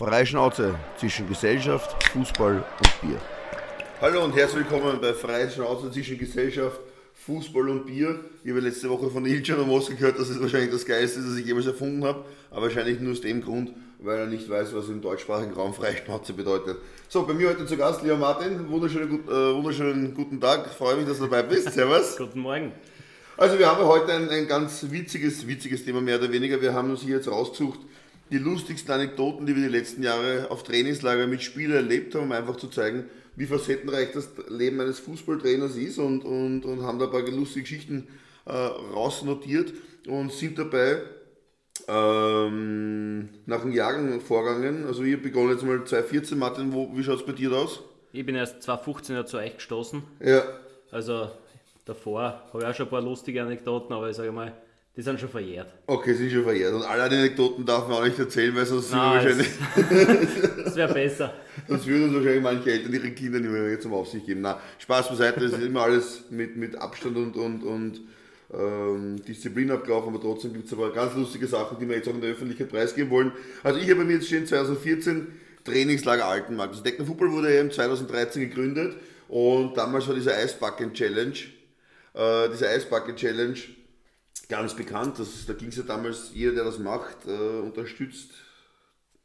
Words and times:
Freie 0.00 0.24
Schnauze 0.24 0.76
zwischen 0.96 1.28
Gesellschaft, 1.28 1.94
Fußball 2.14 2.54
und 2.54 3.00
Bier. 3.02 3.20
Hallo 4.00 4.24
und 4.24 4.34
herzlich 4.34 4.64
willkommen 4.64 4.98
bei 4.98 5.12
Freie 5.12 5.50
Schnauze 5.50 5.90
zwischen 5.90 6.16
Gesellschaft, 6.16 6.80
Fußball 7.26 7.68
und 7.68 7.84
Bier. 7.84 8.18
Ich 8.42 8.50
habe 8.50 8.60
letzte 8.60 8.88
Woche 8.88 9.10
von 9.10 9.26
Iljan 9.26 9.60
Moske 9.68 9.96
gehört, 9.96 10.18
dass 10.18 10.30
es 10.30 10.40
wahrscheinlich 10.40 10.70
das 10.70 10.86
Geilste 10.86 11.20
ist, 11.20 11.28
das 11.28 11.36
ich 11.36 11.44
jemals 11.44 11.66
erfunden 11.66 12.02
habe. 12.02 12.24
Aber 12.50 12.62
wahrscheinlich 12.62 12.98
nur 12.98 13.12
aus 13.12 13.20
dem 13.20 13.42
Grund, 13.42 13.74
weil 13.98 14.20
er 14.20 14.26
nicht 14.26 14.48
weiß, 14.48 14.74
was 14.74 14.88
im 14.88 15.02
deutschsprachigen 15.02 15.52
Raum 15.52 15.74
Freie 15.74 15.98
Schnauze 15.98 16.32
bedeutet. 16.32 16.78
So, 17.10 17.26
bei 17.26 17.34
mir 17.34 17.50
heute 17.50 17.66
zu 17.66 17.76
Gast, 17.76 18.00
lieber 18.00 18.16
Martin. 18.16 18.70
Wunderschönen, 18.70 19.10
gut, 19.10 19.28
äh, 19.28 19.54
wunderschönen 19.54 20.14
guten 20.14 20.40
Tag. 20.40 20.64
Ich 20.70 20.78
freue 20.78 20.96
mich, 20.96 21.06
dass 21.06 21.18
du 21.18 21.24
dabei 21.24 21.42
bist. 21.42 21.74
Servus. 21.74 22.16
Guten 22.16 22.40
Morgen. 22.40 22.72
Also 23.36 23.58
wir 23.58 23.68
haben 23.68 23.84
heute 23.86 24.12
ein, 24.12 24.30
ein 24.30 24.48
ganz 24.48 24.86
witziges, 24.90 25.46
witziges 25.46 25.84
Thema, 25.84 26.00
mehr 26.00 26.18
oder 26.18 26.32
weniger. 26.32 26.60
Wir 26.60 26.72
haben 26.72 26.90
uns 26.90 27.02
hier 27.02 27.16
jetzt 27.16 27.30
rausgesucht, 27.30 27.80
die 28.30 28.38
lustigsten 28.38 28.92
Anekdoten, 28.92 29.46
die 29.46 29.56
wir 29.56 29.62
die 29.62 29.76
letzten 29.76 30.02
Jahre 30.02 30.50
auf 30.50 30.62
Trainingslager 30.62 31.26
mit 31.26 31.42
Spielern 31.42 31.76
erlebt 31.76 32.14
haben, 32.14 32.24
um 32.24 32.32
einfach 32.32 32.56
zu 32.56 32.68
zeigen, 32.68 33.04
wie 33.36 33.46
facettenreich 33.46 34.12
das 34.12 34.30
Leben 34.48 34.80
eines 34.80 34.98
Fußballtrainers 35.00 35.76
ist 35.76 35.98
und, 35.98 36.24
und, 36.24 36.64
und 36.64 36.82
haben 36.82 36.98
da 36.98 37.06
ein 37.06 37.10
paar 37.10 37.22
lustige 37.22 37.62
Geschichten 37.62 38.08
äh, 38.44 38.52
rausnotiert 38.52 39.72
und 40.06 40.32
sind 40.32 40.58
dabei 40.58 41.02
ähm, 41.88 43.28
nach 43.46 43.62
dem 43.62 43.72
Jahren 43.72 44.20
vorgegangen. 44.20 44.86
Also 44.86 45.02
ich 45.02 45.20
begonnen 45.20 45.50
jetzt 45.50 45.64
mal 45.64 45.84
2014, 45.84 46.38
Martin, 46.38 46.72
wo, 46.72 46.96
wie 46.96 47.02
schaut 47.02 47.20
es 47.20 47.26
bei 47.26 47.32
dir 47.32 47.52
aus? 47.52 47.80
Ich 48.12 48.26
bin 48.26 48.34
erst 48.34 48.62
2015 48.62 49.26
zu 49.26 49.38
euch 49.38 49.54
gestoßen. 49.54 50.02
Ja. 50.20 50.42
Also 50.90 51.30
davor 51.84 52.42
habe 52.52 52.62
ich 52.62 52.68
auch 52.68 52.74
schon 52.74 52.86
ein 52.86 52.90
paar 52.90 53.02
lustige 53.02 53.42
Anekdoten, 53.42 53.94
aber 53.94 54.10
ich 54.10 54.16
sage 54.16 54.32
mal, 54.32 54.52
die 55.00 55.04
sind 55.04 55.18
schon 55.18 55.30
verjährt. 55.30 55.72
Okay, 55.86 56.12
sind 56.12 56.30
schon 56.30 56.44
verjährt. 56.44 56.74
Und 56.74 56.82
alle 56.82 57.04
Anekdoten 57.04 57.64
darf 57.64 57.88
man 57.88 57.96
auch 57.96 58.04
nicht 58.04 58.18
erzählen, 58.18 58.54
weil 58.54 58.66
sonst 58.66 58.92
Nein, 58.92 59.22
sind 59.22 59.38
wir 59.38 59.86
wahrscheinlich. 59.86 60.64
Das 60.64 60.76
wäre 60.76 60.92
besser. 60.92 61.34
Sonst 61.68 61.86
würden 61.86 62.04
uns 62.04 62.14
wahrscheinlich 62.16 62.42
manche 62.42 62.70
Eltern 62.70 62.92
ihren 62.92 63.14
Kindern 63.14 63.42
nicht 63.42 63.50
mehr 63.50 63.80
zum 63.80 63.94
Aufsicht 63.94 64.26
geben. 64.26 64.42
Na, 64.42 64.60
Spaß 64.78 65.08
beiseite, 65.08 65.42
es 65.42 65.54
ist 65.54 65.62
immer 65.62 65.84
alles 65.84 66.24
mit, 66.28 66.54
mit 66.56 66.76
Abstand 66.76 67.16
und, 67.16 67.34
und, 67.34 67.62
und 67.62 68.00
ähm, 68.52 69.24
Disziplin 69.24 69.70
abgelaufen, 69.70 70.10
aber 70.10 70.22
trotzdem 70.22 70.52
gibt 70.52 70.66
es 70.66 70.72
aber 70.74 70.92
ganz 70.92 71.14
lustige 71.14 71.46
Sachen, 71.46 71.78
die 71.80 71.88
wir 71.88 71.96
jetzt 71.96 72.06
auch 72.06 72.14
in 72.14 72.20
der 72.20 72.32
Öffentlichkeit 72.32 72.68
preisgeben 72.68 73.10
wollen. 73.10 73.32
Also 73.62 73.80
ich 73.80 73.88
habe 73.88 74.00
bei 74.00 74.04
mir 74.04 74.16
jetzt 74.16 74.26
stehen 74.26 74.46
2014 74.46 75.28
Trainingslager 75.64 76.26
Altenmarkt. 76.26 76.74
Das 76.74 76.82
Decken 76.82 77.06
Football 77.06 77.32
wurde 77.32 77.54
ja 77.54 77.62
im 77.62 77.70
2013 77.70 78.42
gegründet 78.50 78.96
und 79.28 79.78
damals 79.78 80.06
war 80.08 80.14
diese 80.14 80.34
Eisbacken 80.34 80.92
Challenge. 80.92 81.38
Äh, 82.12 82.50
diese 82.52 82.68
Eisbacken 82.68 83.16
Challenge 83.16 83.56
ganz 84.48 84.74
bekannt. 84.74 85.18
Das, 85.18 85.46
da 85.46 85.52
ging 85.52 85.68
es 85.68 85.76
ja 85.76 85.82
damals, 85.82 86.30
jeder, 86.34 86.52
der 86.52 86.64
das 86.64 86.78
macht, 86.78 87.26
äh, 87.26 87.30
unterstützt. 87.60 88.30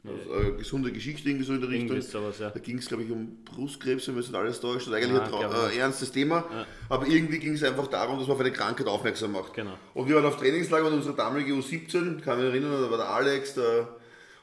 Also, 0.07 0.49
äh, 0.49 0.51
gesunde 0.57 0.91
Geschichte 0.91 1.27
irgendwie 1.27 1.45
so 1.45 1.53
in 1.53 1.61
der 1.61 1.69
Richtung. 1.71 1.99
Sowas, 1.99 2.37
ja. 2.37 2.51
Da 2.51 2.59
ging 2.59 2.77
es, 2.77 2.87
glaube 2.87 3.03
ich, 3.03 3.09
um 3.11 3.43
Brustkrebs, 3.43 4.07
wenn 4.07 4.13
man 4.13 4.23
nicht 4.23 4.35
alles 4.35 4.59
täuscht. 4.59 4.87
Das 4.87 4.87
ist 4.87 4.93
eigentlich 4.93 5.13
Ja, 5.17 5.23
ein 5.23 5.29
glaub 5.29 5.69
ich. 5.71 5.75
äh, 5.77 5.79
ernstes 5.79 6.11
Thema. 6.11 6.45
Ja. 6.51 6.67
Aber 6.89 7.07
irgendwie 7.07 7.39
ging 7.39 7.53
es 7.53 7.63
einfach 7.63 7.87
darum, 7.87 8.19
dass 8.19 8.27
man 8.27 8.35
auf 8.35 8.41
eine 8.41 8.51
Krankheit 8.51 8.85
aufmerksam 8.85 9.31
macht. 9.31 9.55
Genau. 9.55 9.75
Und 9.95 10.07
wir 10.07 10.15
waren 10.15 10.25
auf 10.25 10.37
Trainingslager 10.37 10.85
und 10.87 10.93
unsere 10.93 11.15
damalige 11.15 11.53
U17, 11.53 12.21
kann 12.21 12.37
mich 12.37 12.47
erinnern, 12.47 12.71
da 12.83 12.91
war 12.91 12.97
der 12.97 13.09
Alex 13.09 13.55
der, 13.55 13.87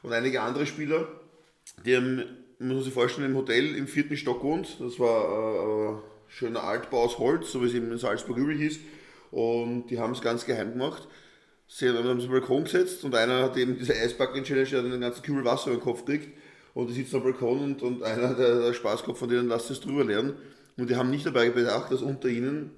und 0.01 0.11
einige 0.11 0.41
andere 0.41 0.65
Spieler, 0.65 1.07
die 1.85 1.95
haben, 1.95 2.23
man 2.59 2.75
muss 2.75 2.83
sich 2.83 2.93
vorstellen, 2.93 3.31
im 3.31 3.37
Hotel 3.37 3.73
im 3.77 3.87
vierten 3.87 4.17
Stock 4.17 4.41
gewohnt. 4.41 4.75
Das 4.81 4.99
war 4.99 5.23
äh, 5.23 5.91
ein 5.93 5.97
schöner 6.27 6.63
Altbau 6.63 7.03
aus 7.05 7.19
Holz, 7.19 7.53
so 7.53 7.61
wie 7.61 7.67
es 7.67 7.73
eben 7.73 7.89
in 7.89 7.97
Salzburg 7.97 8.37
üblich 8.37 8.59
ist. 8.59 8.81
Und 9.33 9.87
die 9.87 9.99
haben 9.99 10.13
es 10.13 10.21
ganz 10.21 10.45
geheim 10.45 10.73
gemacht. 10.73 11.07
Sie 11.67 11.89
haben 11.89 12.19
sich 12.19 12.29
am 12.29 12.33
Balkon 12.33 12.65
gesetzt 12.65 13.03
und 13.03 13.15
einer 13.15 13.41
hat 13.41 13.57
eben 13.57 13.77
diese 13.77 13.93
Eisbacken-Challenge, 13.93 14.69
der 14.69 14.79
hat 14.79 14.85
einen 14.85 15.01
ganzen 15.01 15.23
Kübel 15.23 15.43
Wasser 15.43 15.71
über 15.71 15.79
den 15.79 15.83
Kopf 15.83 16.05
gekriegt. 16.05 16.37
Und 16.75 16.87
die 16.87 16.93
sitzen 16.93 17.15
am 17.17 17.23
Balkon 17.23 17.59
und, 17.59 17.81
und 17.81 18.03
einer, 18.03 18.35
der, 18.35 18.61
der 18.61 18.73
Spaßkopf 18.73 19.17
von 19.17 19.29
denen, 19.29 19.47
lasst 19.47 19.71
es 19.71 19.81
drüber 19.81 20.03
lernen. 20.03 20.35
Und 20.77 20.89
die 20.89 20.95
haben 20.95 21.09
nicht 21.09 21.25
dabei 21.25 21.49
bedacht, 21.49 21.91
dass 21.91 22.01
unter 22.01 22.27
ihnen 22.27 22.71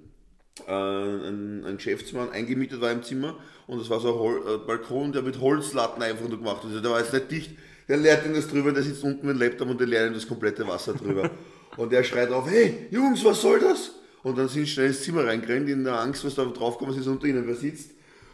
äh, 0.68 0.72
ein, 0.72 1.66
ein 1.66 1.78
Geschäftsmann 1.78 2.32
eingemietet 2.32 2.80
war 2.80 2.92
im 2.92 3.04
Zimmer 3.04 3.38
und 3.68 3.82
es 3.82 3.90
war 3.90 4.00
so 4.00 4.14
ein 4.14 4.20
Hol 4.20 4.56
äh, 4.56 4.58
Balkon, 4.66 5.12
der 5.12 5.22
mit 5.22 5.42
Holzlatten 5.42 6.02
einfach 6.02 6.28
nur 6.30 6.38
gemacht. 6.38 6.62
Also 6.64 6.80
der 6.80 6.92
war 6.92 7.00
jetzt 7.00 7.14
nicht 7.14 7.32
dicht, 7.32 7.52
der 7.90 7.98
leert 7.98 8.26
ihn 8.26 8.34
das 8.34 8.48
drüber, 8.48 8.72
der 8.72 8.84
sitzt 8.84 9.04
unten 9.04 9.28
mit 9.28 9.36
dem 9.36 9.42
Laptop 9.42 9.70
und 9.70 9.80
der 9.80 9.88
leert 9.88 10.08
ihm 10.08 10.14
das 10.14 10.28
komplette 10.28 10.66
Wasser 10.66 10.94
drüber. 10.94 11.30
und 11.78 11.92
der 11.92 12.04
schreit 12.04 12.32
auf, 12.32 12.50
hey 12.50 12.88
Jungs, 12.90 13.24
was 13.26 13.42
soll 13.42 13.60
das? 13.60 13.95
Und 14.26 14.40
dann 14.40 14.48
sind 14.48 14.66
sie 14.66 14.72
schnell 14.72 14.88
ins 14.88 15.04
Zimmer 15.04 15.28
reingerannt, 15.28 15.70
in 15.70 15.84
der 15.84 16.00
Angst, 16.00 16.26
was 16.26 16.34
da 16.34 16.46
draufkommt, 16.46 16.98
ist 16.98 17.06
unter 17.06 17.28
ihnen 17.28 17.46
wer 17.46 17.54
sitzt. 17.54 17.92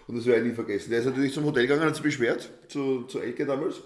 Und 0.07 0.15
das 0.15 0.25
werde 0.25 0.39
ich 0.39 0.47
nie 0.47 0.55
vergessen. 0.55 0.89
Der 0.89 0.99
ist 0.99 1.05
natürlich 1.05 1.33
zum 1.33 1.43
Hotel 1.43 1.63
gegangen, 1.63 1.81
hat 1.81 1.95
sich 1.95 2.03
beschwert, 2.03 2.49
zu, 2.69 3.01
zu 3.03 3.19
Elke 3.19 3.45
damals. 3.45 3.81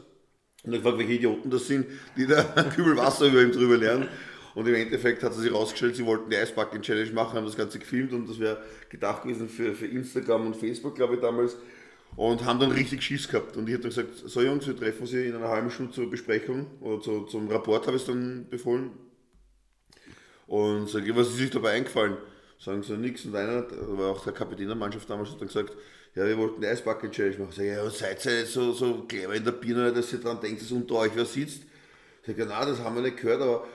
Und 0.63 0.73
er 0.73 0.77
gefragt, 0.77 0.99
welche 0.99 1.13
Idioten 1.13 1.49
das 1.49 1.65
sind, 1.65 1.87
die 2.15 2.27
da 2.27 2.45
einen 2.55 2.69
Kübel 2.75 2.95
Wasser 2.95 3.25
über 3.25 3.41
ihm 3.41 3.51
drüber 3.51 3.77
lernen. 3.77 4.07
Und 4.53 4.67
im 4.67 4.75
Endeffekt 4.75 5.23
hat 5.23 5.31
er 5.31 5.39
sich 5.39 5.51
rausgestellt, 5.51 5.95
sie 5.95 6.05
wollten 6.05 6.29
die 6.29 6.37
Eisbacken-Challenge 6.37 7.11
machen, 7.13 7.37
haben 7.37 7.45
das 7.47 7.57
Ganze 7.57 7.79
gefilmt 7.79 8.13
und 8.13 8.29
das 8.29 8.39
wäre 8.39 8.61
gedacht 8.89 9.23
gewesen 9.23 9.49
für, 9.49 9.73
für 9.73 9.87
Instagram 9.87 10.45
und 10.45 10.55
Facebook, 10.55 10.93
glaube 10.93 11.15
ich, 11.15 11.21
damals. 11.21 11.57
Und 12.15 12.45
haben 12.45 12.59
dann 12.59 12.71
richtig 12.71 13.01
Schiss 13.01 13.27
gehabt. 13.27 13.57
Und 13.57 13.67
ich 13.67 13.73
habe 13.73 13.81
dann 13.81 13.89
gesagt, 13.89 14.29
so 14.29 14.43
Jungs, 14.43 14.67
wir 14.67 14.77
treffen 14.77 15.07
sie 15.07 15.25
in 15.25 15.35
einer 15.35 15.49
halben 15.49 15.71
Stunde 15.71 15.91
zur 15.91 16.07
Besprechung 16.07 16.67
oder 16.81 17.01
zu, 17.01 17.21
zum 17.23 17.47
Rapport, 17.49 17.87
habe 17.87 17.97
ich 17.97 18.03
es 18.03 18.07
dann 18.07 18.45
befohlen. 18.47 18.91
Und 20.47 20.89
sage 20.89 21.15
was 21.15 21.29
ist 21.29 21.41
euch 21.41 21.49
dabei 21.49 21.71
eingefallen? 21.71 22.17
Sagen 22.59 22.83
sie 22.83 22.97
nichts. 22.97 23.25
Und 23.25 23.35
einer, 23.35 23.65
war 23.97 24.11
auch 24.11 24.23
der 24.23 24.33
Kapitän 24.33 24.67
der 24.67 24.75
Mannschaft 24.75 25.09
damals, 25.09 25.31
hat 25.31 25.41
dann 25.41 25.47
gesagt, 25.47 25.73
ja, 26.15 26.25
wir 26.25 26.37
wollten 26.37 26.61
die 26.61 26.67
Eisbacken-Challenge 26.67 27.39
machen. 27.39 27.51
Sag 27.51 27.65
ja, 27.65 27.89
seid 27.89 28.25
ihr 28.25 28.39
jetzt 28.39 28.53
so, 28.53 28.71
so 28.71 29.03
clever 29.07 29.35
in 29.35 29.43
der 29.43 29.51
Birne, 29.51 29.91
dass 29.91 30.13
ihr 30.13 30.19
dran 30.19 30.39
denkt, 30.39 30.61
dass 30.61 30.71
unter 30.71 30.95
euch 30.95 31.11
wer 31.15 31.25
sitzt? 31.25 31.63
Sag 32.25 32.37
ich, 32.37 32.45
na, 32.47 32.65
das 32.65 32.79
haben 32.79 32.95
wir 32.95 33.01
nicht 33.01 33.17
gehört, 33.17 33.41
aber 33.41 33.67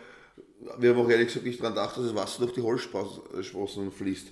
wir 0.78 0.91
haben 0.91 1.00
auch 1.00 1.10
ehrlich 1.10 1.28
gesagt 1.28 1.47
nicht 1.47 1.60
dran 1.60 1.75
gedacht, 1.75 1.97
dass 1.97 2.04
das 2.04 2.14
Wasser 2.14 2.41
durch 2.41 2.54
die 2.54 2.62
Holzsprossen 2.62 3.92
fließt. 3.92 4.28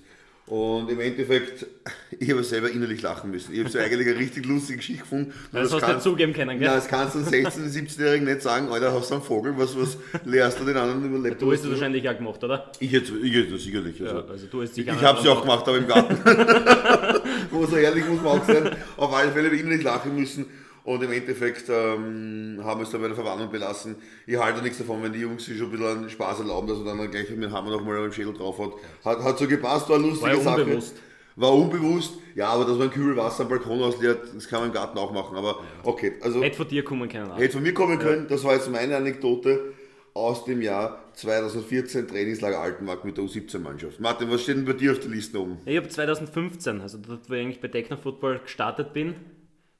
Und 0.49 0.89
im 0.89 0.99
Endeffekt, 0.99 1.67
ich 2.19 2.31
habe 2.31 2.43
selber 2.43 2.71
innerlich 2.71 3.03
lachen 3.03 3.29
müssen. 3.29 3.53
Ich 3.53 3.59
habe 3.59 3.69
so 3.69 3.77
eigentlich 3.77 4.07
eine 4.07 4.17
richtig 4.17 4.47
lustige 4.47 4.77
Geschichte 4.77 5.03
gefunden. 5.03 5.31
Nur 5.51 5.61
Das 5.61 5.71
hast 5.71 5.87
du 6.05 6.09
zugeben 6.09 6.33
können, 6.33 6.57
gell? 6.57 6.67
Nein, 6.67 6.77
das 6.77 6.87
kannst 6.87 7.13
du 7.13 7.19
einem 7.19 7.27
16-, 7.27 7.71
17-Jährigen 7.71 8.25
nicht 8.25 8.41
sagen, 8.41 8.67
Alter, 8.69 8.91
hast 8.91 9.11
du 9.11 9.15
einen 9.15 9.23
Vogel, 9.23 9.53
was, 9.57 9.77
was 9.77 9.97
lehrst 10.25 10.59
du 10.59 10.65
den 10.65 10.75
anderen 10.75 11.05
über 11.05 11.19
Laptop? 11.19 11.39
Du 11.39 11.53
hast 11.53 11.63
es 11.63 11.69
wahrscheinlich 11.69 12.09
auch 12.09 12.17
gemacht, 12.17 12.43
oder? 12.43 12.71
Ich 12.79 12.91
jetzt, 12.91 13.11
ich 13.11 13.31
jetzt 13.31 13.63
sicherlich. 13.63 14.01
Also. 14.01 14.15
Ja, 14.15 14.25
also 14.25 14.47
du 14.47 14.61
hast 14.63 14.75
Ich 14.75 14.89
habe 14.89 15.21
sie 15.21 15.29
auch 15.29 15.41
gemacht, 15.41 15.67
aber 15.67 15.77
im 15.77 15.87
Garten. 15.87 16.17
Wo 17.51 17.65
so 17.67 17.75
ehrlich 17.75 18.05
muss 18.07 18.21
man 18.21 18.39
auch 18.39 18.45
sein. 18.45 18.75
Auf 18.97 19.13
alle 19.13 19.31
Fälle 19.31 19.45
habe 19.45 19.55
ich 19.55 19.61
innerlich 19.61 19.83
lachen 19.83 20.15
müssen. 20.15 20.47
Und 20.89 21.03
im 21.03 21.11
Endeffekt 21.11 21.69
ähm, 21.69 22.59
haben 22.63 22.79
wir 22.79 22.83
es 22.83 22.89
dann 22.89 22.99
bei 23.01 23.05
der 23.09 23.15
Verwarnung 23.15 23.51
belassen. 23.51 23.95
Ich 24.25 24.35
halte 24.39 24.63
nichts 24.63 24.79
davon, 24.79 25.03
wenn 25.03 25.13
die 25.13 25.19
Jungs 25.19 25.45
sich 25.45 25.55
schon 25.55 25.67
ein 25.67 25.71
bisschen 25.73 25.85
einen 25.85 26.09
Spaß 26.09 26.39
erlauben, 26.39 26.67
dass 26.67 26.79
er 26.79 26.85
dann 26.85 27.11
gleich 27.11 27.29
mit 27.29 27.43
dem 27.43 27.51
Hammer 27.51 27.69
nochmal 27.69 28.03
im 28.03 28.11
Schädel 28.11 28.33
drauf 28.33 28.57
hat. 28.57 28.71
Hat, 29.05 29.23
hat 29.23 29.37
so 29.37 29.47
gepasst, 29.47 29.87
war 29.87 29.97
eine 29.97 30.07
lustige 30.07 30.23
War 30.31 30.35
ja 30.35 30.41
Sache. 30.41 30.63
unbewusst. 30.63 30.95
War 31.35 31.53
unbewusst. 31.53 32.13
Ja, 32.33 32.47
aber 32.47 32.65
dass 32.65 32.79
man 32.79 32.87
ein 32.87 32.91
Kübel 32.91 33.15
Wasser 33.15 33.43
am 33.43 33.49
Balkon 33.49 33.83
ausleert, 33.83 34.33
das 34.33 34.47
kann 34.47 34.61
man 34.61 34.69
im 34.69 34.73
Garten 34.73 34.97
auch 34.97 35.11
machen. 35.13 35.37
Aber 35.37 35.59
okay, 35.83 36.13
also 36.21 36.41
Hätte 36.41 36.57
von 36.57 36.67
dir 36.67 36.83
kommen 36.83 37.07
können. 37.07 37.35
hätte 37.35 37.53
von 37.53 37.61
mir 37.61 37.73
kommen 37.75 37.99
können. 37.99 38.25
Das 38.27 38.43
war 38.43 38.55
jetzt 38.55 38.71
meine 38.71 38.97
Anekdote 38.97 39.73
aus 40.15 40.43
dem 40.45 40.59
Jahr 40.59 41.03
2014 41.13 42.07
Trainingslager 42.07 42.59
Altenmarkt 42.61 43.05
mit 43.05 43.15
der 43.15 43.25
U17-Mannschaft. 43.25 43.99
Martin, 43.99 44.31
was 44.31 44.41
steht 44.41 44.57
denn 44.57 44.65
bei 44.65 44.73
dir 44.73 44.93
auf 44.93 44.99
der 44.99 45.11
Liste 45.11 45.39
oben? 45.39 45.59
Ich 45.67 45.77
habe 45.77 45.87
2015, 45.87 46.81
also 46.81 46.97
dort, 46.97 47.29
wo 47.29 47.33
ich 47.35 47.41
eigentlich 47.41 47.61
bei 47.61 47.67
Techno 47.67 47.95
Football 47.95 48.39
gestartet 48.39 48.91
bin, 48.91 49.13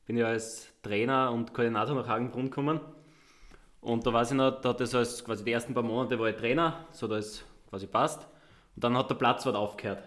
bin 0.10 0.18
ich 0.18 0.26
als 0.26 0.68
Trainer 0.82 1.32
und 1.32 1.54
Koordinator 1.54 1.94
nach 1.94 2.08
Hagenbrunn 2.08 2.46
gekommen. 2.46 2.80
Und 3.80 4.08
da 4.08 4.12
weiß 4.12 4.32
ich 4.32 4.38
noch, 4.38 4.60
da 4.60 4.70
hat 4.70 4.80
das 4.80 4.96
als 4.96 5.24
quasi 5.24 5.44
die 5.44 5.52
ersten 5.52 5.76
paar 5.76 5.84
Monate 5.84 6.18
war 6.18 6.28
ich 6.30 6.36
Trainer, 6.36 6.88
so 6.92 7.08
dass 7.08 7.26
es 7.26 7.44
quasi 7.70 7.86
passt. 7.86 8.28
Und 8.76 8.84
dann 8.84 8.98
hat 8.98 9.08
der 9.08 9.14
Platzwart 9.14 9.56
aufgehört. 9.56 10.02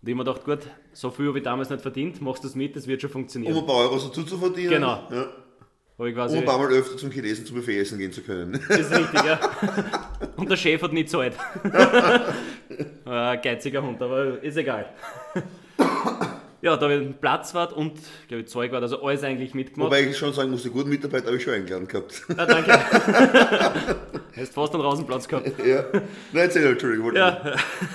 Und 0.00 0.08
ich 0.08 0.14
mir 0.14 0.22
gedacht, 0.22 0.44
gut, 0.44 0.60
so 0.92 1.10
viel 1.10 1.26
habe 1.26 1.38
ich 1.38 1.44
damals 1.44 1.70
nicht 1.70 1.82
verdient, 1.82 2.22
machst 2.22 2.44
du 2.44 2.46
das 2.46 2.54
mit, 2.54 2.76
das 2.76 2.86
wird 2.86 3.02
schon 3.02 3.10
funktionieren. 3.10 3.52
Um 3.52 3.62
ein 3.62 3.66
paar 3.66 3.78
Euros 3.78 4.04
dazu 4.04 4.22
zu 4.22 4.38
verdienen. 4.38 4.70
Genau. 4.70 5.08
Ja. 5.10 5.26
Habe 5.98 6.08
ich 6.08 6.14
Um 6.14 6.14
quasi, 6.14 6.38
ein 6.38 6.44
paar 6.44 6.58
Mal 6.58 6.68
öfter 6.68 6.96
zum 6.96 7.10
Chinesen 7.10 7.46
zum 7.46 7.56
Buffet 7.56 7.80
essen 7.80 7.98
gehen 7.98 8.12
zu 8.12 8.22
können. 8.22 8.60
das 8.68 8.78
ist 8.78 8.92
richtig, 8.92 9.24
ja. 9.24 9.40
Und 10.36 10.48
der 10.48 10.56
Chef 10.56 10.80
hat 10.80 10.92
nicht 10.92 11.10
zahlt. 11.10 11.34
Ein 13.04 13.42
geiziger 13.42 13.82
Hund, 13.82 14.00
aber 14.00 14.40
ist 14.40 14.56
egal. 14.56 14.94
Ja, 16.66 16.76
da 16.76 16.86
habe 16.86 16.94
ich 16.96 17.00
einen 17.00 17.14
Platzwart 17.14 17.72
und, 17.72 17.92
glaube 18.26 18.42
ich, 18.42 18.48
Zeugwart, 18.48 18.82
also 18.82 19.00
alles 19.00 19.22
eigentlich 19.22 19.54
mitgemacht. 19.54 19.86
Wobei 19.86 20.02
ich 20.02 20.18
schon 20.18 20.32
sagen 20.32 20.50
muss, 20.50 20.64
die 20.64 20.70
guten 20.70 20.88
Mitarbeiter 20.88 21.26
habe 21.26 21.36
ich 21.36 21.44
schon 21.44 21.54
eingeladen 21.54 21.86
gehabt. 21.86 22.22
Ja, 22.28 22.44
danke. 22.44 22.72
Hast 24.36 24.52
fast 24.52 24.74
einen 24.74 24.82
Rasenplatz 24.82 25.28
gehabt. 25.28 25.46
ja. 25.64 25.84
Nein, 25.92 26.02
erzähl, 26.32 26.66
Entschuldigung. 26.66 27.06
wollte 27.06 27.20
Ja. 27.20 27.54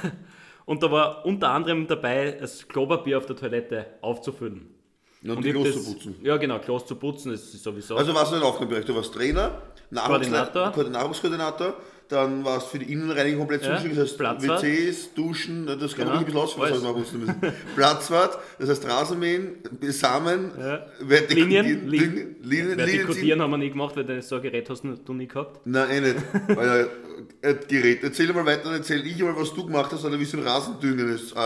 Und 0.66 0.82
da 0.82 0.90
war 0.90 1.26
unter 1.26 1.50
anderem 1.50 1.86
dabei, 1.86 2.38
das 2.40 2.66
Klopapier 2.66 3.18
auf 3.18 3.26
der 3.26 3.36
Toilette 3.36 3.88
aufzufüllen. 4.00 4.70
Und, 5.22 5.30
Und 5.32 5.44
die 5.44 5.52
Klos 5.52 5.68
das- 5.74 5.84
zu 5.84 5.94
putzen. 5.94 6.16
Ja, 6.24 6.38
genau, 6.38 6.60
Klos 6.60 6.86
zu 6.86 6.96
putzen, 6.96 7.34
das 7.34 7.42
ist 7.54 7.62
sowieso. 7.64 7.98
Also 7.98 8.16
warst 8.16 8.32
du 8.32 8.38
in 8.38 8.42
Aufgabenbereich. 8.42 8.86
Du 8.86 8.96
warst 8.96 9.14
Trainer, 9.14 9.62
Koordinator. 9.94 10.68
Nahrungsle- 10.68 10.90
Nahrungskoordinator, 10.90 11.74
dann 12.12 12.44
warst 12.46 12.68
du 12.68 12.72
für 12.78 12.80
die 12.86 12.92
Innenreinigung 12.94 13.40
komplett 13.40 13.64
Ja, 13.64 13.72
zuständig, 13.74 13.98
das 13.98 14.10
heißt 14.10 14.18
Platzwart. 14.18 14.64
WCs, 14.64 15.14
Duschen, 15.14 15.66
das 15.66 15.96
kann 15.96 16.08
man 16.08 16.08
Genau, 16.08 16.20
ein 16.20 16.26
bisschen 16.26 16.40
ausführen, 16.42 16.86
alles. 16.96 17.12
wir 17.14 17.20
müssen. 17.20 17.36
Platzwart, 17.76 18.38
das 18.60 18.70
heißt 18.70 18.88
Rasenmähen, 18.88 19.56
Besamen, 19.80 20.52
Ja. 20.60 20.86
Linien, 21.30 21.88
Linien, 21.88 21.88
Linien, 21.88 22.36
Linien. 22.44 22.78
Vertikutieren 22.78 23.42
haben 23.42 23.52
wir 23.52 23.58
nie 23.58 23.70
gemacht, 23.70 23.96
weil 23.96 24.04
das 24.06 24.28
so 24.30 24.36
ein 24.36 24.42
Gerät 24.42 24.70
hast 24.70 24.84
du 24.84 25.14
nie 25.14 25.28
gehabt. 25.28 25.62
Nein, 25.66 25.90
eh 25.90 26.02
nicht. 26.02 26.16
Weil, 26.56 26.90
äh, 27.42 27.56
Gerät. 27.68 28.04
Erzähl 28.04 28.32
mal 28.34 28.46
weiter, 28.46 28.64
dann 28.66 28.74
erzähl 28.74 29.06
ich 29.06 29.20
mal, 29.22 29.36
was 29.36 29.54
du 29.54 29.66
gemacht 29.66 29.92
hast, 29.92 30.04
oder 30.06 30.20
wie 30.20 30.26
so 30.26 30.38
ein 30.38 30.44
Rasendüngen 30.44 31.10
ist. 31.16 31.34
Äh, 31.36 31.40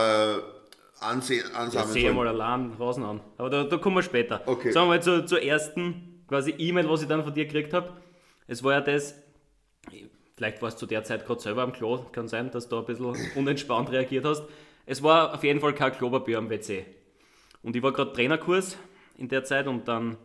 ansehen, 1.02 1.44
Ich 1.48 1.56
ansammeln 1.56 1.92
sehe 1.94 2.04
soll. 2.06 2.14
mal 2.14 2.28
allein 2.28 2.72
Rasen 2.80 3.04
an. 3.04 3.20
Aber 3.38 3.50
da, 3.50 3.64
da 3.66 3.78
kommen 3.78 3.98
wir 3.98 4.04
später. 4.04 4.42
Okay. 4.46 4.72
Sagen 4.72 4.86
wir 4.88 4.96
mal 4.96 5.04
zur, 5.04 5.26
zur 5.26 5.42
ersten 5.42 6.24
quasi 6.28 6.54
E-Mail, 6.58 6.90
was 6.90 7.02
ich 7.04 7.08
dann 7.08 7.24
von 7.24 7.34
dir 7.34 7.46
gekriegt 7.46 7.74
habe. 7.74 7.90
Es 8.48 8.64
war 8.64 8.74
ja 8.74 8.82
das, 8.82 9.16
vielleicht 10.36 10.62
warst 10.62 10.78
du 10.78 10.80
zu 10.82 10.86
der 10.88 11.04
Zeit 11.04 11.26
gerade 11.26 11.42
selber 11.42 11.64
am 11.64 11.74
Klo, 11.74 12.06
kann 12.12 12.28
sein, 12.28 12.52
dass 12.52 12.70
du 12.70 12.78
ein 12.78 12.86
bisschen 12.86 13.16
unentspannt 13.36 13.92
reagiert 13.92 14.26
hast. 14.26 14.44
Es 14.86 15.02
war 15.02 15.34
auf 15.34 15.44
jeden 15.44 15.60
Fall 15.60 15.74
kein 15.74 15.92
Klopapier 15.94 16.38
am 16.38 16.50
WC. 16.50 16.86
Und 17.64 17.76
ich 17.76 17.82
war 17.82 17.92
gerade 17.92 18.14
Trainerkurs 18.14 18.78
in 19.18 19.30
der 19.30 19.44
Zeit 19.44 19.68
und 19.68 19.88
dann 19.88 20.18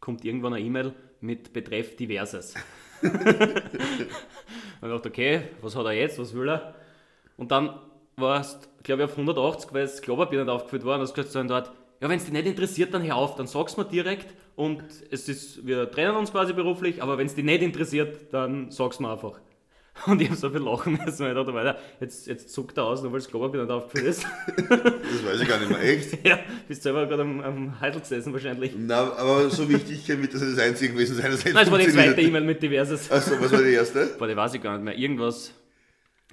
kommt 0.00 0.24
irgendwann 0.24 0.54
eine 0.54 0.64
E-Mail 0.64 0.92
mit 1.20 1.52
Betreff 1.52 1.96
Diverses. 1.96 2.54
und 3.02 3.12
ich 3.14 4.88
dachte, 4.88 5.08
okay, 5.08 5.42
was 5.62 5.74
hat 5.76 5.86
er 5.86 5.92
jetzt, 5.92 6.18
was 6.18 6.34
will 6.34 6.48
er? 6.48 6.74
Und 7.36 7.50
dann 7.50 7.80
warst, 8.16 8.68
glaube 8.82 9.02
ich, 9.02 9.08
auf 9.08 9.16
180, 9.16 9.72
weil 9.72 9.82
das 9.82 10.02
Klopapier 10.02 10.40
nicht 10.40 10.50
aufgefüllt 10.50 10.84
war. 10.84 10.94
Und 10.94 11.00
das 11.00 11.14
gesagt 11.14 11.72
ja, 12.00 12.08
wenn 12.08 12.18
es 12.18 12.24
dich 12.24 12.32
nicht 12.32 12.46
interessiert, 12.46 12.94
dann 12.94 13.02
hör 13.02 13.16
auf, 13.16 13.34
dann 13.34 13.46
sag's 13.46 13.76
mir 13.76 13.84
direkt. 13.84 14.34
Und 14.58 14.82
es 15.12 15.28
ist, 15.28 15.64
wir 15.68 15.88
trennen 15.88 16.16
uns 16.16 16.32
quasi 16.32 16.52
beruflich, 16.52 17.00
aber 17.00 17.16
wenn 17.16 17.28
es 17.28 17.36
dich 17.36 17.44
nicht 17.44 17.62
interessiert, 17.62 18.32
dann 18.32 18.72
sag's 18.72 18.98
mir 18.98 19.08
einfach. 19.08 19.38
Und 20.06 20.20
ich 20.20 20.30
habe 20.30 20.36
so 20.36 20.50
viel 20.50 20.58
lachen 20.58 20.98
müssen, 21.04 21.20
weil 21.20 21.30
ich 21.30 21.36
dachte, 21.36 21.56
Alter, 21.56 21.78
jetzt, 22.00 22.26
jetzt 22.26 22.52
zuckt 22.52 22.76
er 22.76 22.82
aus, 22.82 23.00
nur 23.00 23.12
weil 23.12 23.20
das 23.20 23.28
Klopapier 23.28 23.62
nicht 23.62 23.70
aufgefüllt 23.70 24.06
ist. 24.08 24.26
Das 24.68 25.24
weiß 25.24 25.40
ich 25.42 25.48
gar 25.48 25.60
nicht 25.60 25.70
mehr, 25.70 25.80
echt. 25.80 26.26
ja, 26.26 26.40
bist 26.66 26.82
selber 26.82 27.06
gerade 27.06 27.22
am, 27.22 27.40
am 27.40 27.80
Heidel 27.80 28.00
gesessen 28.00 28.32
wahrscheinlich. 28.32 28.72
Na, 28.76 29.12
aber 29.12 29.48
so 29.48 29.68
wichtig 29.68 30.08
wird 30.08 30.34
das 30.34 30.40
das 30.40 30.58
Einzige 30.58 30.92
gewesen 30.92 31.14
sein, 31.14 31.30
das 31.30 31.44
Nein, 31.44 31.54
das 31.54 31.70
war 31.70 31.78
die 31.78 31.86
zweite 31.86 32.20
E-Mail 32.20 32.42
mit 32.42 32.60
Diverses. 32.60 33.12
Achso, 33.12 33.40
was 33.40 33.52
war 33.52 33.62
die 33.62 33.74
erste? 33.74 34.16
Boah, 34.18 34.26
die 34.26 34.36
weiß 34.36 34.54
ich 34.54 34.60
gar 34.60 34.74
nicht 34.74 34.84
mehr. 34.84 34.98
Irgendwas. 34.98 35.54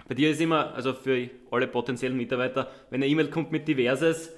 Bei 0.07 0.15
dir 0.15 0.31
ist 0.31 0.41
immer, 0.41 0.73
also 0.73 0.95
für 0.95 1.29
alle 1.51 1.67
potenziellen 1.67 2.17
Mitarbeiter, 2.17 2.71
wenn 2.89 3.03
eine 3.03 3.07
E-Mail 3.07 3.29
kommt 3.29 3.51
mit 3.51 3.67
Diverses, 3.67 4.31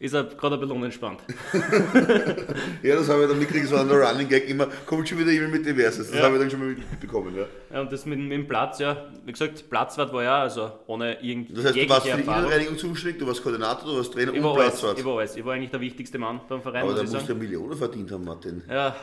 ist 0.00 0.14
er 0.14 0.24
gerade 0.24 0.54
ein 0.56 0.60
bisschen 0.60 0.76
unentspannt. 0.76 1.20
Ja, 2.82 2.96
das 2.96 3.08
habe 3.10 3.22
ich 3.22 3.28
dann 3.28 3.38
mitgekriegt, 3.38 3.68
so 3.68 3.76
an 3.76 3.88
der 3.88 3.98
Running 4.00 4.26
Gag 4.28 4.48
immer, 4.48 4.66
kommt 4.86 5.06
schon 5.08 5.18
wieder 5.18 5.30
jemand 5.30 5.52
mit 5.52 5.66
Diverses. 5.66 6.08
Das 6.10 6.16
Ja. 6.18 6.24
habe 6.24 6.36
ich 6.36 6.40
dann 6.40 6.50
schon 6.50 6.58
mal 6.60 6.68
mitbekommen, 6.68 7.34
ja. 7.36 7.44
Ja, 7.72 7.82
und 7.82 7.92
das 7.92 8.06
mit, 8.06 8.18
mit 8.18 8.32
dem 8.32 8.48
Platz, 8.48 8.78
ja, 8.78 9.08
wie 9.26 9.32
gesagt, 9.32 9.68
Platzwart 9.68 10.10
war 10.12 10.22
ja, 10.24 10.40
also 10.40 10.72
ohne 10.86 11.20
irgend, 11.22 11.54
Das 11.56 11.66
heißt, 11.66 11.76
du 11.76 11.88
warst 11.90 12.06
für 12.08 12.16
die. 12.16 12.22
Innenreinigung 12.22 12.78
zuständig, 12.78 13.18
du 13.20 13.26
warst 13.26 13.42
Koordinator, 13.42 13.90
du 13.92 13.98
warst 13.98 14.12
Trainer 14.14 14.32
Ich 14.32 14.40
und 14.42 14.46
alles, 14.46 14.70
Platzwart. 14.70 14.98
ich 14.98 15.04
war 15.04 15.18
alles. 15.18 15.36
Ich 15.36 15.44
war 15.44 15.52
eigentlich 15.54 15.70
der 15.70 15.80
wichtigste 15.80 16.18
Mann 16.18 16.40
beim 16.48 16.62
Verein, 16.62 16.82
Aber 16.84 16.94
da 16.94 17.02
musst 17.02 17.12
du 17.14 17.18
ja 17.18 17.24
sagen. 17.26 17.38
Millionen 17.38 17.76
verdient 17.76 18.10
haben, 18.10 18.24
Martin. 18.24 18.62
Ja, 18.68 18.96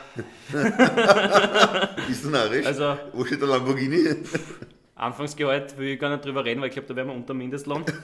Ist 2.10 2.24
du 2.24 2.30
narrisch? 2.30 2.66
also 2.66 2.96
Wo 3.12 3.24
steht 3.24 3.40
der 3.40 3.48
Lamborghini? 3.48 4.16
Anfangsgehalt 4.98 5.78
will 5.78 5.88
ich 5.88 5.98
gar 6.00 6.10
nicht 6.10 6.24
drüber 6.24 6.44
reden, 6.44 6.60
weil 6.60 6.68
ich 6.68 6.74
glaube, 6.74 6.88
da 6.88 6.96
wären 6.96 7.06
wir 7.08 7.14
unter 7.14 7.34
Mindestlohn. 7.34 7.84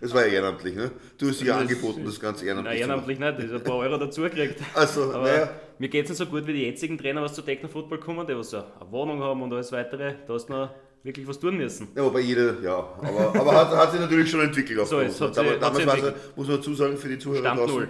Das 0.00 0.12
war 0.12 0.26
ja 0.26 0.34
ehrenamtlich, 0.34 0.74
ne? 0.74 0.90
Du 1.16 1.28
hast 1.28 1.40
ja 1.42 1.56
angeboten, 1.56 2.02
das 2.04 2.20
Ganze 2.20 2.44
Nein, 2.44 2.56
ehrenamtlich 2.66 2.82
zu 2.82 2.88
machen. 2.88 2.90
ehrenamtlich 2.90 3.18
nicht, 3.18 3.38
ich 3.38 3.44
habe 3.46 3.56
ein 3.56 3.64
paar 3.64 3.76
Euro 3.76 3.96
dazu 3.96 4.20
gekriegt. 4.22 4.60
Also, 4.74 5.04
Aber 5.14 5.22
naja, 5.22 5.50
mir 5.78 5.88
geht 5.88 6.04
es 6.04 6.10
nicht 6.10 6.18
so 6.18 6.26
gut 6.26 6.46
wie 6.46 6.52
die 6.52 6.64
jetzigen 6.66 6.98
Trainer, 6.98 7.22
was 7.22 7.32
zu 7.32 7.40
Techno-Football 7.42 8.00
kommen, 8.00 8.26
die 8.26 8.36
was 8.36 8.50
so 8.50 8.58
eine 8.58 8.66
Wohnung 8.90 9.22
haben 9.22 9.40
und 9.40 9.52
alles 9.54 9.72
weitere. 9.72 10.14
Da 10.26 10.34
hast 10.34 10.46
du 10.48 10.52
noch 10.52 10.70
wirklich 11.04 11.26
was 11.26 11.38
tun 11.38 11.56
müssen. 11.56 11.88
ja, 11.96 12.02
wobei 12.04 12.20
jeder, 12.20 12.60
ja, 12.62 12.76
aber, 12.76 13.34
aber 13.38 13.54
hat, 13.54 13.70
hat 13.70 13.92
sich 13.92 14.00
natürlich 14.00 14.30
schon 14.30 14.40
entwickelt. 14.42 14.78
Auf 14.80 14.88
So 14.88 15.00
Hose. 15.02 15.24
hat 15.26 15.34
sie- 15.34 15.40
aber 15.40 15.50
hat 15.52 15.62
damals 15.62 15.78
sie 15.78 15.86
war 15.86 15.94
es, 15.96 16.02
entwickelt. 16.04 16.36
muss 16.36 16.48
man 16.48 16.56
dazu 16.58 16.74
sagen, 16.74 16.96
für 16.98 17.08
die 17.08 17.18
Zuhörer 17.18 17.40
Stand 17.40 17.60
draußen, 17.60 17.74
null. 17.76 17.88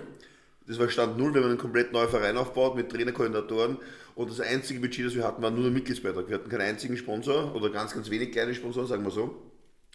Das 0.67 0.79
war 0.79 0.89
Stand 0.89 1.19
Null, 1.19 1.35
wir 1.35 1.43
haben 1.43 1.51
einen 1.51 1.59
komplett 1.59 1.93
neuen 1.93 2.09
Verein 2.09 2.37
aufgebaut 2.37 2.75
mit 2.75 2.91
Trainerkoordinatoren 2.91 3.77
und 4.15 4.31
das 4.31 4.41
einzige 4.41 4.81
Budget, 4.81 5.07
das 5.07 5.15
wir 5.15 5.25
hatten, 5.25 5.43
war 5.43 5.51
nur 5.51 5.65
der 5.65 5.73
Mitgliedsbeitrag. 5.73 6.29
Wir 6.29 6.37
hatten 6.37 6.49
keinen 6.49 6.63
einzigen 6.63 6.97
Sponsor 6.97 7.55
oder 7.55 7.69
ganz, 7.71 7.93
ganz 7.93 8.09
wenig 8.11 8.33
kleine 8.33 8.55
Sponsoren, 8.55 8.87
sagen 8.87 9.05
wir 9.05 9.11
so. 9.11 9.35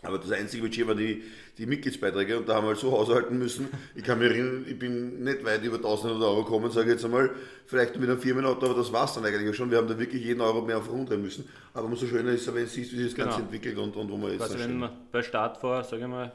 Aber 0.02 0.18
das 0.18 0.32
einzige 0.32 0.64
Budget 0.64 0.88
war 0.88 0.96
die, 0.96 1.24
die 1.58 1.66
Mitgliedsbeiträge 1.66 2.38
und 2.38 2.48
da 2.48 2.56
haben 2.56 2.64
wir 2.64 2.70
halt 2.70 2.78
so 2.80 2.92
haushalten 2.92 3.38
müssen. 3.38 3.68
Ich 3.96 4.04
kann 4.04 4.20
mich 4.20 4.30
erinnern, 4.30 4.66
ich 4.70 4.80
bin 4.80 5.24
nicht 5.26 5.44
weit 5.44 5.62
über 5.64 5.76
1000 5.76 6.14
Euro 6.22 6.44
gekommen, 6.46 6.72
sage 6.72 6.88
ich 6.88 6.94
jetzt 6.94 7.04
einmal, 7.04 7.32
vielleicht 7.66 7.98
mit 8.00 8.10
einem 8.10 8.20
Firmenauto, 8.20 8.66
aber 8.68 8.76
das 8.76 8.94
war 8.94 9.06
es 9.06 9.14
dann 9.14 9.26
eigentlich 9.26 9.50
auch 9.50 9.54
schon. 9.54 9.72
Wir 9.72 9.78
haben 9.78 9.90
da 9.90 10.00
wirklich 10.00 10.24
jeden 10.24 10.40
Euro 10.40 10.62
mehr 10.62 10.78
auf 10.78 10.90
rumdrehen 10.90 11.22
müssen. 11.22 11.50
Aber 11.74 11.88
umso 11.88 12.06
schöner 12.06 12.32
ist 12.32 12.48
es, 12.48 12.54
wenn 12.56 12.64
du 12.64 12.70
siehst, 12.70 12.94
wie 12.94 12.98
sich 12.98 13.08
das 13.08 13.16
Ganze 13.16 13.38
Genau. 13.40 13.46
entwickelt 13.50 13.78
und, 13.78 13.94
und 13.98 14.10
wo 14.10 14.16
man 14.16 14.30
jetzt 14.32 14.40
Quasi, 14.40 14.58
dann 14.58 14.70
wenn 14.70 14.78
man 14.78 14.92
bei 15.12 15.22
Start 15.22 15.58
vor, 15.58 15.84
sage 15.84 16.04
ich 16.04 16.08
mal, 16.08 16.32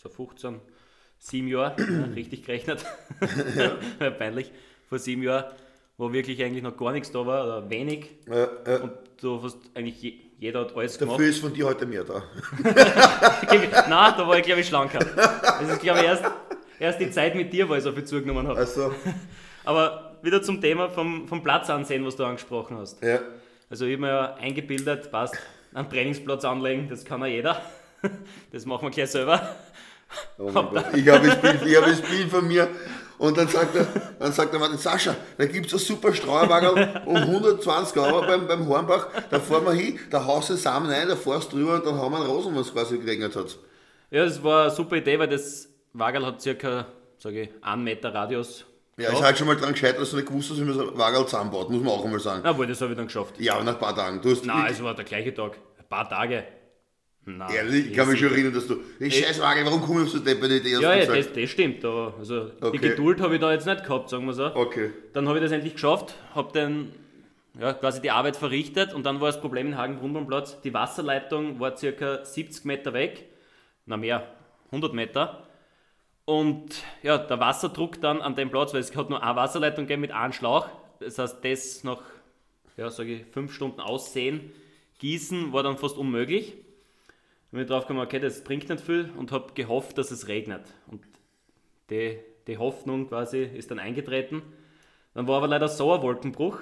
so 0.00 0.08
15, 0.08 0.60
7 1.22 1.46
Jahren, 1.46 1.74
ja, 1.78 2.14
richtig 2.14 2.44
gerechnet, 2.44 2.84
ja. 4.00 4.10
peinlich, 4.10 4.50
vor 4.88 4.98
7 4.98 5.22
Jahren, 5.22 5.44
wo 5.96 6.12
wirklich 6.12 6.42
eigentlich 6.42 6.64
noch 6.64 6.76
gar 6.76 6.90
nichts 6.90 7.12
da 7.12 7.24
war 7.24 7.44
oder 7.44 7.70
wenig 7.70 8.10
Äh, 8.28 8.42
äh, 8.64 8.80
und 8.80 8.92
du 9.20 9.40
hast 9.40 9.58
eigentlich 9.72 10.02
je, 10.02 10.14
jeder 10.40 10.62
hat 10.62 10.76
alles 10.76 10.98
dafür 10.98 11.16
gemacht. 11.16 11.28
ist 11.28 11.38
von 11.38 11.54
dir 11.54 11.66
heute 11.66 11.86
mehr 11.86 12.02
da. 12.02 12.24
Nein, 12.64 14.14
da 14.16 14.26
war 14.26 14.36
ich 14.36 14.42
glaube 14.42 14.62
ich 14.62 14.66
schlanker. 14.66 14.98
Das 14.98 15.68
ist 15.68 15.80
glaube 15.80 16.00
ich 16.00 16.06
erst, 16.06 16.24
erst 16.80 17.00
die 17.00 17.10
Zeit 17.12 17.36
mit 17.36 17.52
dir, 17.52 17.68
weil 17.68 17.78
ich 17.78 17.84
so 17.84 17.92
viel 17.92 18.04
zugenommen 18.04 18.48
habe. 18.48 18.58
Also, 18.58 18.92
Aber 19.64 20.16
wieder 20.22 20.42
zum 20.42 20.60
Thema 20.60 20.90
vom, 20.90 21.28
vom 21.28 21.44
Platz 21.44 21.70
ansehen, 21.70 22.04
was 22.04 22.16
du 22.16 22.24
angesprochen 22.24 22.78
hast. 22.78 23.00
ja. 23.02 23.20
Also 23.70 23.86
ich 23.86 23.92
habe 23.92 24.02
mir 24.02 24.08
ja 24.08 24.34
eingebildet, 24.34 25.10
passt, 25.10 25.34
einen 25.72 25.88
Trainingsplatz 25.88 26.44
anlegen, 26.44 26.88
das 26.90 27.04
kann 27.06 27.20
ja 27.22 27.28
jeder. 27.28 27.62
Das 28.50 28.66
machen 28.66 28.82
wir 28.82 28.90
gleich 28.90 29.10
selber. 29.10 29.56
Oh 30.38 30.50
mein 30.52 30.54
Gott. 30.70 30.84
Ich 30.94 31.08
habe 31.08 31.26
das, 31.26 31.40
Bild- 31.40 31.62
ich 31.66 31.76
habe 31.76 31.90
das 31.90 32.00
Bild 32.00 32.30
von 32.30 32.46
mir 32.46 32.68
und 33.18 33.36
dann 33.38 33.48
sagt 33.48 33.74
er, 33.76 33.86
dann 34.18 34.32
sagt 34.32 34.52
er 34.52 34.58
Martin, 34.60 34.78
Sascha, 34.78 35.14
da 35.38 35.46
gibt 35.46 35.66
es 35.66 35.72
einen 35.74 35.80
super 35.80 36.12
Streuwagen 36.14 37.02
um 37.06 37.16
120 37.16 37.96
Euro 37.98 38.20
beim, 38.26 38.46
beim 38.46 38.66
Hornbach, 38.66 39.08
da 39.30 39.38
fahren 39.40 39.64
wir 39.64 39.72
hin, 39.72 39.98
da 40.10 40.24
haust 40.24 40.50
du 40.50 40.56
Samen 40.56 40.90
ein, 40.90 41.08
da 41.08 41.16
fährst 41.16 41.52
du 41.52 41.56
drüber 41.58 41.74
und 41.74 41.86
dann 41.86 41.96
haben 41.96 42.12
wir 42.12 42.18
einen 42.20 42.26
Rosen, 42.30 42.54
was 42.56 42.72
quasi 42.72 42.98
geregnet 42.98 43.36
hat. 43.36 43.56
Ja, 44.10 44.24
das 44.24 44.42
war 44.42 44.62
eine 44.62 44.70
super 44.70 44.96
Idee, 44.96 45.18
weil 45.18 45.28
das 45.28 45.68
Wagel 45.92 46.26
hat 46.26 46.42
circa, 46.42 46.86
sage 47.18 47.42
ich, 47.42 47.50
einen 47.62 47.84
Meter 47.84 48.12
Radius. 48.12 48.64
Ja, 48.98 49.10
ist 49.10 49.22
halt 49.22 49.38
schon 49.38 49.46
mal 49.46 49.56
dran 49.56 49.72
gescheit, 49.72 49.98
dass 49.98 50.10
du 50.10 50.16
nicht 50.16 50.28
gewusst 50.28 50.50
hast, 50.50 50.58
wie 50.60 50.64
man 50.64 50.74
so 50.74 50.98
Wagen 50.98 51.16
zusammenbaut, 51.26 51.70
muss 51.70 51.80
man 51.82 51.92
auch 51.92 52.04
einmal 52.04 52.20
sagen. 52.20 52.42
Na 52.44 52.56
wohl, 52.56 52.66
das 52.66 52.80
habe 52.82 52.90
ich 52.92 52.96
dann 52.96 53.06
geschafft. 53.06 53.34
Ja, 53.38 53.62
nach 53.62 53.72
ein 53.72 53.78
paar 53.78 53.96
Tagen. 53.96 54.20
Du 54.20 54.30
hast 54.30 54.44
Nein, 54.44 54.66
es 54.70 54.82
war 54.82 54.94
der 54.94 55.04
gleiche 55.06 55.32
Tag. 55.32 55.52
Ein 55.78 55.88
paar 55.88 56.08
Tage. 56.08 56.44
Nein, 57.24 57.54
ehrlich, 57.54 57.86
ich 57.90 57.92
kann 57.96 58.08
mich 58.08 58.18
schon 58.18 58.32
erinnern, 58.32 58.52
dass 58.52 58.66
du, 58.66 58.76
den 58.98 59.10
scheiß 59.10 59.40
Wagen, 59.40 59.64
warum 59.64 59.80
komme 59.80 60.00
ich 60.00 60.06
auf 60.06 60.12
so 60.12 60.18
depperte 60.18 60.56
Idee? 60.56 60.74
hast 60.74 60.82
Ja, 60.82 60.94
ja, 60.94 61.00
gesagt. 61.00 61.18
das, 61.18 61.32
das 61.32 61.50
stimmt. 61.50 61.84
Da, 61.84 62.14
also 62.18 62.50
Okay. 62.60 62.70
die 62.72 62.78
Geduld 62.88 63.20
habe 63.20 63.34
ich 63.34 63.40
da 63.40 63.52
jetzt 63.52 63.66
nicht 63.66 63.84
gehabt, 63.84 64.08
sagen 64.10 64.26
wir 64.26 64.32
so. 64.32 64.46
Okay. 64.54 64.90
Dann 65.12 65.28
habe 65.28 65.38
ich 65.38 65.44
das 65.44 65.52
endlich 65.52 65.74
geschafft, 65.74 66.14
habe 66.34 66.50
dann 66.52 66.92
ja, 67.60 67.72
quasi 67.74 68.00
die 68.00 68.10
Arbeit 68.10 68.36
verrichtet 68.36 68.92
und 68.92 69.04
dann 69.06 69.20
war 69.20 69.28
das 69.28 69.40
Problem 69.40 69.68
in 69.68 69.76
Hagen-Brunbernplatz, 69.76 70.62
die 70.62 70.74
Wasserleitung 70.74 71.60
war 71.60 71.76
circa 71.76 72.24
70 72.24 72.64
Meter 72.64 72.92
weg, 72.92 73.26
na 73.86 73.96
mehr, 73.96 74.26
100 74.72 74.92
Meter. 74.92 75.46
Und 76.24 76.82
ja, 77.02 77.18
der 77.18 77.38
Wasserdruck 77.40 78.00
dann 78.00 78.20
an 78.20 78.34
dem 78.34 78.50
Platz, 78.50 78.72
weil 78.72 78.80
es 78.80 78.96
hat 78.96 79.10
nur 79.10 79.22
eine 79.22 79.36
Wasserleitung 79.36 79.84
gegeben 79.84 80.00
mit 80.02 80.12
einem 80.12 80.32
Schlauch, 80.32 80.66
das 80.98 81.18
heißt, 81.18 81.44
das 81.44 81.84
nach, 81.84 82.00
ja, 82.76 82.90
sage 82.90 83.14
ich, 83.14 83.24
fünf 83.32 83.52
Stunden 83.52 83.80
Aussehen, 83.80 84.52
Gießen 84.98 85.52
war 85.52 85.62
dann 85.62 85.78
fast 85.78 85.96
unmöglich. 85.98 86.54
Bin 87.52 87.60
ich 87.60 87.68
drauf 87.68 87.84
gekommen, 87.86 88.00
okay, 88.04 88.18
das 88.18 88.42
bringt 88.42 88.68
nicht 88.68 88.82
viel 88.82 89.10
und 89.16 89.30
habe 89.30 89.52
gehofft, 89.54 89.98
dass 89.98 90.10
es 90.10 90.26
regnet. 90.26 90.62
Und 90.86 91.02
die, 91.90 92.18
die 92.46 92.56
Hoffnung 92.56 93.08
quasi 93.08 93.42
ist 93.44 93.70
dann 93.70 93.78
eingetreten. 93.78 94.42
Dann 95.14 95.28
war 95.28 95.36
aber 95.36 95.48
leider 95.48 95.68
so 95.68 95.92
ein 95.92 96.00
Wolkenbruch, 96.00 96.58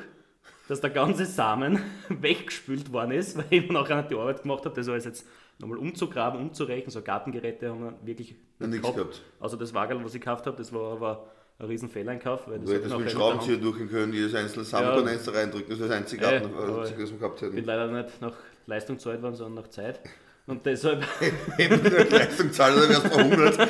dass 0.69 0.81
der 0.81 0.91
ganze 0.91 1.27
Samen 1.27 1.79
weggespült 2.09 2.93
worden 2.93 3.13
ist, 3.13 3.37
weil 3.39 3.45
ich 3.51 3.67
mir 3.69 3.73
nachher 3.75 3.97
nicht 3.99 4.11
die 4.11 4.17
Arbeit 4.17 4.43
gemacht 4.43 4.65
habe, 4.65 4.75
das 4.75 4.89
alles 4.89 5.05
jetzt 5.05 5.27
nochmal 5.61 5.79
umzugraben, 5.79 6.41
umzurechnen. 6.41 6.91
So 6.91 7.03
Gartengeräte 7.03 7.71
haben 7.71 7.85
wir 7.85 7.95
wirklich 8.03 8.35
nichts 8.59 8.93
gehabt. 8.93 9.23
Also 9.39 9.57
das 9.57 9.73
Wagel, 9.73 10.05
was 10.05 10.15
ich 10.15 10.21
gekauft 10.21 10.47
habe, 10.47 10.57
das 10.57 10.73
war 10.73 10.93
aber 10.95 11.29
ein 11.61 11.67
riesen 11.67 11.89
Fehleinkauf. 11.89 12.49
Weil 12.49 12.59
das 12.59 12.71
hättest 12.73 12.89
nachher 12.91 12.99
mit 13.05 13.13
Schraubenzieher 13.13 13.59
durchgehen 13.59 13.89
können, 13.89 14.13
jedes 14.13 14.35
einzelne 14.35 14.65
Samen 14.65 14.87
Ja. 14.89 15.17
da 15.17 15.31
reindrücken, 15.31 15.71
das 15.71 15.79
wäre 15.79 15.89
das 15.89 15.99
einzige, 15.99 16.27
Ey, 16.27 16.41
Garten, 16.41 16.55
was 16.57 16.99
wir 16.99 17.19
gehabt 17.19 17.43
Ich 17.43 17.49
bin 17.49 17.57
hätten. 17.59 17.67
leider 17.67 17.87
nicht 18.03 18.21
nach 18.21 18.35
Leistung 18.67 18.97
gezahlt 18.97 19.23
worden, 19.23 19.37
sondern 19.37 19.63
nach 19.63 19.71
Zeit. 19.71 20.01
Und 20.51 20.67
deshalb, 20.67 21.05
wir 21.57 21.71
eine 21.71 22.05
Leistung 22.09 22.53
zahlen, 22.53 22.81
dann 22.81 22.89
wärst 22.89 23.05
du 23.05 23.09
verhungert. 23.09 23.57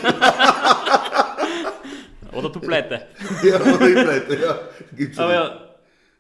oder 2.33 2.49
du 2.49 2.59
pleite. 2.59 3.07
ja, 3.43 3.57
oder 3.61 3.87
ich 3.87 4.03
pleite, 4.03 4.39
ja. 4.41 4.59
Gibt's 4.97 5.19
ja 5.19 5.25
Aber 5.25 5.35
ja, 5.35 5.61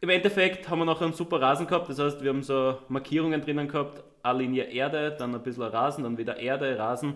im 0.02 0.10
Endeffekt 0.10 0.68
haben 0.68 0.80
wir 0.80 0.84
noch 0.84 1.00
einen 1.00 1.14
super 1.14 1.40
Rasen 1.40 1.66
gehabt. 1.66 1.88
Das 1.88 1.98
heißt, 1.98 2.22
wir 2.22 2.28
haben 2.28 2.42
so 2.42 2.76
Markierungen 2.88 3.40
drinnen 3.40 3.68
gehabt. 3.68 4.04
Eine 4.22 4.40
Linie 4.40 4.64
Erde, 4.64 5.16
dann 5.18 5.34
ein 5.34 5.42
bisschen 5.42 5.62
Rasen, 5.62 6.04
dann 6.04 6.18
wieder 6.18 6.36
Erde, 6.36 6.78
Rasen. 6.78 7.14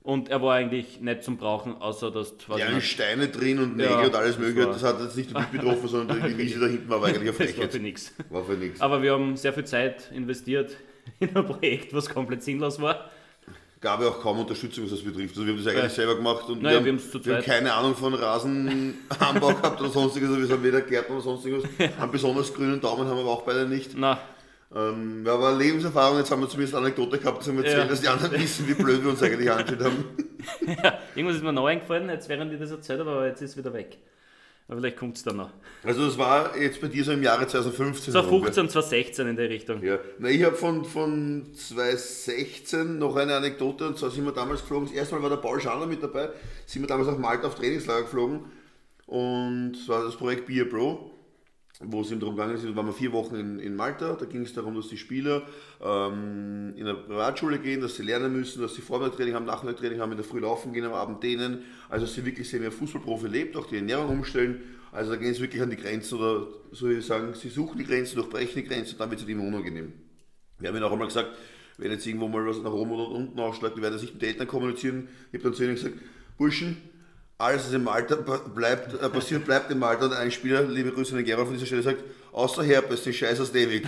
Und 0.00 0.30
er 0.30 0.40
war 0.40 0.54
eigentlich 0.54 1.02
nicht 1.02 1.22
zum 1.22 1.36
Brauchen, 1.36 1.76
außer 1.82 2.10
dass 2.10 2.38
du 2.38 2.56
ja, 2.56 2.70
nicht, 2.70 2.90
Steine 2.90 3.28
drin 3.28 3.58
und 3.58 3.76
Nägel 3.76 3.92
Ja, 3.92 4.06
und 4.06 4.14
alles 4.14 4.36
das 4.36 4.38
mögliche. 4.38 4.66
Das 4.66 4.82
hat 4.82 4.98
jetzt 4.98 5.14
nicht 5.14 5.34
mich 5.36 5.46
betroffen, 5.48 5.88
sondern 5.88 6.22
die 6.26 6.38
Wiese 6.38 6.58
da 6.58 6.66
hinten 6.68 6.88
war 6.88 7.04
eigentlich 7.04 7.18
eine 7.18 7.26
das 7.26 7.38
war 7.38 7.46
Frechheit. 7.46 7.72
für 7.72 7.80
nichts. 7.80 8.14
War 8.30 8.44
für 8.44 8.54
nichts. 8.54 8.80
Aber 8.80 9.02
wir 9.02 9.12
haben 9.12 9.36
sehr 9.36 9.52
viel 9.52 9.66
Zeit 9.66 10.10
investiert 10.14 10.74
in 11.20 11.34
ein 11.36 11.46
Projekt, 11.46 11.92
was 11.94 12.08
komplett 12.08 12.42
sinnlos 12.42 12.80
war. 12.80 13.10
Gab 13.80 14.00
ja 14.00 14.08
auch 14.08 14.20
kaum 14.20 14.40
Unterstützung, 14.40 14.84
was 14.84 14.90
das 14.90 15.02
betrifft. 15.02 15.36
Also 15.36 15.46
wir 15.46 15.52
haben 15.54 15.62
das 15.64 15.72
eigentlich 15.72 15.84
Ja. 15.84 15.88
selber 15.90 16.16
gemacht 16.16 16.48
und 16.48 16.62
Naja, 16.62 16.78
wir, 16.80 16.86
wir 16.86 16.92
haben, 16.92 16.98
zu 16.98 17.24
wir 17.24 17.36
haben 17.36 17.44
keine 17.44 17.72
Ahnung 17.72 17.94
von 17.94 18.12
Rasenanbau 18.14 19.48
gehabt 19.54 19.80
oder 19.80 19.90
sonstiges. 19.90 20.28
Also 20.28 20.40
wir 20.40 20.48
sind 20.48 20.62
weder 20.64 20.80
Gärtner 20.80 21.14
oder 21.14 21.24
sonstiges. 21.24 21.62
Einen 22.00 22.10
besonders 22.10 22.52
grünen 22.52 22.80
Daumen 22.80 23.06
haben 23.06 23.16
wir 23.16 23.22
aber 23.22 23.30
auch 23.30 23.42
beide 23.42 23.66
nicht. 23.68 23.92
Na, 23.96 24.18
Ähm, 24.74 25.24
ja, 25.24 25.32
aber 25.34 25.52
Lebenserfahrung, 25.56 26.18
jetzt 26.18 26.30
haben 26.30 26.40
wir 26.42 26.48
zumindest 26.48 26.74
eine 26.74 26.86
Anekdote 26.86 27.18
gehabt, 27.18 27.46
wir 27.46 27.54
erzählen, 27.64 27.78
Ja. 27.78 27.84
dass 27.86 28.00
die 28.02 28.08
anderen 28.08 28.32
wissen, 28.32 28.68
wie 28.68 28.74
blöd 28.74 29.02
wir 29.02 29.10
uns 29.10 29.22
eigentlich 29.22 29.50
angestellt 29.50 29.82
haben. 29.84 30.04
irgendwas 31.14 31.36
ist 31.36 31.42
mir 31.44 31.52
neu 31.52 31.66
eingefallen, 31.70 32.08
jetzt 32.10 32.28
während 32.28 32.52
ich 32.52 32.58
das 32.58 32.70
erzählt 32.72 33.00
habe, 33.00 33.10
aber 33.12 33.26
jetzt 33.28 33.40
ist 33.40 33.52
es 33.52 33.56
wieder 33.56 33.72
weg. 33.72 33.96
Aber 34.68 34.80
vielleicht 34.80 34.98
kommt 34.98 35.16
es 35.16 35.22
dann 35.22 35.38
noch. 35.38 35.50
Also 35.82 36.04
das 36.04 36.18
war 36.18 36.54
jetzt 36.56 36.80
bei 36.82 36.88
dir 36.88 37.02
so 37.02 37.12
im 37.12 37.22
Jahre 37.22 37.46
2015. 37.46 38.12
So 38.12 38.22
herum, 38.22 38.42
15, 38.42 38.68
2016 38.68 39.26
in 39.26 39.36
der 39.36 39.48
Richtung. 39.48 39.82
Ja, 39.82 39.98
na, 40.18 40.28
ich 40.28 40.44
habe 40.44 40.56
von, 40.56 40.84
von 40.84 41.46
2016 41.54 42.98
noch 42.98 43.16
eine 43.16 43.34
Anekdote 43.34 43.86
und 43.86 43.96
zwar 43.96 44.10
sind 44.10 44.26
wir 44.26 44.32
damals 44.32 44.60
geflogen. 44.60 44.88
Das 44.88 44.94
erste 44.94 45.14
Mal 45.14 45.22
war 45.22 45.30
der 45.30 45.36
Paul 45.38 45.58
Schander 45.60 45.86
mit 45.86 46.02
dabei, 46.02 46.28
sind 46.66 46.82
wir 46.82 46.86
damals 46.86 47.08
nach 47.08 47.16
Malta 47.16 47.46
auf 47.46 47.54
Trainingslager 47.54 48.02
geflogen 48.02 48.40
und 49.06 49.72
das 49.72 49.88
war 49.88 50.04
das 50.04 50.16
Projekt 50.16 50.46
Be 50.46 50.60
a 50.60 50.64
Pro, 50.66 51.12
wo 51.80 52.00
es 52.00 52.10
eben 52.10 52.18
darum 52.18 52.34
gegangen 52.34 52.56
ist, 52.56 52.76
waren 52.76 52.86
wir 52.86 52.92
vier 52.92 53.12
Wochen 53.12 53.36
in, 53.36 53.58
in 53.60 53.76
Malta, 53.76 54.14
da 54.14 54.24
ging 54.24 54.42
es 54.42 54.52
darum, 54.52 54.74
dass 54.74 54.88
die 54.88 54.96
Spieler 54.96 55.42
ähm, 55.80 56.72
in 56.76 56.86
eine 56.86 56.94
Privatschule 56.94 57.58
gehen, 57.58 57.80
dass 57.80 57.94
sie 57.96 58.02
lernen 58.02 58.32
müssen, 58.32 58.60
dass 58.60 58.74
sie 58.74 58.82
Vormittagtraining 58.82 59.34
haben, 59.34 59.46
Nachmittagtraining 59.46 60.00
haben, 60.00 60.10
in 60.10 60.18
der 60.18 60.24
Früh 60.26 60.40
laufen 60.40 60.72
gehen, 60.72 60.84
am 60.84 60.94
Abend 60.94 61.22
dehnen, 61.22 61.62
also 61.88 62.06
dass 62.06 62.14
sie 62.14 62.24
wirklich 62.24 62.48
sehen, 62.48 62.62
wie 62.62 62.66
ein 62.66 62.72
Fußballprofi 62.72 63.28
lebt, 63.28 63.56
auch 63.56 63.66
die 63.66 63.76
Ernährung 63.76 64.08
umstellen. 64.08 64.60
Also 64.90 65.12
da 65.12 65.16
gehen 65.16 65.32
sie 65.34 65.40
wirklich 65.40 65.62
an 65.62 65.70
die 65.70 65.76
Grenzen 65.76 66.18
oder 66.18 66.48
so 66.72 66.88
wie 66.88 67.00
sagen, 67.00 67.34
sie 67.34 67.48
suchen 67.48 67.78
die 67.78 67.84
Grenzen, 67.84 68.16
durchbrechen 68.16 68.62
die 68.62 68.68
Grenzen 68.68 68.94
und 68.94 69.00
dann 69.00 69.10
wird 69.10 69.20
es 69.20 69.28
ihnen 69.28 69.46
unangenehm. 69.46 69.92
Wir 70.58 70.70
haben 70.70 70.76
ihnen 70.76 70.84
auch 70.84 70.92
einmal 70.92 71.06
gesagt, 71.08 71.30
wenn 71.76 71.92
jetzt 71.92 72.06
irgendwo 72.06 72.26
mal 72.26 72.44
was 72.44 72.60
nach 72.60 72.72
oben 72.72 72.90
oder 72.90 73.08
unten 73.08 73.38
ausschlägt, 73.38 73.76
wir 73.76 73.82
werden 73.82 73.94
das 73.94 74.02
nicht 74.02 74.14
mit 74.14 74.22
den 74.22 74.30
Eltern 74.30 74.48
kommunizieren. 74.48 75.08
Ich 75.30 75.34
habe 75.34 75.44
dann 75.44 75.54
zu 75.54 75.62
ihnen 75.62 75.74
gesagt, 75.74 75.94
Burschen, 76.36 76.78
alles 77.40 77.66
was 77.66 77.72
im 77.72 77.86
Alter 77.86 78.16
bleibt, 78.16 79.00
äh, 79.00 79.08
passiert, 79.08 79.44
bleibt 79.44 79.70
im 79.70 79.80
Alter. 79.82 80.06
Und 80.06 80.12
ein 80.12 80.30
Spieler, 80.30 80.62
liebe 80.62 80.90
Grüße 80.90 81.12
an 81.12 81.18
den 81.18 81.24
Gerard 81.26 81.46
von 81.46 81.54
dieser 81.54 81.66
Stelle, 81.66 81.82
sagt, 81.82 82.02
außer 82.32 82.64
Herpes, 82.64 83.04
den 83.04 83.12
Scheiß 83.12 83.40
aus 83.40 83.52
David. 83.52 83.86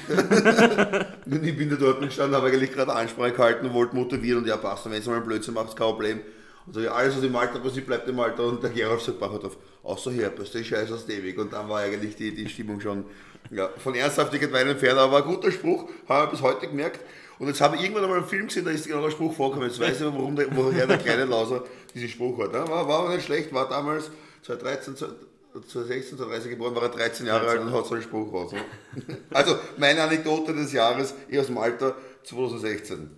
und 1.27 1.45
ich 1.45 1.57
bin 1.57 1.69
da 1.69 1.75
dort 1.75 2.01
gestanden, 2.01 2.37
habe 2.37 2.47
eigentlich 2.47 2.73
gerade 2.73 2.93
Ansprache 2.93 3.33
gehalten 3.33 3.67
und 3.67 3.75
wollte 3.75 3.97
motivieren 3.97 4.43
und 4.43 4.47
ja, 4.49 4.57
passt, 4.57 4.89
wenn 4.89 5.03
du 5.03 5.11
mal 5.11 5.17
einen 5.17 5.27
Blödsinn 5.27 5.55
machst, 5.55 5.77
kein 5.77 5.89
Problem. 5.89 6.21
Und 6.67 6.77
ja, 6.77 6.93
alles 6.93 7.17
was 7.17 7.25
im 7.25 7.35
Alter 7.35 7.59
passiert, 7.59 7.87
bleibt 7.87 8.09
im 8.09 8.21
Alter. 8.21 8.45
Und 8.45 8.63
der 8.63 8.71
Gerard 8.71 9.01
sagt, 9.01 9.21
mach 9.21 9.31
auf, 9.31 9.57
außer 9.83 10.13
Herpes, 10.13 10.53
den 10.53 10.65
Scheiß 10.65 10.93
aus 10.93 11.05
David. 11.05 11.37
Und 11.39 11.53
dann 11.53 11.69
war 11.69 11.81
eigentlich 11.81 12.15
die, 12.15 12.33
die 12.33 12.49
Stimmung 12.49 12.81
schon 12.81 13.05
ja, 13.51 13.69
von 13.79 13.97
Ernsthaftigkeit 13.97 14.53
weit 14.53 14.69
entfernt, 14.69 14.99
aber 14.99 15.17
ein 15.17 15.25
guter 15.25 15.51
Spruch, 15.51 15.91
habe 16.09 16.27
ich 16.27 16.31
bis 16.31 16.43
heute 16.43 16.69
gemerkt. 16.69 17.01
Und 17.41 17.47
jetzt 17.49 17.61
habe 17.63 17.75
ich 17.77 17.83
irgendwann 17.83 18.05
einmal 18.05 18.19
einen 18.19 18.29
Film 18.29 18.47
gesehen, 18.49 18.65
da 18.67 18.71
ist 18.71 18.87
genau 18.87 19.03
der 19.03 19.11
Spruch 19.11 19.33
vorgekommen. 19.35 19.69
Jetzt 19.71 19.81
weiß 19.81 20.01
ich 20.01 20.07
aber, 20.07 20.17
warum 20.19 20.37
der, 20.37 20.55
woher 20.55 20.87
der 20.87 20.99
kleine 20.99 21.25
Lauser 21.25 21.65
diesen 21.95 22.09
Spruch 22.09 22.39
hat. 22.39 22.53
ne? 22.53 22.59
War, 22.69 22.87
war 22.87 23.01
aber 23.01 23.15
nicht 23.17 23.25
schlecht, 23.25 23.53
war 23.55 23.67
damals 23.69 24.11
2013, 24.43 24.95
2016, 24.97 26.19
2013 26.19 26.51
geboren, 26.51 26.75
war 26.75 26.83
er 26.83 26.91
13 26.91 27.27
Jahre 27.27 27.49
alt 27.49 27.61
und 27.63 27.73
hat 27.73 27.87
so 27.87 27.95
einen 27.95 28.03
Spruch 28.03 28.33
raus. 28.33 28.53
Also 29.33 29.57
meine 29.79 30.03
Anekdote 30.03 30.53
des 30.55 30.73
Jahres, 30.73 31.15
ich 31.29 31.39
aus 31.39 31.47
dem 31.47 31.57
Alter 31.59 31.97
2016. 32.25 33.11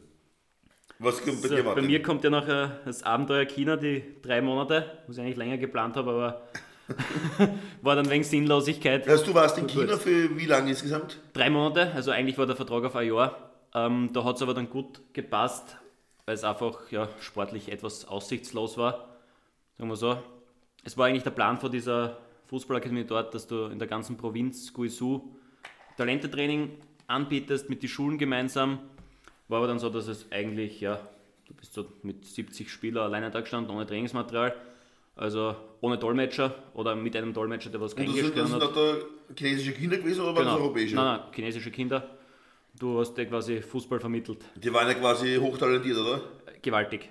Was 1.01 1.21
kommt 1.21 1.43
bei 1.43 1.49
So, 1.49 1.55
dir, 1.57 1.63
bei 1.63 1.71
Martin? 1.71 1.87
mir 1.87 2.01
kommt 2.03 2.23
ja 2.23 2.31
noch 2.31 2.47
äh, 2.47 2.69
das 2.85 3.03
Abenteuer 3.03 3.45
China, 3.47 3.77
die 3.77 4.05
drei 4.23 4.41
Monate, 4.41 4.99
was 5.09 5.17
ich 5.17 5.23
eigentlich 5.25 5.37
länger 5.37 5.59
geplant 5.59 5.97
habe, 5.97 6.11
aber 6.13 6.43
war 7.83 7.97
dann 7.97 8.09
wegen 8.09 8.23
Sinnlosigkeit. 8.23 9.09
Also 9.09 9.25
du 9.27 9.35
warst 9.35 9.59
in. 9.59 9.67
China 9.67 9.97
für 9.97 10.37
wie 10.37 10.47
lange 10.47 10.71
insgesamt? 10.71 11.19
Drei 11.33 11.51
Monate, 11.51 11.91
also 11.93 12.13
eigentlich 12.13 12.39
war 12.39 12.47
der 12.47 12.55
Vertrag 12.57 12.85
auf 12.85 12.95
ein 12.95 13.09
Jahr. 13.09 13.49
Ähm, 13.75 14.11
da 14.13 14.25
hat 14.25 14.37
es 14.37 14.43
aber 14.43 14.55
dann 14.55 14.69
gut 14.69 15.01
gepasst, 15.13 15.77
weil 16.27 16.35
es 16.35 16.45
einfach 16.45 16.91
ja, 16.91 17.09
sportlich 17.21 17.71
etwas 17.71 18.07
aussichtslos 18.07 18.77
war. 18.77 19.09
Sagen 19.79 19.89
wir 19.89 19.97
so. 19.97 20.23
Es 20.85 20.99
war 20.99 21.07
eigentlich 21.07 21.23
der 21.23 21.31
Plan 21.31 21.59
von 21.59 21.71
dieser 21.71 22.19
Fußballakademie 22.49 23.05
dort, 23.05 23.35
dass 23.35 23.47
du 23.47 23.67
in 23.67 23.79
der 23.79 23.89
ganzen 23.89 24.17
Provinz 24.17 24.73
Guizhou 24.73 25.35
Talentetraining 25.97 26.71
anbietest 27.07 27.69
mit 27.71 27.83
den 27.83 27.89
Schulen 27.89 28.19
gemeinsam. 28.19 28.79
War 29.49 29.59
aber 29.59 29.69
dann 29.69 29.79
so, 29.79 29.91
dass 29.91 30.07
es 30.09 30.31
eigentlich, 30.31 30.81
ja, 30.81 31.01
du 31.47 31.55
bist 31.55 31.75
so 31.75 31.87
mit 32.03 32.25
70 32.25 32.71
Spielern 32.71 33.05
alleine 33.05 33.31
da 33.31 33.41
gestanden, 33.41 33.75
ohne 33.75 33.87
Trainingsmaterial. 33.87 34.55
Also 35.15 35.55
ohne 35.83 35.99
Dolmetscher 35.99 36.55
oder 36.73 36.97
mit 36.97 37.15
einem 37.17 37.35
Dolmetscher, 37.35 37.71
der 37.71 37.81
was 37.81 37.93
Und 37.93 38.07
das 38.09 38.15
sind, 38.15 38.37
das 38.37 38.51
sind 38.51 38.63
hat. 38.63 38.75
da 38.75 38.97
chinesische 39.37 39.73
Kinder 39.73 39.99
gewesen 39.99 40.23
oder 40.23 40.37
waren 40.37 40.47
das 40.47 40.55
europäische? 40.55 40.95
Nein, 40.95 41.05
nein, 41.05 41.21
chinesische 41.35 41.71
Kinder. 41.71 42.09
Du 42.79 42.99
hast 42.99 43.15
dir 43.15 43.27
quasi 43.27 43.61
Fußball 43.61 44.01
vermittelt. 44.01 44.45
Die 44.57 44.73
waren 44.73 44.89
ja 44.89 44.95
quasi 44.95 45.37
hochtalentiert, 45.37 45.97
oder? 45.99 46.21
Gewaltig. 46.63 47.09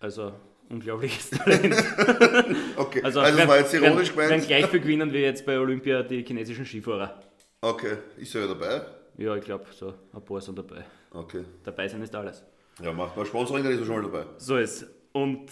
Also 0.00 0.32
unglaubliches 0.68 1.30
Talent. 1.30 1.74
Okay, 2.76 3.00
Also, 3.02 3.20
also, 3.20 3.38
das 3.38 3.48
war 3.48 3.58
jetzt 3.58 3.74
ironisch 3.74 4.10
gemeint. 4.14 4.46
gleich 4.46 4.66
viel 4.66 4.80
gewinnen 4.80 5.12
wie 5.12 5.18
jetzt 5.18 5.46
bei 5.46 5.58
Olympia 5.58 6.02
die 6.02 6.24
chinesischen 6.24 6.66
Skifahrer. 6.66 7.20
Okay, 7.60 7.96
ist 8.16 8.34
er 8.34 8.42
ja 8.42 8.46
dabei? 8.48 8.82
Ja, 9.16 9.36
ich 9.36 9.44
glaube, 9.44 9.66
so 9.72 9.94
ein 10.12 10.24
paar 10.24 10.40
sind 10.40 10.58
dabei. 10.58 10.84
Okay. 11.12 11.44
Dabei 11.62 11.86
sein 11.88 12.02
ist 12.02 12.14
alles. 12.14 12.42
Ja, 12.82 12.92
macht 12.92 13.16
mal 13.16 13.24
Sponsoring, 13.24 13.62
dann 13.62 13.72
ist 13.72 13.80
er 13.80 13.86
schon 13.86 14.02
mal 14.02 14.02
dabei. 14.10 14.26
So 14.38 14.56
ist 14.56 14.86
Und 15.12 15.46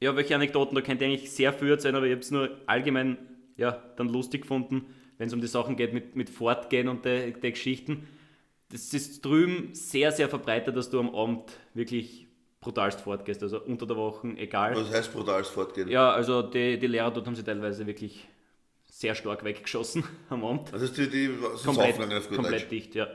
ja, 0.00 0.14
welche 0.16 0.34
Anekdoten, 0.34 0.74
da 0.74 0.80
könnt 0.80 1.00
ihr 1.00 1.06
eigentlich 1.06 1.30
sehr 1.30 1.52
viel 1.52 1.70
erzählen, 1.70 1.94
aber 1.94 2.06
ich 2.06 2.12
habe 2.12 2.20
es 2.22 2.30
nur 2.32 2.50
allgemein 2.66 3.16
ja, 3.56 3.70
dann 3.96 4.08
lustig 4.08 4.42
gefunden, 4.42 4.86
wenn 5.16 5.28
es 5.28 5.32
um 5.32 5.40
die 5.40 5.46
Sachen 5.46 5.76
geht 5.76 5.94
mit, 5.94 6.16
mit 6.16 6.28
Fortgehen 6.28 6.88
und 6.88 7.04
der 7.04 7.30
die 7.30 7.50
Geschichten. 7.52 8.08
Das 8.70 8.92
ist 8.92 9.24
drüben 9.24 9.74
sehr, 9.74 10.10
sehr 10.12 10.28
verbreitet, 10.28 10.76
dass 10.76 10.90
du 10.90 10.98
am 10.98 11.14
Abend 11.14 11.52
wirklich 11.74 12.26
brutalst 12.60 13.02
fortgehst, 13.02 13.42
also 13.42 13.60
unter 13.62 13.86
der 13.86 13.96
Woche, 13.96 14.28
egal. 14.36 14.74
Was 14.74 14.90
heißt 14.90 15.12
brutales 15.12 15.48
Fortgehen? 15.48 15.88
Ja, 15.88 16.10
also 16.12 16.42
die, 16.42 16.78
die 16.78 16.86
Lehrer 16.86 17.10
dort 17.10 17.26
haben 17.26 17.36
sie 17.36 17.44
teilweise 17.44 17.86
wirklich 17.86 18.26
sehr 18.86 19.14
stark 19.14 19.44
weggeschossen 19.44 20.02
am 20.30 20.44
Abend. 20.44 20.72
Heißt, 20.72 20.96
die, 20.96 21.08
die 21.10 21.26
sind 21.26 21.64
Komplett, 21.64 22.00
auf 22.00 22.28
gut 22.28 22.36
komplett 22.36 22.62
Deutsch. 22.62 22.68
dicht, 22.70 22.94
ja. 22.94 23.06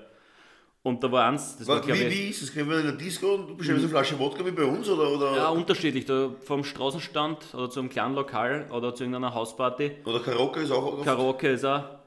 Und 0.82 1.04
da 1.04 1.12
war 1.12 1.28
eins, 1.30 1.58
das 1.58 1.68
war 1.68 1.78
Was, 1.80 1.86
glaube 1.86 2.00
wie, 2.00 2.04
ich... 2.06 2.18
wie 2.18 2.30
ist 2.30 2.42
das? 2.42 2.54
Gehen 2.54 2.70
wir 2.70 2.78
in 2.80 2.86
der 2.86 2.94
Disco 2.94 3.34
und 3.36 3.50
du 3.50 3.58
bestellst 3.58 3.82
eine 3.82 3.90
Flasche 3.90 4.18
Wodka 4.18 4.46
wie 4.46 4.52
bei 4.52 4.64
uns? 4.64 4.88
Oder, 4.88 5.10
oder, 5.12 5.36
Ja, 5.36 5.50
unterschiedlich. 5.50 6.06
Da 6.06 6.32
vom 6.40 6.64
Straßenstand 6.64 7.54
oder 7.54 7.70
zu 7.70 7.82
einem 7.82 7.90
kleinen 7.90 8.16
Lokal 8.16 8.68
oder 8.72 8.96
zu 8.96 9.04
irgendeiner 9.04 9.34
Hausparty. 9.34 9.92
oder 10.06 10.20
Karaoke 10.22 10.62
ist 10.62 10.72
auch 10.72 10.86
oft. 10.86 11.04
Karaoke 11.04 11.50
ist 11.50 11.66
auch 11.66 11.99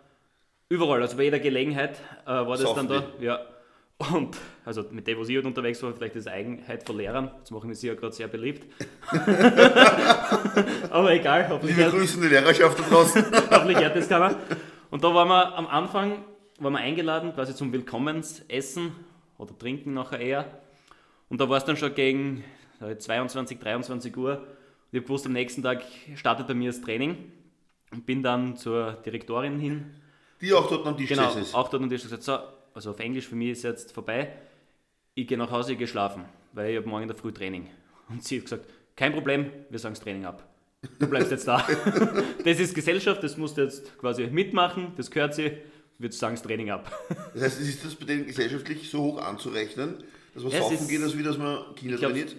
überall, 0.73 1.03
also 1.03 1.17
bei 1.17 1.25
jeder 1.25 1.39
Gelegenheit 1.39 2.01
äh, 2.25 2.31
war 2.31 2.47
das 2.47 2.63
Saufen 2.63 2.89
dann 2.89 3.05
da. 3.19 3.25
Ja. 3.25 3.41
Und 4.11 4.37
also 4.65 4.85
mit 4.91 5.07
dem, 5.07 5.21
was 5.21 5.29
ich 5.29 5.37
halt 5.37 5.47
unterwegs 5.47 5.83
war, 5.83 5.93
vielleicht 5.93 6.17
ist 6.17 6.27
Eigenheit 6.27 6.85
von 6.85 6.97
Lehrern. 6.97 7.31
Jetzt 7.39 7.51
machen 7.51 7.69
wir 7.69 7.77
sie 7.77 7.87
ja 7.89 7.95
gerade 7.95 8.13
sehr 8.13 8.27
beliebt. 8.27 8.67
Aber 10.91 11.13
egal, 11.13 11.49
hoffentlich 11.49 11.77
Liebe 11.77 11.91
Grüße 11.91 12.17
an 12.17 12.23
die 12.23 12.29
Lehrerschaft 12.29 12.79
da 12.79 12.83
draußen. 12.83 13.25
hoffentlich 13.51 13.79
hört 13.79 13.95
das 13.95 14.09
keiner. 14.09 14.35
Und 14.91 15.05
da 15.05 15.15
waren 15.15 15.29
wir 15.29 15.57
am 15.57 15.67
Anfang 15.69 16.25
waren 16.59 16.73
wir 16.75 16.81
eingeladen, 16.81 17.33
quasi 17.35 17.55
zum 17.55 17.73
Willkommensessen 17.73 18.93
oder 19.39 19.57
Trinken 19.59 19.95
nachher 19.95 20.21
eher. 20.21 20.45
Und 21.29 21.41
da 21.41 21.49
war 21.49 21.59
es 21.59 21.65
dann 21.65 21.77
schon 21.77 21.95
gegen 21.95 22.45
äh, 22.81 22.97
22, 22.97 23.59
23 23.59 24.17
Uhr. 24.17 24.39
Und 24.39 24.45
ich 24.93 24.99
habe 24.99 25.07
gewusst, 25.07 25.27
am 25.27 25.33
nächsten 25.33 25.63
Tag 25.63 25.83
startet 26.15 26.47
bei 26.47 26.55
mir 26.55 26.71
das 26.71 26.81
Training. 26.81 27.17
Und 27.91 28.07
bin 28.07 28.23
dann 28.23 28.57
zur 28.57 28.93
Direktorin 29.05 29.59
hin 29.59 30.02
Die 30.43 30.53
auch 30.53 30.69
dort 30.69 30.87
am 30.87 30.97
Tisch 30.97 31.09
Genau, 31.09 31.29
gesessen 31.29 31.43
ist. 31.43 31.55
auch 31.55 31.69
dort 31.71 31.83
und 31.83 31.93
ich 31.93 32.03
gesagt, 32.03 32.23
so, 32.23 32.39
also 32.75 32.91
auf 32.91 32.99
Englisch 33.01 33.27
für 33.29 33.37
mich 33.37 33.51
ist 33.51 33.63
jetzt 33.63 33.93
vorbei. 33.93 34.33
Ich 35.15 35.27
gehe 35.27 35.39
nach 35.39 35.51
Hause, 35.51 35.73
ich 35.73 35.79
gehe 35.79 35.87
schlafen, 35.87 36.25
weil 36.53 36.71
ich 36.73 36.77
habe 36.77 36.89
morgen 36.89 37.03
in 37.03 37.09
der 37.09 37.17
Früh 37.17 37.33
Training. 37.33 37.69
Und 38.09 38.23
sie 38.25 38.37
hat 38.39 38.45
gesagt, 38.45 38.67
kein 38.97 39.13
Problem, 39.13 39.51
wir 39.71 39.79
sagen 39.79 39.95
das 39.95 40.03
Training 40.03 40.25
ab. 40.27 40.47
Du 40.99 41.07
bleibst 41.07 41.31
jetzt 41.31 41.47
da. 41.47 41.65
das 42.45 42.59
ist 42.59 42.75
Gesellschaft, 42.75 43.23
das 43.23 43.37
musst 43.37 43.57
du 43.57 43.63
jetzt 43.63 43.97
quasi 43.99 44.27
mitmachen, 44.27 44.93
das 44.97 45.11
gehört 45.11 45.35
sie, 45.35 45.53
wir 45.99 46.11
sagen 46.11 46.35
das 46.35 46.43
Training 46.43 46.71
ab. 46.71 46.91
Das 47.35 47.43
heißt, 47.45 47.61
ist 47.61 47.85
das 47.85 47.95
bei 47.95 48.05
denen 48.07 48.27
gesellschaftlich 48.27 48.91
so 48.91 49.01
hoch 49.03 49.19
anzurechnen, 49.23 50.03
dass 50.35 50.43
man 50.43 50.53
Ja, 50.53 50.59
es 50.59 50.65
saufen 50.65 50.79
ist- 50.79 50.89
geht, 50.89 51.03
als 51.03 51.17
wie 51.17 51.23
dass 51.23 51.39
man 51.39 51.75
Kinder 51.77 51.97
glaub, 51.99 52.11
trainiert? 52.11 52.35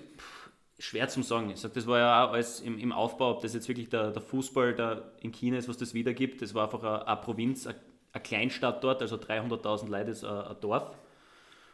Schwer 0.80 1.08
zum 1.08 1.24
sagen. 1.24 1.50
Ich 1.52 1.62
sag, 1.62 1.74
das 1.74 1.88
war 1.88 2.00
ja 2.00 2.26
auch 2.26 2.34
alles 2.34 2.60
im, 2.60 2.78
im 2.78 2.92
Aufbau, 2.92 3.32
ob 3.32 3.42
das 3.42 3.54
jetzt 3.54 3.70
wirklich 3.70 3.88
der, 3.88 4.12
der 4.12 4.22
Fußball 4.22 4.74
da 4.76 5.12
in 5.22 5.32
China 5.32 5.58
ist, 5.58 5.70
was 5.70 5.78
das 5.78 5.94
wiedergibt. 5.94 6.42
Das 6.42 6.54
war 6.54 6.66
einfach 6.66 6.84
eine, 6.84 7.08
eine 7.08 7.22
Provinz, 7.22 7.66
eine, 7.68 7.78
eine 8.14 8.24
Kleinstadt 8.24 8.84
dort, 8.84 9.02
also 9.02 9.16
300.000 9.18 9.90
Leute 9.90 10.12
ist 10.12 10.24
ein, 10.24 10.32
ein 10.32 10.56
Dorf. 10.62 10.92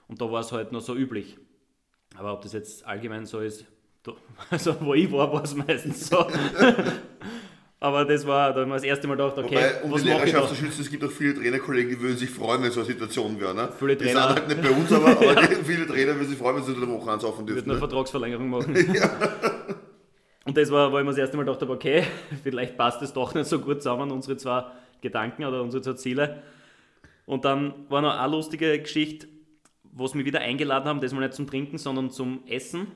Und 0.08 0.20
da 0.22 0.32
war 0.32 0.40
es 0.42 0.52
halt 0.52 0.72
noch 0.72 0.82
so 0.82 0.96
üblich. 0.96 1.38
Aber 2.18 2.34
ob 2.34 2.42
das 2.42 2.54
jetzt 2.54 2.86
allgemein 2.88 3.26
so 3.26 3.40
ist, 3.40 3.66
da, 4.04 4.14
also 4.50 4.76
wo 4.82 4.94
ich 4.94 5.12
war, 5.12 5.32
war 5.32 5.44
es 5.44 5.54
meistens 5.56 6.08
so. 6.10 6.26
Aber 7.82 8.04
das 8.04 8.28
war, 8.28 8.52
da 8.54 8.62
haben 8.62 8.70
wir 8.70 8.76
das 8.76 8.84
erste 8.84 9.08
Mal 9.08 9.16
gedacht, 9.16 9.38
okay, 9.38 9.56
Wobei, 9.56 9.84
um 9.84 9.92
was 9.92 10.02
die 10.02 10.10
Lehrerschaft 10.10 10.50
zu 10.50 10.56
schützen, 10.56 10.82
es 10.82 10.90
gibt 10.90 11.02
auch 11.02 11.12
viele 11.12 11.34
Trainerkollegen, 11.36 11.92
die 11.92 12.00
würden 12.02 12.18
sich 12.18 12.30
freuen, 12.30 12.62
wenn 12.62 12.72
so 12.72 12.82
eine 12.82 12.88
Situation 12.88 13.40
wäre. 13.40 13.56
Ne? 13.56 13.70
Viele 13.80 13.96
die 13.96 14.04
Trainer- 14.06 14.28
sind 14.28 14.36
halt 14.40 14.48
nicht 14.50 14.62
bei 14.62 14.70
uns, 14.72 14.92
aber, 14.92 15.08
aber 15.12 15.36
die, 15.48 15.56
viele 15.64 15.88
Trainer 15.88 16.14
würden 16.16 16.28
sich 16.28 16.38
freuen, 16.38 16.58
wenn 16.58 16.64
sie 16.64 16.74
unter 16.74 16.86
der 16.86 16.94
Woche 16.94 17.06
würde 17.08 17.46
dürfen. 17.46 17.64
eine 17.70 17.74
Ne? 17.76 17.80
Vertragsverlängerung 17.80 18.50
machen. 18.50 18.76
Und 20.46 20.58
das 20.58 20.72
war, 20.72 20.92
wo 20.92 20.98
ich 20.98 21.04
mir 21.06 21.12
das 21.12 21.20
erste 21.20 21.38
Mal 21.38 21.44
gedacht 21.44 21.62
habe, 21.62 21.72
okay, 21.72 22.04
vielleicht 22.44 22.76
passt 22.76 23.02
es 23.02 23.14
doch 23.14 23.34
nicht 23.34 23.48
so 23.48 23.60
gut 23.60 23.82
zusammen, 23.82 24.12
unsere 24.12 24.36
zwei 24.36 24.66
Gedanken 25.02 25.46
oder 25.46 25.62
unsere 25.62 25.96
Ziele. 25.96 26.42
Und 27.26 27.46
dann 27.46 27.86
war 27.90 28.02
noch 28.02 28.18
eine 28.18 28.32
lustige 28.32 28.80
Geschichte, 28.80 29.28
wo 29.84 30.08
sie 30.08 30.18
mich 30.18 30.26
wieder 30.26 30.40
eingeladen 30.42 30.86
haben, 30.86 31.00
das 31.02 31.12
mal 31.14 31.22
nicht 31.22 31.34
zum 31.34 31.48
Trinken, 31.48 31.78
sondern 31.78 32.10
zum 32.12 32.44
Essen. 32.48 32.88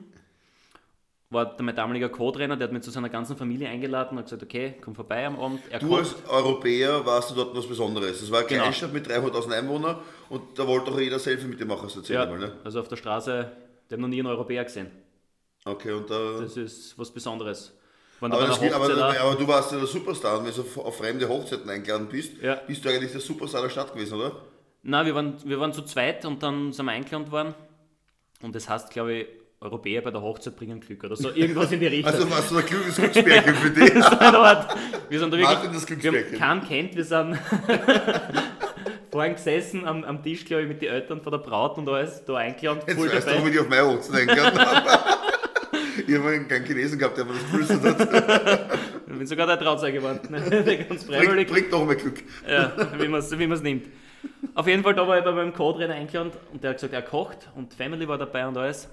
War 1.30 1.56
der, 1.56 1.64
mein 1.64 1.74
damaliger 1.74 2.08
Co-Trainer, 2.08 2.56
der 2.56 2.68
hat 2.68 2.72
mich 2.72 2.82
zu 2.82 2.90
seiner 2.90 3.08
ganzen 3.08 3.36
Familie 3.36 3.68
eingeladen 3.68 4.10
und 4.12 4.18
hat 4.18 4.26
gesagt, 4.26 4.42
okay, 4.44 4.74
komm 4.80 4.94
vorbei 4.94 5.26
am 5.26 5.38
Abend. 5.40 5.60
Er 5.70 5.80
Du 5.80 5.88
kocht. 5.88 5.98
als 6.00 6.14
Europäer 6.28 7.04
warst 7.04 7.30
du 7.30 7.34
dort 7.34 7.56
was 7.56 7.66
Besonderes. 7.66 8.22
Es 8.22 8.30
war 8.30 8.40
eine 8.40 8.48
Genau. 8.48 8.62
Kleinstadt 8.62 8.92
mit 8.92 9.08
300.000 9.08 9.50
Einwohnern 9.58 9.98
und 10.28 10.42
da 10.58 10.66
wollte 10.66 10.90
doch 10.92 11.00
jeder 11.00 11.18
Selfie 11.18 11.46
mit 11.46 11.58
dir 11.58 11.64
machen, 11.66 11.84
das 11.84 11.96
erzähl 11.96 12.16
ja, 12.16 12.26
mal. 12.26 12.38
Ne? 12.38 12.52
also 12.62 12.78
auf 12.80 12.88
der 12.88 12.96
Straße, 12.96 13.50
der 13.90 13.96
hat 13.96 14.00
noch 14.00 14.08
nie 14.08 14.20
einen 14.20 14.28
Europäer 14.28 14.64
gesehen. 14.64 14.90
Okay, 15.64 15.92
und 15.92 16.08
da... 16.10 16.40
Das 16.40 16.56
ist 16.56 16.96
was 16.98 17.10
Besonderes. 17.10 17.72
Wenn 18.24 18.30
du 18.30 18.38
Aber, 18.38 18.46
das 18.46 18.58
geht, 18.60 18.72
aber, 18.72 19.20
aber 19.20 19.34
du 19.34 19.46
warst 19.46 19.70
ja 19.72 19.76
der 19.78 19.86
Superstar 19.86 20.38
und 20.38 20.46
wenn 20.46 20.54
du 20.54 20.80
auf 20.80 20.96
fremde 20.96 21.28
Hochzeiten 21.28 21.68
eingeladen 21.68 22.08
bist, 22.10 22.32
Ja. 22.42 22.54
bist 22.54 22.82
du 22.82 22.88
eigentlich 22.88 23.12
der 23.12 23.20
Superstar 23.20 23.60
der 23.62 23.68
Stadt 23.68 23.92
gewesen, 23.92 24.14
oder? 24.14 24.32
Nein, 24.82 25.04
wir 25.04 25.14
waren, 25.14 25.34
wir 25.44 25.60
waren 25.60 25.72
zu 25.74 25.82
zweit 25.82 26.24
und 26.24 26.42
dann 26.42 26.72
sind 26.72 26.86
wir 26.86 26.92
eingeladen 26.92 27.30
worden. 27.30 27.54
Und 28.40 28.54
das 28.54 28.66
heißt, 28.68 28.90
glaube 28.90 29.12
ich, 29.12 29.26
Europäer 29.60 30.00
bei 30.02 30.10
der 30.10 30.22
Hochzeit 30.22 30.56
bringen 30.56 30.80
Glück 30.80 31.04
oder 31.04 31.16
so. 31.16 31.30
Irgendwas 31.30 31.70
in 31.72 31.80
die 31.80 31.86
Richtung. 31.86 32.12
Also 32.12 32.30
warst 32.30 32.50
du 32.50 32.56
ein 32.56 32.66
kluges 32.66 32.96
Glücksbärchen 32.96 33.54
für 33.56 33.70
dich. 33.70 33.94
Wir 35.10 35.18
sind 35.20 35.32
da 35.32 35.36
wirklich, 35.38 35.70
das 35.72 35.88
wir 36.02 36.12
haben 36.40 36.60
keinen 36.60 36.66
kennt, 36.66 36.96
wir 36.96 37.04
sind 37.04 37.38
vorhin 39.10 39.34
gesessen 39.34 39.86
am, 39.86 40.02
am 40.04 40.22
Tisch, 40.22 40.44
glaube 40.44 40.62
ich, 40.62 40.68
mit 40.68 40.82
den 40.82 40.88
Eltern 40.92 41.20
von 41.22 41.30
der 41.30 41.38
Braut 41.38 41.78
und 41.78 41.88
alles, 41.88 42.24
da 42.24 42.36
eingeladen, 42.36 42.80
Jetzt 42.86 42.98
weißt 42.98 43.26
du, 43.26 43.30
warum 43.30 43.44
dabei. 43.44 43.50
ich 43.54 43.60
auf 43.60 43.68
meine 43.68 43.86
Hochzeit 43.86 44.28
eingeladen 44.28 44.58
habe. 44.66 44.93
Ich 46.06 46.14
habe 46.16 46.28
einen 46.28 46.48
keinen 46.48 46.64
Chinesen 46.64 46.98
gehabt, 46.98 47.16
der 47.18 47.24
mir 47.24 47.32
das 47.32 47.42
geflüstert 47.42 47.84
hat. 47.84 48.78
Ich 49.06 49.18
bin 49.18 49.26
sogar 49.28 49.46
der 49.46 49.58
Trauzeuge 49.60 49.98
geworden. 49.98 50.18
Der 50.50 50.76
ganz 50.76 51.04
Bringt, 51.04 51.24
freiwillig. 51.24 51.48
bringt 51.48 51.70
noch 51.70 51.86
mal 51.86 51.94
Glück. 51.94 52.20
Ja, 52.48 52.72
wie 52.98 53.06
man 53.06 53.20
es 53.20 53.38
wie 53.38 53.46
man's 53.46 53.62
nimmt. 53.62 53.86
Auf 54.56 54.66
jeden 54.66 54.82
Fall, 54.82 54.94
da 54.94 55.06
war 55.06 55.18
ich 55.18 55.24
bei 55.24 55.30
meinem 55.30 55.52
Co-Trainer 55.52 55.94
eingeladen 55.94 56.32
und 56.52 56.64
der 56.64 56.70
hat 56.70 56.78
gesagt, 56.78 56.94
er 56.94 57.02
kocht 57.02 57.48
und 57.54 57.72
Family 57.74 58.08
war 58.08 58.18
dabei 58.18 58.44
und 58.48 58.56
alles. 58.56 58.88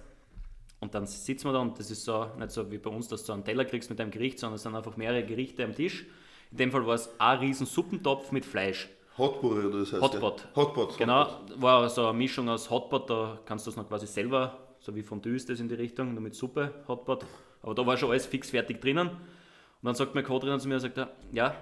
Und 0.80 0.94
dann 0.94 1.08
sitzen 1.08 1.46
wir 1.48 1.54
da 1.54 1.60
und 1.60 1.80
das 1.80 1.90
ist 1.90 2.04
so, 2.06 2.28
nicht 2.38 2.52
so 2.52 2.70
wie 2.72 2.78
bei 2.78 2.92
uns, 2.92 3.08
dass 3.08 3.24
du 3.24 3.34
einen 3.34 3.44
Teller 3.44 3.66
kriegst 3.66 3.90
mit 3.90 4.00
einem 4.00 4.12
Gericht, 4.12 4.38
sondern 4.38 4.56
es 4.58 4.64
sind 4.64 4.76
einfach 4.76 4.96
mehrere 4.96 5.24
Gerichte 5.24 5.64
am 5.64 5.74
Tisch. 5.74 6.06
In 6.52 6.58
dem 6.58 6.72
Fall 6.72 6.86
war 6.86 6.96
es 6.96 7.10
ein 7.18 7.40
riesen 7.40 7.66
Suppentopf 7.66 8.32
mit 8.32 8.46
Fleisch. 8.46 8.90
Hotpot 9.18 9.52
oder 9.66 9.80
das 9.80 9.94
heißt. 9.94 10.02
Hotpot. 10.04 10.42
Ja. 10.42 10.56
Hotpot. 10.56 10.98
Genau, 11.00 11.28
war 11.56 11.90
so 11.90 12.06
eine 12.06 12.18
Mischung 12.18 12.48
aus 12.48 12.70
Hotpot, 12.70 13.10
da 13.10 13.40
kannst 13.46 13.66
du 13.66 13.72
es 13.72 13.76
noch 13.78 13.88
quasi 13.88 14.06
selber, 14.06 14.58
so 14.82 14.96
wie 14.96 15.04
Fondue 15.04 15.36
ist 15.36 15.48
das 15.50 15.60
in 15.60 15.70
die 15.70 15.76
Richtung, 15.76 16.14
nur 16.14 16.22
mit 16.22 16.36
Suppe, 16.36 16.84
Hotpot. 16.88 17.26
Aber 17.62 17.76
da 17.76 17.86
war 17.86 17.98
schon 17.98 18.10
alles 18.10 18.26
fix 18.26 18.50
fertig 18.50 18.82
drinnen. 18.82 19.10
Und 19.10 19.86
dann 19.86 19.96
sagt 19.96 20.16
mein 20.16 20.24
Co-Trainer 20.24 20.60
zu 20.60 20.68
mir, 20.68 20.80
sagt 20.80 20.98
er, 20.98 21.16
ja, 21.32 21.56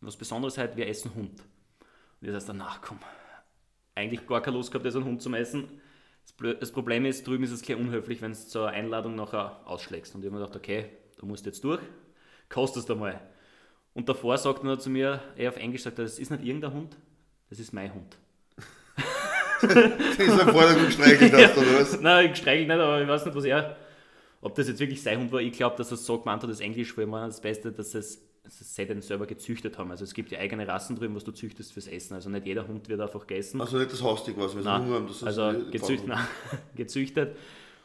was 0.00 0.16
Besonderes 0.16 0.58
heute, 0.58 0.76
wir 0.76 0.88
essen 0.88 1.14
Hund. 1.14 1.42
Und 2.20 2.28
ich 2.28 2.32
sage 2.32 2.58
dann, 2.58 2.66
komm, 2.80 2.98
eigentlich 3.94 4.26
gar 4.26 4.40
keine 4.40 4.56
Lust 4.56 4.72
gehabt, 4.72 4.90
so 4.90 4.98
einen 4.98 5.06
Hund 5.06 5.22
zum 5.22 5.34
Essen. 5.34 5.68
Das, 6.60 6.72
Problem 6.72 7.04
ist, 7.04 7.26
drüben 7.26 7.44
ist 7.44 7.52
es 7.52 7.62
gleich 7.62 7.78
unhöflich, 7.78 8.20
wenn 8.20 8.32
du 8.32 8.38
zur 8.38 8.68
Einladung 8.68 9.14
nachher 9.14 9.60
ausschlägst. 9.66 10.14
Und 10.14 10.22
ich 10.22 10.26
habe 10.26 10.38
mir 10.38 10.44
gedacht, 10.44 10.56
okay, 10.56 10.90
du 11.18 11.26
musst 11.26 11.46
jetzt 11.46 11.62
durch, 11.62 11.80
kostest 12.48 12.90
einmal. 12.90 13.20
Und 13.94 14.08
davor 14.08 14.36
sagt 14.38 14.64
er 14.64 14.78
zu 14.78 14.90
mir, 14.90 15.22
er 15.36 15.50
auf 15.50 15.56
Englisch 15.56 15.82
sagt 15.82 15.98
er, 15.98 16.04
das 16.04 16.18
ist 16.18 16.30
nicht 16.30 16.44
irgendein 16.44 16.72
Hund, 16.72 16.96
das 17.48 17.58
ist 17.58 17.72
mein 17.72 17.94
Hund. 17.94 18.18
Das 19.62 20.18
ist 20.18 20.40
ein 20.40 20.48
Vordergrund 20.48 20.86
gestreichelt 20.86 21.32
hast, 21.32 21.56
oder 21.56 21.80
was? 21.80 22.00
Nein, 22.00 22.30
ich 22.32 22.38
streichel 22.38 22.66
nicht, 22.66 22.78
aber 22.78 23.00
ich 23.00 23.08
weiß 23.08 23.24
nicht, 23.24 23.36
was 23.36 23.44
er. 23.44 23.76
Ob 24.40 24.54
das 24.54 24.68
jetzt 24.68 24.80
wirklich 24.80 25.02
sein 25.02 25.18
Hund 25.18 25.32
war, 25.32 25.40
ich 25.40 25.52
glaube, 25.52 25.76
dass 25.76 25.90
er 25.90 25.96
so 25.96 26.18
gemeint 26.18 26.42
hat, 26.42 26.50
das 26.50 26.60
Englisch 26.60 26.96
war 26.96 27.04
immer 27.04 27.26
das 27.26 27.40
Beste, 27.40 27.72
dass 27.72 27.94
es 27.94 28.22
dass 28.46 28.74
sie 28.76 28.86
den 28.86 29.02
selber 29.02 29.26
gezüchtet 29.26 29.76
haben. 29.76 29.90
Also 29.90 30.04
es 30.04 30.14
gibt 30.14 30.30
ja 30.30 30.38
eigene 30.38 30.66
Rassen 30.68 30.96
drüben, 30.96 31.14
was 31.16 31.24
du 31.24 31.32
züchtest 31.32 31.72
fürs 31.72 31.88
Essen. 31.88 32.14
Also 32.14 32.30
nicht 32.30 32.46
jeder 32.46 32.66
Hund 32.66 32.88
wird 32.88 33.00
einfach 33.00 33.26
gegessen. 33.26 33.60
Also 33.60 33.76
nicht 33.76 33.92
das 33.92 34.02
Haustier 34.02 34.34
was, 34.36 34.54
wenn 34.54 34.62
sie 34.62 34.72
Hunger 34.72 34.94
haben. 34.94 35.06
Das 35.08 35.16
ist 35.16 35.24
also 35.24 35.52
Pfaufen. 35.70 36.06
nein, 36.06 36.26
gezüchtet. 36.76 37.36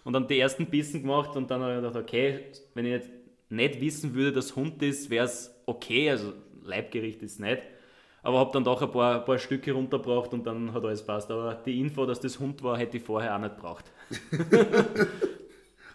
Und 0.04 0.13
dann 0.13 0.28
die 0.28 0.40
ersten 0.40 0.68
Bissen 0.68 1.01
gemacht 1.01 1.36
und 1.36 1.50
dann 1.50 1.62
habe 1.62 1.74
ich 1.74 1.78
gedacht, 1.82 1.96
okay, 1.96 2.46
wenn 2.74 2.86
ich 2.86 2.92
jetzt 2.92 3.10
nicht 3.50 3.82
wissen 3.82 4.13
würde, 4.13 4.32
dass 4.32 4.56
Hund 4.56 4.82
ist, 4.82 5.10
wäre 5.10 5.25
es 5.25 5.54
okay. 5.66 6.10
Also 6.10 6.34
Leibgericht 6.63 7.22
ist 7.22 7.40
nicht. 7.40 7.62
Aber 8.24 8.40
habe 8.40 8.51
dann 8.54 8.63
doch 8.63 8.82
ein 8.82 8.92
paar, 8.92 9.20
ein 9.20 9.25
paar 9.25 9.38
Stücke 9.40 9.72
runtergebracht 9.72 10.32
und 10.34 10.46
dann 10.46 10.74
hat 10.74 10.84
alles 10.86 11.04
passt. 11.04 11.32
Aber 11.32 11.56
die 11.66 11.80
Info, 11.80 12.06
dass 12.06 12.20
das 12.20 12.40
Hund 12.40 12.62
war, 12.62 12.77
hätte 12.77 12.98
ich 12.98 13.03
vorher 13.03 13.36
auch 13.36 13.40
nicht 13.40 13.55
gebraucht. 13.55 13.86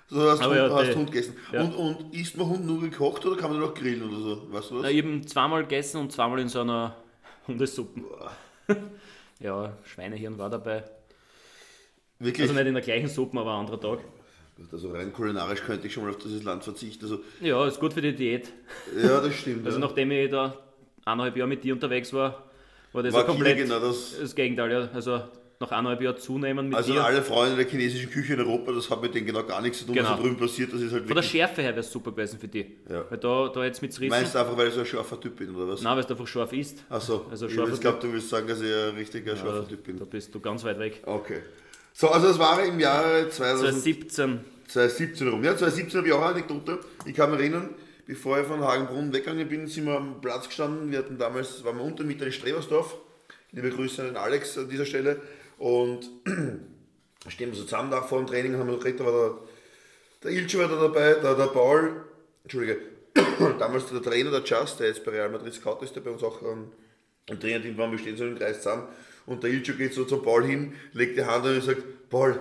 So 0.09 0.31
hast, 0.31 0.45
Hund, 0.47 0.55
ja, 0.57 0.71
hast 0.71 0.91
die- 0.93 0.95
Hund 0.95 1.11
gegessen. 1.11 1.35
ja. 1.53 1.63
Und, 1.63 1.75
und 1.75 2.15
isst 2.15 2.37
man 2.37 2.49
Hund 2.49 2.65
nur 2.65 2.81
gekocht 2.81 3.27
oder 3.27 3.37
kann 3.37 3.51
man 3.51 3.61
den 3.61 3.69
auch 3.69 3.75
grillen 3.75 4.05
oder 4.09 4.17
so? 4.21 4.53
Weißt 4.53 4.71
du 4.71 4.77
was? 4.77 4.83
Na, 4.85 4.89
habe 4.89 5.21
zweimal 5.27 5.63
gegessen 5.63 6.01
und 6.01 6.13
zweimal 6.13 6.39
in 6.39 6.49
so 6.49 6.61
einer 6.61 6.95
Hundesuppe. 7.49 8.03
ja, 9.41 9.73
Schweinehirn 9.85 10.39
war 10.39 10.49
dabei. 10.49 10.85
Wirklich? 12.21 12.43
Also 12.49 12.55
nicht 12.55 12.69
in 12.69 12.75
der 12.75 12.83
gleichen 12.85 13.09
Suppe, 13.09 13.39
aber 13.41 13.55
ein 13.55 13.61
anderer 13.67 13.81
Tag. 13.81 13.99
Also 14.71 14.93
rein 14.93 15.13
kulinarisch 15.13 15.63
könnte 15.65 15.89
ich 15.89 15.93
schon 15.93 16.05
mal 16.05 16.11
auf 16.11 16.19
dieses 16.19 16.45
Land 16.45 16.63
verzichten. 16.63 17.05
Also, 17.05 17.19
Ja, 17.41 17.67
ist 17.67 17.81
gut 17.81 17.93
für 17.93 18.01
die 18.01 18.15
Diät. 18.15 18.53
ja, 18.97 19.21
das 19.21 19.35
stimmt. 19.35 19.67
Also 19.67 19.81
ja. 19.81 19.87
nachdem 19.87 20.13
ich 20.13 20.31
da 20.31 20.57
eineinhalb 21.07 21.37
Jahre 21.37 21.49
mit 21.49 21.65
dir 21.65 21.73
unterwegs 21.73 22.13
war, 22.13 22.45
war 22.93 23.03
das 23.03 23.13
War 23.15 23.23
ja 23.23 23.27
komplett 23.27 23.57
genau 23.59 23.81
das- 23.81 24.15
das 24.21 24.35
Gegenteil. 24.35 24.71
Ja. 24.73 24.89
Also 24.93 25.23
nach 25.59 25.71
eineinhalb 25.71 26.03
Jahren 26.03 26.19
zunehmen 26.19 26.69
mit 26.69 26.77
Also 26.77 26.93
dir. 26.93 27.05
alle 27.05 27.23
Freunde 27.23 27.57
der 27.57 27.67
chinesischen 27.67 28.11
Küche 28.11 28.35
in 28.35 28.41
Europa, 28.41 28.73
das 28.73 28.91
hat 28.91 29.01
mit 29.01 29.15
denen 29.15 29.27
genau 29.27 29.43
gar 29.45 29.63
nichts 29.63 29.79
zu 29.79 29.87
tun, 29.87 29.97
was 29.97 30.03
Genau. 30.05 30.17
da 30.17 30.23
drüben 30.23 30.37
passiert. 30.37 30.73
Das 30.73 30.81
ist 30.83 30.93
halt 30.93 31.07
Von 31.07 31.17
der. 31.17 31.23
Schärfe 31.23 31.63
her 31.63 31.71
wäre 31.71 31.81
es 31.81 31.91
super 31.91 32.11
gewesen 32.11 32.39
für 32.39 32.49
dich. 32.49 32.67
Ja. 32.91 33.05
Weil 33.09 33.19
da, 33.19 33.49
da 33.55 33.65
jetzt 33.65 33.81
mit 33.81 33.91
Rissen. 33.93 34.09
Meinst 34.11 34.35
du 34.35 34.39
einfach, 34.39 34.57
weil 34.57 34.69
ich 34.69 34.75
so 34.75 34.81
ein 34.81 34.87
scharfer 34.87 35.19
Typ 35.19 35.37
bin, 35.37 35.55
oder 35.55 35.69
was? 35.69 35.81
Nein, 35.83 35.97
weil 35.97 36.05
es 36.05 36.11
einfach 36.11 36.27
scharf 36.27 36.53
ist. 36.53 36.85
Achso, 36.91 37.27
Also 37.31 37.47
ich 37.47 37.81
glaube, 37.81 37.99
du 38.03 38.13
willst 38.13 38.29
sagen, 38.29 38.47
dass 38.49 38.61
ich 38.61 38.71
ein 38.73 38.97
richtiger 38.97 39.35
scharfer 39.37 39.67
Typ 39.69 39.85
bin. 39.85 39.99
Da 39.99 40.05
bist 40.05 40.35
du 40.35 40.41
ganz 40.41 40.63
weit 40.65 40.79
weg. 40.79 41.03
Okay. 41.07 41.41
So, 41.95 42.09
also 42.11 42.29
das 42.29 42.39
war 42.39 42.63
im 42.63 42.79
Jahre 42.79 43.29
2000, 43.31 43.71
2017. 43.83 44.41
2017 44.69 45.29
rum. 45.29 45.43
Ja, 45.45 45.57
2017 45.57 45.99
habe 45.99 46.09
ich 46.09 46.13
auch 46.15 46.21
eine 46.21 46.33
Anekdote. 46.35 46.81
Ich 47.07 47.15
kann 47.15 47.31
mich 47.31 47.41
erinnern, 47.41 47.71
bevor 48.07 48.41
ich 48.41 48.47
von 48.47 48.61
Hagenbrunn 48.61 49.13
weggegangen 49.13 49.49
bin, 49.49 49.67
sind 49.67 49.87
wir 49.87 49.97
am 49.97 50.21
Platz 50.21 50.47
gestanden. 50.47 50.91
Wir 50.91 50.99
hatten 51.01 51.19
damals, 51.19 51.65
waren 51.65 51.77
wir 51.77 51.85
Untermieter 51.85 52.27
in 52.27 52.33
Strebersdorf. 52.33 52.97
Liebe 53.53 53.71
Grüße 53.71 54.03
an 54.03 54.09
den 54.09 54.17
Alex 54.17 54.57
an 54.57 54.69
dieser 54.69 54.87
Stelle. 54.87 55.21
Und 55.59 56.09
stehen 57.29 57.51
wir 57.51 57.57
so 57.57 57.65
zusammen 57.65 57.91
da 57.91 58.03
vor 58.03 58.19
dem 58.19 58.27
Training 58.27 58.55
und 58.55 58.61
haben 58.61 58.71
wir 58.71 58.79
geredet, 58.79 59.01
da 59.01 59.05
war 59.05 59.13
der, 59.13 59.39
der 60.23 60.31
Ilcho 60.31 60.59
war 60.59 60.69
da 60.69 60.81
dabei, 60.81 61.15
der, 61.15 61.35
der 61.35 61.47
Paul, 61.47 62.05
Entschuldige, 62.45 62.79
damals 63.59 63.87
der 63.87 64.03
Trainer, 64.03 64.31
der 64.31 64.43
Just, 64.43 64.79
der 64.79 64.89
jetzt 64.89 65.05
bei 65.05 65.11
Real 65.11 65.31
Madrid 65.31 65.55
Scout 65.55 65.83
ist, 65.83 65.97
der 65.97 66.01
bei 66.03 66.11
uns 66.11 66.23
auch 66.23 66.43
ähm, 66.43 66.71
im 67.29 67.41
Trainerteam 67.41 67.77
war, 67.77 67.91
wir 67.91 67.99
stehen 67.99 68.17
so 68.17 68.25
im 68.25 68.39
Kreis 68.39 68.59
zusammen 68.59 68.89
und 69.25 69.43
der 69.43 69.51
Ilcho 69.51 69.73
geht 69.73 69.95
so 69.95 70.05
zum 70.05 70.23
Paul 70.23 70.45
hin, 70.45 70.75
legt 70.93 71.17
die 71.17 71.25
Hand 71.25 71.45
an 71.45 71.57
und 71.57 71.63
sagt, 71.63 71.83
Paul, 72.09 72.39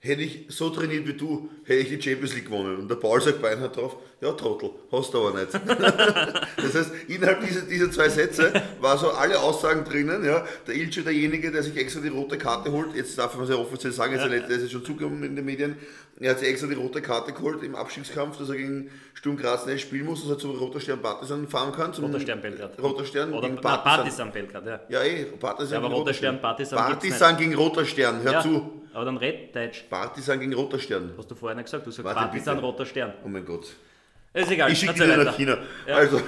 hätte 0.00 0.22
ich 0.22 0.46
so 0.48 0.70
trainiert 0.70 1.06
wie 1.08 1.14
du, 1.14 1.50
hätte 1.64 1.80
ich 1.80 1.88
die 1.88 2.00
Champions 2.00 2.34
League 2.34 2.46
gewonnen. 2.46 2.76
Und 2.76 2.88
der 2.88 2.96
Paul 2.96 3.20
sagt 3.20 3.42
beinhart 3.42 3.76
drauf, 3.76 3.96
ja 4.20 4.32
Trottel, 4.32 4.70
hast 4.92 5.12
du 5.12 5.26
aber 5.26 5.38
nicht. 5.38 5.52
das 6.56 6.74
heißt, 6.74 6.92
innerhalb 7.08 7.44
dieser, 7.44 7.62
dieser 7.62 7.90
zwei 7.90 8.08
Sätze 8.08 8.52
war 8.80 8.96
so 8.96 9.10
alle 9.10 9.40
Aussagen 9.40 9.84
drinnen, 9.84 10.24
ja, 10.24 10.44
der 10.66 10.74
Ilcho 10.76 11.02
derjenige, 11.02 11.50
der 11.50 11.62
sich 11.64 11.76
extra 11.76 12.00
die 12.00 12.08
rote 12.08 12.38
Karte 12.38 12.70
holt, 12.70 12.94
jetzt 12.94 13.18
darf 13.18 13.34
man 13.34 13.44
es 13.44 13.50
ja 13.50 13.56
offiziell 13.56 13.92
sagen, 13.92 14.14
jetzt 14.14 14.24
der 14.24 14.56
ist 14.56 14.62
jetzt 14.62 14.72
schon 14.72 14.84
zugekommen 14.84 15.24
in 15.24 15.34
den 15.34 15.44
Medien, 15.44 15.76
er 16.20 16.30
hat 16.30 16.40
sich 16.40 16.48
extra 16.48 16.68
die 16.68 16.74
rote 16.74 17.00
Karte 17.00 17.32
geholt 17.32 17.62
im 17.62 17.74
Abstiegskampf, 17.74 18.38
dass 18.38 18.48
er 18.48 18.56
gegen 18.56 18.90
Sturm 19.14 19.36
Graz 19.36 19.66
nicht 19.66 19.82
spielen 19.82 20.06
muss, 20.06 20.22
dass 20.22 20.30
er 20.30 20.38
zum 20.38 20.56
Roter 20.56 20.80
Stern 20.80 21.00
Partisan 21.00 21.46
fahren 21.46 21.72
kann. 21.72 21.92
Zum 21.92 22.06
Roter 22.06 22.20
Stern 22.20 22.40
Belgrad. 22.40 22.80
Roter 22.82 23.04
Stern 23.04 23.32
Oder 23.32 23.48
gegen 23.48 23.60
Partisan. 23.60 23.96
Partisan 23.96 24.32
Belgrad, 24.32 24.66
ja. 24.66 24.80
Ja, 24.88 25.02
eh, 25.02 25.24
Partisan 25.24 25.72
Ja, 25.72 25.78
aber 25.78 25.88
gegen 25.88 25.98
Roter 25.98 26.14
Stern, 26.14 26.40
Partisan 26.40 26.78
Partisan 26.78 27.36
gegen 27.36 27.54
Roter 27.54 27.84
Stern, 27.84 28.22
hör 28.22 28.32
ja. 28.32 28.42
zu. 28.42 28.82
Aber 28.98 29.04
dann 29.04 29.16
red 29.16 29.54
Deutsch. 29.54 29.84
Partisan 29.88 30.40
gegen 30.40 30.52
Roter 30.54 30.80
Stern. 30.80 31.12
Hast 31.16 31.30
du 31.30 31.36
vorher 31.36 31.54
nicht 31.54 31.66
gesagt? 31.66 31.86
Du 31.86 31.92
sagst 31.92 32.04
Warte, 32.04 32.18
Partisan, 32.18 32.56
bitte. 32.56 32.66
roter 32.66 32.84
Stern. 32.84 33.14
Oh 33.24 33.28
mein 33.28 33.44
Gott. 33.44 33.68
Ist 34.34 34.50
egal, 34.50 34.72
Ich 34.72 34.80
schicke 34.80 35.04
ihn 35.04 35.22
nach. 35.24 35.36
China. 35.36 35.56
Ja. 35.86 35.94
Also, 35.94 36.20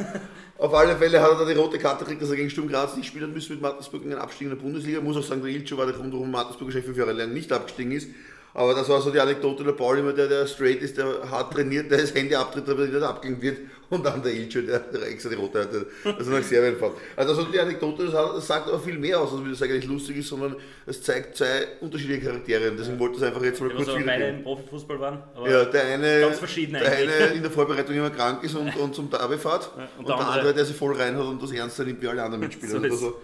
auf 0.58 0.72
alle 0.72 0.96
Fälle 0.96 1.20
hat 1.20 1.30
er 1.30 1.38
da 1.38 1.44
die 1.44 1.58
rote 1.58 1.78
Karte 1.80 2.04
gekriegt, 2.04 2.22
dass 2.22 2.30
er 2.30 2.36
gegen 2.36 2.48
Sturm 2.48 2.68
Graz 2.68 2.96
nicht 2.96 3.08
spielen 3.08 3.32
müssen 3.32 3.54
mit 3.54 3.60
Mattersburg 3.60 4.04
in 4.04 4.10
den 4.10 4.20
Abstieg 4.20 4.46
in 4.46 4.54
der 4.54 4.62
Bundesliga. 4.62 5.00
Muss 5.00 5.16
auch 5.16 5.24
sagen, 5.24 5.42
der 5.42 5.50
Ilcho 5.50 5.76
war 5.76 5.86
der 5.86 5.96
Grund, 5.96 6.12
warum 6.12 6.30
Mattersburg 6.30 6.68
wahrscheinlich 6.68 6.86
fünf 6.86 6.98
Jahre 6.98 7.10
lang 7.12 7.32
nicht 7.32 7.50
abgestiegen 7.50 7.90
ist. 7.90 8.08
Aber 8.54 8.74
das 8.74 8.88
war 8.88 9.00
so 9.00 9.10
die 9.10 9.18
Anekdote, 9.20 9.64
der 9.64 9.72
Paul 9.72 9.98
immer, 9.98 10.12
der, 10.12 10.28
der 10.28 10.46
straight 10.46 10.82
ist, 10.82 10.98
der 10.98 11.30
hart 11.30 11.54
trainiert, 11.54 11.90
der 11.90 11.98
das 11.98 12.14
Handy 12.14 12.34
abtritt, 12.34 12.68
aber 12.68 12.84
nicht 12.86 13.02
abgehängt 13.02 13.40
wird. 13.40 13.58
Und 13.88 14.04
dann 14.06 14.22
der 14.22 14.32
Ilcho, 14.32 14.62
der, 14.62 14.78
der 14.78 15.02
extra 15.08 15.28
die 15.28 15.34
rote 15.36 15.60
hatte, 15.60 15.86
also 16.04 16.30
nach 16.30 16.42
Serbien 16.42 16.76
fährt. 16.78 16.92
Also 17.14 17.34
das 17.34 17.50
die 17.52 17.60
Anekdote, 17.60 18.06
das, 18.06 18.46
sagt 18.46 18.68
aber 18.68 18.78
viel 18.80 18.98
mehr 18.98 19.20
aus, 19.20 19.32
als 19.34 19.44
wie 19.44 19.50
das 19.50 19.60
eigentlich 19.62 19.84
lustig 19.86 20.16
ist, 20.18 20.28
sondern 20.28 20.56
es 20.86 21.02
zeigt 21.02 21.36
zwei 21.36 21.66
unterschiedliche 21.80 22.26
Charaktere. 22.26 22.70
Und 22.70 22.78
deswegen 22.78 22.98
wollte 22.98 23.14
ich 23.16 23.20
das 23.20 23.28
einfach 23.28 23.42
jetzt 23.42 23.60
mal 23.60 23.68
Ja, 23.68 23.76
kurz 23.76 23.88
aber 23.88 23.98
wiedergeben. 23.98 24.20
beide 24.24 24.36
im 24.38 24.42
Profifußball 24.44 25.00
waren. 25.00 25.22
Aber 25.34 25.50
Ja, 25.50 25.64
der 25.66 25.84
eine, 25.84 26.20
Ganz 26.20 26.38
verschieden 26.38 26.72
der 26.72 26.90
eigentlich. 26.90 27.22
eine 27.22 27.34
in 27.34 27.42
der 27.42 27.50
Vorbereitung 27.50 27.94
immer 27.94 28.08
krank 28.10 28.42
ist 28.44 28.54
und, 28.54 28.74
und 28.76 28.94
zum 28.94 29.10
Derby 29.10 29.36
fährt. 29.36 29.70
Ja, 29.76 29.88
und, 29.98 30.08
der 30.08 30.16
andere, 30.16 30.54
der 30.54 30.64
sich 30.64 30.76
voll 30.76 30.94
reinhat 30.94 31.26
und 31.26 31.42
das 31.42 31.52
ernster 31.52 31.84
nimmt 31.84 32.00
wie 32.00 32.08
alle 32.08 32.22
anderen 32.22 32.40
Mitspieler. 32.44 32.80
So 32.80 32.88
also, 32.88 33.20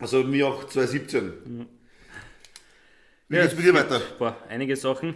also 0.00 0.22
mir 0.24 0.48
auch 0.48 0.64
2017. 0.66 1.68
Wie 3.32 3.36
Ja, 3.36 3.42
geht's 3.44 3.56
mit 3.56 3.64
dir 3.64 3.72
weiter? 3.72 3.98
Boah, 4.18 4.36
einige 4.50 4.76
Sachen. 4.76 5.14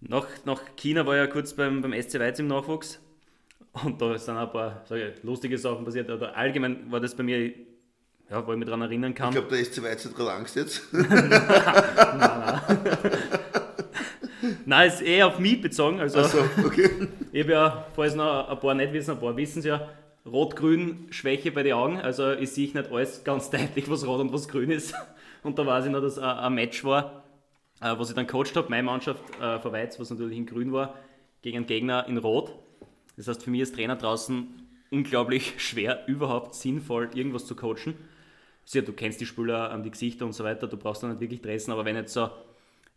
Nach, 0.00 0.26
nach 0.44 0.60
China 0.74 1.06
war 1.06 1.14
ich 1.14 1.20
ja 1.20 1.28
kurz 1.28 1.52
beim, 1.54 1.80
beim 1.80 1.92
SC 1.92 2.18
Weiz 2.18 2.40
im 2.40 2.48
Nachwuchs. 2.48 2.98
Und 3.84 4.02
da 4.02 4.18
sind 4.18 4.36
ein 4.36 4.50
paar 4.50 4.84
ich, 4.90 5.22
lustige 5.22 5.56
Sachen 5.58 5.84
passiert. 5.84 6.10
Oder 6.10 6.36
allgemein 6.36 6.90
war 6.90 6.98
das 6.98 7.14
bei 7.14 7.22
mir, 7.22 7.52
ja, 8.28 8.44
wo 8.44 8.50
ich 8.50 8.58
mich 8.58 8.66
daran 8.66 8.82
erinnern 8.82 9.14
kann. 9.14 9.28
Ich 9.28 9.36
glaube, 9.36 9.54
der 9.54 9.64
SC 9.64 9.80
Weiz 9.84 10.04
hat 10.06 10.16
gerade 10.16 10.32
Angst 10.32 10.56
jetzt. 10.56 10.82
Nein, 14.66 14.88
ist 14.88 15.00
eh 15.00 15.22
auf 15.22 15.38
mich 15.38 15.62
bezogen. 15.62 16.00
Also, 16.00 16.18
Achso, 16.18 16.38
okay. 16.64 16.90
ich 17.32 17.42
habe 17.44 17.52
ja, 17.52 17.86
falls 17.94 18.16
noch 18.16 18.48
ein 18.48 18.58
paar 18.58 18.74
nicht 18.74 18.92
wissen, 18.92 19.12
ein 19.12 19.20
paar 19.20 19.36
wissen 19.36 19.60
es 19.60 19.66
ja, 19.66 19.88
Rot-Grün 20.26 21.06
Schwäche 21.10 21.52
bei 21.52 21.62
den 21.62 21.74
Augen. 21.74 22.00
Also 22.00 22.32
ich 22.32 22.50
sehe 22.50 22.72
nicht 22.72 22.90
alles 22.90 23.22
ganz 23.22 23.50
deutlich, 23.50 23.88
was 23.88 24.04
rot 24.04 24.20
und 24.20 24.32
was 24.32 24.48
grün 24.48 24.72
ist. 24.72 24.94
Und 25.42 25.58
da 25.58 25.66
weiß 25.66 25.86
ich 25.86 25.90
noch, 25.90 26.00
dass 26.00 26.18
ein, 26.18 26.24
ein 26.24 26.54
Match 26.54 26.84
war, 26.84 27.24
äh, 27.80 27.94
was 27.96 28.08
ich 28.10 28.14
dann 28.16 28.26
coacht 28.26 28.56
habe, 28.56 28.68
meine 28.70 28.82
Mannschaft 28.82 29.22
äh, 29.40 29.58
von 29.58 29.72
Weiz, 29.72 29.98
was 30.00 30.10
natürlich 30.10 30.36
in 30.36 30.46
grün 30.46 30.72
war, 30.72 30.94
gegen 31.42 31.58
einen 31.58 31.66
Gegner 31.66 32.06
in 32.08 32.18
rot. 32.18 32.52
Das 33.16 33.28
heißt, 33.28 33.42
für 33.42 33.50
mich 33.50 33.60
als 33.60 33.72
Trainer 33.72 33.96
draußen 33.96 34.46
unglaublich 34.90 35.54
schwer, 35.58 36.04
überhaupt 36.06 36.54
sinnvoll 36.54 37.10
irgendwas 37.14 37.46
zu 37.46 37.54
coachen. 37.54 37.94
Sicher, 38.64 38.84
du 38.84 38.92
kennst 38.92 39.20
die 39.20 39.26
Spieler 39.26 39.70
an 39.70 39.82
die 39.82 39.90
Gesichter 39.90 40.26
und 40.26 40.32
so 40.32 40.44
weiter, 40.44 40.66
du 40.66 40.76
brauchst 40.76 41.02
dann 41.02 41.10
nicht 41.10 41.20
wirklich 41.20 41.40
dressen, 41.40 41.72
aber 41.72 41.84
wenn 41.84 41.96
jetzt 41.96 42.12
so 42.12 42.28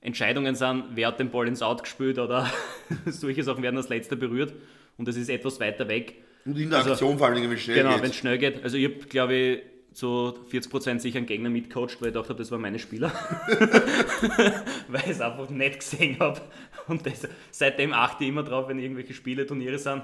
Entscheidungen 0.02 0.56
sind, 0.56 0.86
wer 0.96 1.08
hat 1.08 1.20
den 1.20 1.30
Ball 1.30 1.48
ins 1.48 1.62
Out 1.62 1.84
gespielt 1.84 2.18
oder 2.20 2.50
solche 3.06 3.44
Sachen 3.44 3.62
werden 3.64 3.78
als 3.78 3.88
letzter 3.90 4.16
berührt 4.16 4.54
und 4.98 5.08
es 5.08 5.16
ist 5.16 5.30
etwas 5.30 5.60
weiter 5.60 5.88
weg. 5.88 6.16
Und 6.44 6.58
in 6.58 6.70
der 6.72 6.80
Also, 6.80 6.92
Aktion 6.92 7.18
vor 7.20 7.28
allen 7.28 7.36
Dingen, 7.36 7.50
wenn 7.50 7.58
es 7.58 7.64
schnell 7.64 7.78
Genau, 7.78 7.92
wenn 7.92 8.02
geht. 8.02 8.10
es 8.10 8.16
schnell 8.16 8.38
geht. 8.40 8.64
Also 8.64 8.78
ich 8.78 8.86
habe, 8.86 8.96
glaube 9.06 9.34
ich, 9.36 9.62
zu 9.94 10.34
40% 10.50 11.00
sicher 11.00 11.18
einen 11.18 11.26
Gegner 11.28 11.50
mitcoacht, 11.50 12.02
weil 12.02 12.10
ich 12.10 12.14
gedacht 12.14 12.30
habe, 12.30 12.40
das 12.40 12.52
waren 12.52 12.62
meine 12.62 12.80
Spieler. 12.80 13.12
weil 14.88 15.02
ich 15.02 15.12
es 15.12 15.22
einfach 15.22 15.50
nicht 15.50 15.80
gesehen 15.80 16.18
habe. 16.20 16.42
Und 16.88 17.06
das, 17.06 17.28
seitdem 17.52 17.94
achte 17.94 18.24
ich 18.24 18.30
immer 18.30 18.44
drauf, 18.44 18.68
wenn 18.70 18.80
irgendwelche 18.80 19.14
Spiele, 19.14 19.46
Turniere 19.46 19.78
sind, 19.78 20.04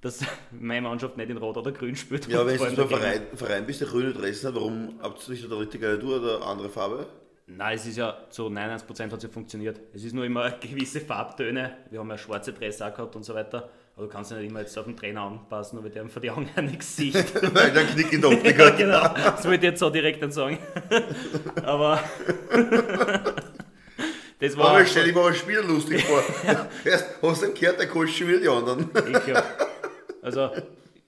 dass 0.00 0.20
meine 0.52 0.82
Mannschaft 0.82 1.16
nicht 1.16 1.30
in 1.30 1.36
Rot 1.38 1.56
oder 1.56 1.72
Grün 1.72 1.96
spielt. 1.96 2.28
Ja, 2.28 2.46
wenn 2.46 2.58
du 2.58 2.64
beim 2.64 2.74
Gegner- 2.74 2.86
Verein, 2.98 3.22
Verein 3.34 3.66
bist, 3.66 3.80
der 3.80 3.88
grüne 3.88 4.12
Dressen 4.12 4.48
hat, 4.48 4.54
warum 4.54 4.98
habt 5.02 5.26
ihr 5.26 5.32
nicht 5.32 5.50
der 5.50 5.58
richtige 5.58 5.98
du 5.98 6.14
oder 6.16 6.36
eine 6.36 6.44
andere 6.46 6.68
Farbe? 6.68 7.06
Nein, 7.46 7.74
es 7.76 7.86
ist 7.86 7.96
ja 7.96 8.16
zu 8.30 8.46
99% 8.46 9.02
hat 9.04 9.12
es 9.14 9.22
ja 9.22 9.28
funktioniert. 9.28 9.80
Es 9.92 10.04
ist 10.04 10.14
nur 10.14 10.24
immer 10.24 10.50
gewisse 10.52 11.00
Farbtöne. 11.00 11.76
Wir 11.90 11.98
haben 12.00 12.08
ja 12.08 12.16
schwarze 12.18 12.52
Dresse 12.52 12.86
auch 12.86 12.94
gehabt 12.94 13.16
und 13.16 13.22
so 13.24 13.34
weiter. 13.34 13.68
Aber 13.96 14.06
du 14.06 14.12
kannst 14.12 14.32
ja 14.32 14.38
nicht 14.38 14.50
immer 14.50 14.60
jetzt 14.60 14.76
auf 14.76 14.86
den 14.86 14.96
Trainer 14.96 15.22
anpassen, 15.22 15.82
weil 15.82 15.90
der 15.90 16.08
vor 16.08 16.20
die 16.20 16.30
Augen 16.30 16.48
nichts 16.62 16.96
sieht. 16.96 17.14
Weil 17.54 17.70
der 17.72 17.84
Knick 17.84 18.12
in 18.12 18.20
der 18.20 18.30
Optik 18.30 18.58
hat. 18.58 18.76
genau. 18.76 19.08
Das 19.14 19.44
wollte 19.44 19.56
ich 19.66 19.70
jetzt 19.70 19.80
so 19.80 19.90
direkt 19.90 20.22
dann 20.22 20.32
sagen. 20.32 20.58
Aber 21.64 22.00
das 24.40 24.56
war. 24.56 24.70
Aber 24.70 24.82
ich 24.82 24.88
stell 24.88 25.04
dir 25.04 25.12
mal 25.12 25.28
ein 25.28 25.34
Spiel 25.34 25.60
lustig 25.60 26.04
vor. 26.04 26.22
Erst 26.84 27.06
hast 27.22 27.42
du 27.42 27.46
einen 27.46 27.54
gehört, 27.54 27.78
der 27.78 27.86
coacht 27.86 28.08
schon 28.08 28.28
wieder 28.28 28.40
die 28.40 28.48
anderen. 28.48 28.90
Ich, 29.12 29.26
ja. 29.28 29.42
Also, 30.22 30.50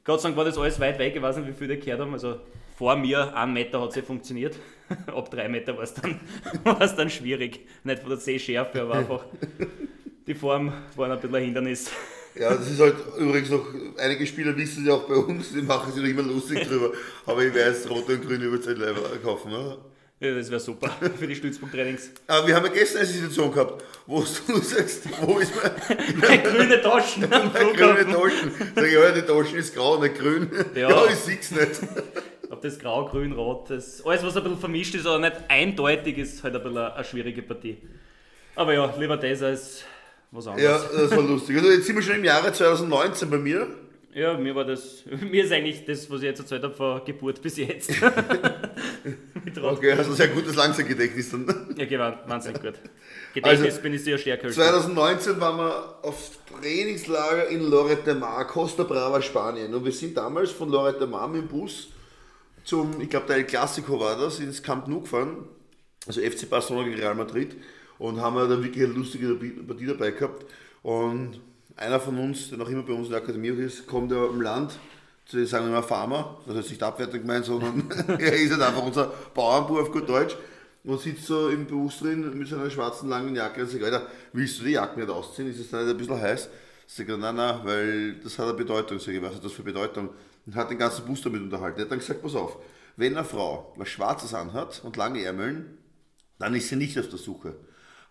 Gott 0.04 0.20
sei 0.20 0.28
Dank 0.28 0.36
war 0.36 0.44
das 0.44 0.56
alles 0.56 0.78
weit 0.78 0.98
weg. 1.00 1.16
Ich 1.16 1.22
weiß 1.22 1.38
nicht, 1.38 1.48
wie 1.48 1.52
viele 1.52 1.78
gehört 1.78 2.00
haben. 2.00 2.12
Also, 2.12 2.38
vor 2.76 2.94
mir, 2.94 3.34
ein 3.34 3.52
Meter 3.52 3.80
hat 3.80 3.90
es 3.90 3.96
ja 3.96 4.02
funktioniert. 4.02 4.54
Ab 5.08 5.28
drei 5.30 5.48
Meter 5.48 5.76
war 5.76 5.82
es 5.82 5.94
dann, 5.94 6.20
war's 6.62 6.94
dann 6.94 7.10
schwierig. 7.10 7.66
Nicht 7.82 8.00
von 8.00 8.10
der 8.10 8.18
Sehschärfe, 8.18 8.82
aber 8.82 8.94
einfach 8.94 9.24
die 10.26 10.34
Form 10.34 10.72
war 10.94 11.10
ein 11.10 11.18
bisschen 11.18 11.34
ein 11.34 11.44
Hindernis. 11.44 11.90
Ja, 12.38 12.54
das 12.54 12.70
ist 12.70 12.80
halt 12.80 12.96
übrigens 13.18 13.50
noch, 13.50 13.66
einige 13.96 14.26
Spieler 14.26 14.56
wissen 14.56 14.82
es 14.82 14.88
ja 14.88 14.94
auch 14.94 15.08
bei 15.08 15.14
uns, 15.14 15.52
die 15.52 15.62
machen 15.62 15.92
sich 15.92 16.02
noch 16.02 16.08
immer 16.10 16.22
lustig 16.22 16.66
drüber. 16.68 16.92
Aber 17.24 17.42
ich 17.42 17.54
weiß, 17.54 17.88
rote 17.88 18.14
und 18.14 18.26
grüne 18.26 18.44
über 18.44 18.60
Zeit 18.60 18.76
kaufen. 19.22 19.50
Ne? 19.50 19.78
Ja, 20.18 20.34
das 20.34 20.50
wäre 20.50 20.60
super 20.60 20.88
für 21.18 21.26
die 21.26 21.34
Stützpunkttrainings. 21.34 22.10
Aber 22.26 22.46
wir 22.46 22.56
haben 22.56 22.66
ja 22.66 22.72
gestern 22.72 23.02
eine 23.02 23.08
Situation 23.08 23.52
gehabt, 23.52 23.84
wo 24.06 24.20
du 24.20 24.24
sagst, 24.62 25.08
wo 25.20 25.38
ist 25.38 25.52
mein, 25.56 26.42
Grüne 26.42 26.80
Taschen 26.80 27.24
am 27.24 27.52
meine 27.52 27.72
grüne 27.72 27.96
Flughafen. 27.96 28.12
Taschen? 28.12 28.72
Sag 28.74 28.86
ich, 28.86 28.92
ja, 28.92 29.10
die 29.12 29.22
Taschen 29.22 29.58
ist 29.58 29.74
grau, 29.74 29.98
nicht 30.00 30.18
grün. 30.18 30.50
Ja. 30.74 30.90
Ja, 30.90 31.06
ich 31.06 31.16
sehe 31.16 31.38
es 31.38 31.50
nicht. 31.50 31.80
Ob 32.50 32.62
das 32.62 32.78
grau, 32.78 33.06
grün, 33.06 33.32
rot, 33.32 33.68
das, 33.68 34.04
alles 34.06 34.22
was 34.22 34.36
ein 34.36 34.42
bisschen 34.44 34.58
vermischt 34.58 34.94
ist, 34.94 35.06
aber 35.06 35.18
nicht 35.18 35.36
eindeutig, 35.48 36.16
ist 36.16 36.42
halt 36.42 36.54
ein 36.54 36.62
bisschen 36.62 36.78
eine 36.78 37.04
schwierige 37.04 37.42
Partie. 37.42 37.76
Aber 38.54 38.72
ja, 38.72 38.94
lieber 38.98 39.18
das 39.18 39.42
als 39.42 39.84
was 40.30 40.44
Ja, 40.46 40.52
anderes. 40.52 40.90
das 40.92 41.10
war 41.12 41.22
lustig. 41.22 41.56
Also 41.56 41.70
jetzt 41.70 41.86
sind 41.86 41.96
wir 41.96 42.02
schon 42.02 42.16
im 42.16 42.24
Jahre 42.24 42.52
2019 42.52 43.30
bei 43.30 43.38
mir. 43.38 43.66
Ja, 44.14 44.36
mir 44.38 44.54
war 44.54 44.64
das, 44.64 45.04
mir 45.30 45.44
ist 45.44 45.52
eigentlich 45.52 45.84
das, 45.84 46.10
was 46.10 46.18
ich 46.20 46.24
jetzt 46.24 46.40
erzählt 46.40 46.62
habe, 46.62 46.74
von 46.74 47.04
Geburt 47.04 47.40
bis 47.42 47.56
jetzt. 47.56 47.90
Okay, 49.62 49.92
also 49.92 50.12
sehr 50.12 50.28
gutes 50.28 50.54
Langzeitgedächtnis 50.56 51.30
dann. 51.30 51.74
Ja, 51.78 51.98
war 51.98 52.28
wahnsinnig 52.28 52.60
gut. 52.60 52.74
Gedächtnis 53.32 53.66
Also, 53.74 53.80
bin 53.82 53.94
ich 53.94 54.04
sehr 54.04 54.18
stärker 54.18 54.46
als 54.46 54.54
du. 54.56 54.60
2019 54.60 55.40
waren 55.40 55.56
wir 55.58 55.98
auf 56.02 56.30
Trainingslager 56.60 57.48
in 57.48 57.62
Lloret 57.70 58.06
de 58.06 58.14
Mar, 58.14 58.46
Costa 58.46 58.82
Brava, 58.82 59.22
Spanien. 59.22 59.72
Und 59.72 59.84
wir 59.84 59.92
sind 59.92 60.16
damals 60.16 60.50
von 60.50 60.68
Lloret 60.68 61.00
de 61.00 61.06
Mar 61.06 61.28
mit 61.28 61.42
dem 61.42 61.48
Bus 61.48 61.88
zum, 62.64 63.00
ich 63.00 63.08
glaube, 63.08 63.26
der 63.28 63.36
El 63.36 63.44
Clasico 63.44 63.98
war 63.98 64.18
das, 64.18 64.40
ins 64.40 64.62
Camp 64.62 64.88
Nou 64.88 65.00
gefahren. 65.00 65.46
Also 66.06 66.20
FC 66.20 66.50
Barcelona 66.50 66.88
gegen 66.88 66.98
Real 67.00 67.14
Madrid. 67.14 67.56
Und 67.98 68.20
haben 68.20 68.36
wir 68.36 68.46
da 68.46 68.62
wirklich 68.62 68.84
eine 68.84 68.92
lustige 68.92 69.34
Partie 69.34 69.86
dabei 69.86 70.10
gehabt. 70.10 70.46
Und 70.82 71.40
einer 71.76 72.00
von 72.00 72.18
uns, 72.18 72.48
der 72.48 72.58
noch 72.58 72.68
immer 72.68 72.82
bei 72.82 72.92
uns 72.92 73.06
in 73.06 73.12
der 73.12 73.22
Akademie 73.22 73.48
ist, 73.48 73.86
kommt 73.86 74.10
ja 74.12 74.26
im 74.26 74.40
Land 74.40 74.78
zu, 75.26 75.44
sagen 75.46 75.66
wir 75.66 75.72
mal, 75.72 75.82
Farmer. 75.82 76.38
Das 76.46 76.56
heißt 76.56 76.70
nicht 76.70 76.82
abwertend 76.82 77.22
gemeint, 77.22 77.44
sondern 77.44 77.90
er 78.18 78.32
ist 78.32 78.52
halt 78.52 78.62
einfach 78.62 78.84
unser 78.84 79.12
Bauernbub 79.34 79.78
auf 79.78 79.92
gut 79.92 80.08
Deutsch. 80.08 80.36
Und 80.84 81.00
sitzt 81.00 81.26
so 81.26 81.48
im 81.48 81.66
Bus 81.66 81.98
drin 81.98 82.38
mit 82.38 82.46
seiner 82.46 82.70
schwarzen 82.70 83.08
langen 83.08 83.34
Jacke 83.34 83.62
und 83.62 83.68
sagt, 83.68 83.82
Alter, 83.82 84.06
willst 84.32 84.60
du 84.60 84.64
die 84.64 84.72
Jacke 84.72 85.00
nicht 85.00 85.10
ausziehen? 85.10 85.50
Ist 85.50 85.58
es 85.58 85.70
dann 85.70 85.84
nicht 85.84 85.94
ein 85.94 85.98
bisschen 85.98 86.20
heiß? 86.20 86.48
Sag 86.86 87.08
ich, 87.08 87.16
nein, 87.16 87.34
nein, 87.34 87.60
weil 87.64 88.14
das 88.22 88.38
hat 88.38 88.46
eine 88.46 88.54
Bedeutung. 88.54 89.00
Sag 89.00 89.12
ich, 89.12 89.20
was 89.20 89.34
hat 89.34 89.44
das 89.44 89.50
für 89.50 89.64
Bedeutung? 89.64 90.10
Und 90.46 90.54
hat 90.54 90.70
den 90.70 90.78
ganzen 90.78 91.04
Bus 91.04 91.22
damit 91.22 91.42
unterhalten. 91.42 91.80
Er 91.80 91.86
hat 91.86 91.90
dann 91.90 91.98
gesagt, 91.98 92.22
pass 92.22 92.36
auf, 92.36 92.58
wenn 92.96 93.16
eine 93.16 93.24
Frau 93.24 93.74
was 93.76 93.88
Schwarzes 93.88 94.32
anhat 94.32 94.80
und 94.84 94.96
lange 94.96 95.24
Ärmeln, 95.24 95.76
dann 96.38 96.54
ist 96.54 96.68
sie 96.68 96.76
nicht 96.76 96.96
auf 97.00 97.08
der 97.08 97.18
Suche. 97.18 97.56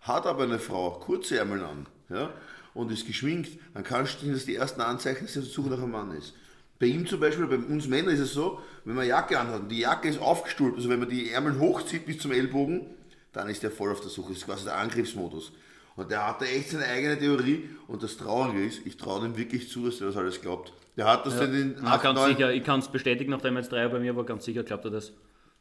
Hat 0.06 0.26
aber 0.26 0.44
eine 0.44 0.58
Frau 0.58 0.90
kurze 0.92 1.38
Ärmel 1.38 1.62
an 1.64 1.86
ja, 2.10 2.30
und 2.74 2.92
ist 2.92 3.06
geschminkt, 3.06 3.58
dann 3.74 3.82
kannst 3.82 4.22
du 4.22 4.30
das 4.32 4.44
die 4.44 4.56
ersten 4.56 4.80
Anzeichen, 4.80 5.24
dass 5.24 5.32
sie 5.32 5.40
auf 5.40 5.46
der 5.46 5.54
Suche 5.54 5.70
nach 5.70 5.78
einem 5.82 5.90
Mann 5.92 6.12
ist. 6.12 6.34
Bei 6.78 6.86
ihm 6.86 7.06
zum 7.06 7.20
Beispiel, 7.20 7.46
bei 7.46 7.56
uns 7.56 7.88
Männern 7.88 8.14
ist 8.14 8.20
es 8.20 8.32
so, 8.34 8.60
wenn 8.84 8.94
man 8.94 9.02
eine 9.02 9.10
Jacke 9.10 9.38
anhat 9.40 9.62
und 9.62 9.68
die 9.70 9.80
Jacke 9.80 10.08
ist 10.08 10.20
aufgestuhlt, 10.20 10.74
also 10.76 10.88
wenn 10.90 11.00
man 11.00 11.08
die 11.08 11.30
Ärmel 11.30 11.58
hochzieht 11.58 12.04
bis 12.06 12.18
zum 12.18 12.32
Ellbogen, 12.32 12.86
dann 13.32 13.48
ist 13.48 13.62
der 13.62 13.70
voll 13.70 13.90
auf 13.90 14.00
der 14.00 14.10
Suche. 14.10 14.28
Das 14.28 14.38
ist 14.38 14.46
quasi 14.46 14.64
der 14.64 14.76
Angriffsmodus. 14.76 15.52
Und 15.96 16.10
der 16.10 16.26
hat 16.26 16.42
da 16.42 16.44
echt 16.44 16.70
seine 16.70 16.84
eigene 16.84 17.18
Theorie 17.18 17.70
und 17.88 18.02
das 18.02 18.18
Traurige 18.18 18.64
ist, 18.64 18.84
ich 18.84 18.98
traue 18.98 19.24
ihm 19.24 19.36
wirklich 19.36 19.70
zu, 19.70 19.86
dass 19.86 20.00
er 20.02 20.08
das 20.08 20.16
alles 20.18 20.42
glaubt. 20.42 20.72
Der 20.98 21.06
hat 21.06 21.24
das 21.26 21.38
dann 21.38 21.54
in 21.54 21.84
acht, 21.84 22.02
ganz 22.02 22.18
neun- 22.18 22.28
sicher, 22.28 22.52
ich 22.52 22.62
kann 22.64 22.80
es 22.80 22.88
bestätigen, 22.88 23.30
nachdem 23.30 23.56
jetzt 23.56 23.72
drei 23.72 23.78
Jahre 23.78 23.92
bei 23.92 24.00
mir 24.00 24.14
war, 24.14 24.24
ganz 24.24 24.44
sicher 24.44 24.62
glaubt 24.62 24.84
er 24.84 24.90
das. 24.90 25.12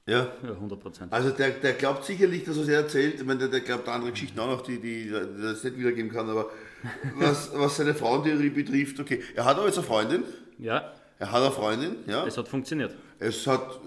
Ja, 0.07 0.27
Ja, 0.43 0.51
100 0.51 0.79
Prozent. 0.79 1.11
Also 1.13 1.31
der, 1.31 1.49
der 1.49 1.73
glaubt 1.73 2.05
sicherlich, 2.05 2.43
dass 2.43 2.59
was 2.59 2.67
er 2.67 2.81
erzählt, 2.81 3.15
ich 3.15 3.25
meine, 3.25 3.39
der, 3.39 3.47
der 3.47 3.61
glaubt 3.61 3.87
andere 3.89 4.11
Geschichten 4.11 4.39
auch 4.39 4.47
noch, 4.47 4.61
die, 4.61 4.79
die, 4.79 5.05
die 5.05 5.41
das 5.41 5.63
nicht 5.63 5.79
wiedergeben 5.79 6.11
kann, 6.11 6.29
aber 6.29 6.51
was, 7.15 7.49
was 7.55 7.77
seine 7.77 7.95
Frauentheorie 7.95 8.49
betrifft, 8.49 8.99
okay. 8.99 9.23
Er 9.35 9.45
hat 9.45 9.57
aber 9.57 9.65
jetzt 9.65 9.77
eine 9.77 9.87
Freundin, 9.87 10.23
Ja, 10.59 10.93
er 11.17 11.31
hat 11.31 11.41
eine 11.41 11.51
Freundin, 11.51 11.95
ja. 12.05 12.25
es 12.27 12.37
hat 12.37 12.47
funktioniert. 12.47 12.93
Es 13.17 13.47
hat, 13.47 13.79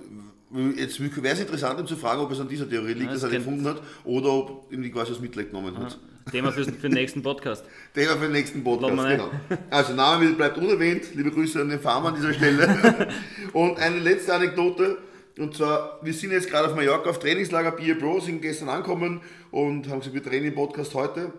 jetzt 0.75 0.99
wäre 1.01 1.35
es 1.35 1.41
interessant, 1.41 1.79
ihm 1.79 1.87
zu 1.87 1.97
fragen, 1.97 2.21
ob 2.21 2.33
es 2.33 2.41
an 2.41 2.49
dieser 2.49 2.69
Theorie 2.69 2.95
liegt, 2.95 3.05
Ja, 3.05 3.13
dass 3.13 3.21
das 3.21 3.31
er 3.31 3.39
gefunden 3.39 3.69
hat, 3.69 3.81
oder 4.05 4.33
ob 4.33 4.73
ihm 4.73 4.83
die 4.83 4.91
quasi 4.91 5.13
aus 5.13 5.21
Mitleid 5.21 5.51
genommen 5.51 5.79
hat. 5.79 5.99
Thema 6.33 6.51
für, 6.51 6.65
für 6.65 6.73
den 6.73 6.93
nächsten 6.93 7.23
Podcast. 7.23 7.65
Thema 7.95 8.13
für 8.17 8.25
den 8.25 8.33
nächsten 8.33 8.65
Podcast, 8.65 8.93
genau. 8.93 9.31
Also 9.71 9.95
Name 9.95 10.33
bleibt 10.33 10.59
unerwähnt, 10.59 11.15
liebe 11.15 11.31
Grüße 11.31 11.61
an 11.61 11.69
den 11.69 11.81
Farmer 11.81 12.09
an 12.09 12.17
dieser 12.17 12.35
Stelle. 12.35 13.09
und 13.53 13.79
eine 13.79 14.01
letzte 14.01 14.35
Anekdote, 14.35 14.99
und 15.39 15.57
zwar, 15.57 15.99
wir 16.03 16.13
sind 16.13 16.33
jetzt 16.33 16.51
gerade 16.51 16.69
auf 16.69 16.75
Mallorca 16.75 17.11
auf 17.11 17.19
Trainingslager 17.19 17.73
Beer 17.73 17.95
Bro, 17.95 18.21
sind 18.21 18.43
gestern 18.43 18.69
angekommen 18.69 19.21
und 19.51 19.89
haben 19.89 20.01
gesagt, 20.01 20.15
wir 20.15 20.23
trainieren 20.23 20.45
den 20.45 20.55
Podcast 20.55 20.95
heute. 20.95 21.33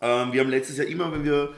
Ähm, 0.00 0.32
wir 0.32 0.40
haben 0.40 0.50
letztes 0.50 0.78
Jahr 0.78 0.86
immer, 0.86 1.12
wenn 1.12 1.24
wir 1.24 1.54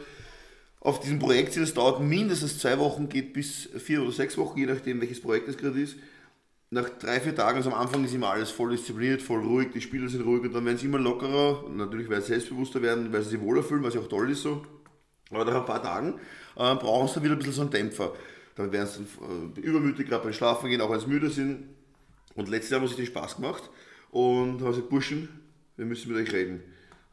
auf 0.80 1.00
diesem 1.00 1.18
Projekt 1.18 1.52
sind, 1.52 1.62
es 1.62 1.74
dauert 1.74 2.00
mindestens 2.00 2.58
zwei 2.58 2.78
Wochen, 2.78 3.08
geht 3.08 3.32
bis 3.32 3.68
vier 3.78 4.02
oder 4.02 4.12
sechs 4.12 4.36
Wochen, 4.36 4.58
je 4.58 4.66
nachdem 4.66 5.00
welches 5.00 5.20
Projekt 5.20 5.48
es 5.48 5.56
gerade 5.56 5.80
ist, 5.80 5.96
nach 6.70 6.88
drei, 6.88 7.20
vier 7.20 7.36
Tagen, 7.36 7.58
also 7.58 7.70
am 7.70 7.78
Anfang 7.78 8.04
ist 8.04 8.14
immer 8.14 8.30
alles 8.30 8.50
voll 8.50 8.70
diszipliniert, 8.70 9.22
voll 9.22 9.44
ruhig, 9.44 9.68
die 9.74 9.80
Spieler 9.80 10.08
sind 10.08 10.24
ruhig 10.24 10.42
und 10.42 10.54
dann 10.54 10.64
werden 10.64 10.78
sie 10.78 10.86
immer 10.86 10.98
lockerer, 10.98 11.64
natürlich 11.68 12.08
weil 12.08 12.22
sie 12.22 12.28
selbstbewusster 12.28 12.82
werden, 12.82 13.12
weil 13.12 13.22
sie 13.22 13.30
sich 13.30 13.40
wohler 13.40 13.62
fühlen, 13.62 13.82
was 13.82 13.94
ja 13.94 14.00
auch 14.00 14.08
toll 14.08 14.30
ist 14.30 14.42
so. 14.42 14.62
Aber 15.30 15.44
nach 15.44 15.54
ein 15.54 15.64
paar 15.66 15.82
Tagen 15.82 16.14
äh, 16.56 16.74
brauchen 16.74 17.08
sie 17.08 17.22
wieder 17.22 17.34
ein 17.34 17.38
bisschen 17.38 17.52
so 17.52 17.62
einen 17.62 17.70
Dämpfer. 17.70 18.12
Dann 18.56 18.72
werden 18.72 18.86
sie 18.88 19.04
dann, 19.20 19.52
äh, 19.56 19.60
übermütig, 19.60 20.08
gerade 20.08 20.24
beim 20.24 20.32
Schlafen 20.32 20.68
gehen, 20.68 20.80
auch 20.80 20.90
wenn 20.90 21.00
sie 21.00 21.06
müde 21.06 21.30
sind. 21.30 21.68
Und 22.34 22.48
letztes 22.48 22.70
Jahr 22.70 22.80
haben 22.80 22.84
wir 22.84 22.88
sich 22.88 22.96
den 22.96 23.06
Spaß 23.06 23.36
gemacht 23.36 23.70
und 24.10 24.60
haben 24.60 24.70
gesagt, 24.70 24.88
Burschen, 24.88 25.28
wir 25.76 25.86
müssen 25.86 26.12
mit 26.12 26.26
euch 26.26 26.32
reden. 26.32 26.62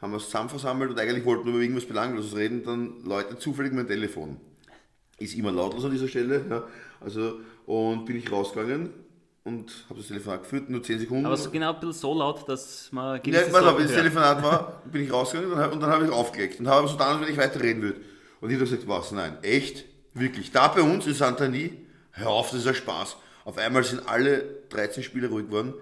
Haben 0.02 0.12
wir 0.12 0.16
uns 0.16 0.26
zusammen 0.26 0.50
versammelt 0.50 0.92
und 0.92 1.00
eigentlich 1.00 1.26
wollten 1.26 1.46
wir 1.46 1.54
über 1.54 1.62
irgendwas 1.62 1.86
Belangloses 1.86 2.36
reden, 2.36 2.64
dann 2.64 3.04
läutet 3.04 3.42
zufällig 3.42 3.74
mein 3.74 3.88
Telefon. 3.88 4.38
Ist 5.18 5.36
immer 5.36 5.52
lautlos 5.52 5.84
an 5.84 5.92
dieser 5.92 6.08
Stelle. 6.08 6.46
Ja. 6.50 6.64
Also, 7.02 7.40
und 7.66 8.06
bin 8.06 8.16
ich 8.18 8.32
rausgegangen 8.32 8.90
und 9.44 9.86
habe 9.90 10.00
das 10.00 10.08
Telefonat 10.08 10.44
geführt, 10.44 10.70
nur 10.70 10.82
10 10.82 11.00
Sekunden. 11.00 11.26
Aber 11.26 11.36
so 11.36 11.50
genau 11.52 11.74
ein 11.74 11.80
bisschen 11.80 11.94
so 11.94 12.14
laut, 12.14 12.48
dass 12.48 12.90
man 12.92 13.20
Ja, 13.26 13.34
warte, 13.52 13.52
Sachen 13.52 13.78
wenn 13.78 13.88
das. 13.88 13.96
Telefonat 13.96 14.44
war, 14.44 14.84
bin 14.92 15.04
ich 15.04 15.12
rausgegangen 15.12 15.72
und 15.72 15.80
dann 15.82 15.90
habe 15.90 16.06
ich 16.06 16.12
aufgelegt 16.12 16.60
und 16.60 16.68
habe 16.68 16.88
so 16.88 16.98
als 16.98 17.22
wenn 17.22 17.30
ich 17.30 17.38
weiterreden 17.38 17.82
würde. 17.82 18.00
Und 18.42 18.50
ich 18.50 18.56
habe 18.56 18.66
gesagt, 18.66 18.88
was, 18.88 19.12
nein, 19.12 19.38
echt? 19.42 19.86
Wirklich? 20.14 20.52
Da 20.52 20.68
bei 20.68 20.82
uns 20.82 21.08
in 21.08 21.14
Santani? 21.14 21.86
Hör 22.12 22.30
auf, 22.30 22.52
das 22.52 22.62
ist 22.62 22.68
ein 22.68 22.76
Spaß. 22.76 23.18
Auf 23.46 23.58
einmal 23.58 23.84
sind 23.84 24.08
alle 24.08 24.44
13 24.70 25.04
Spieler 25.04 25.30
ruhig 25.30 25.48
geworden 25.48 25.74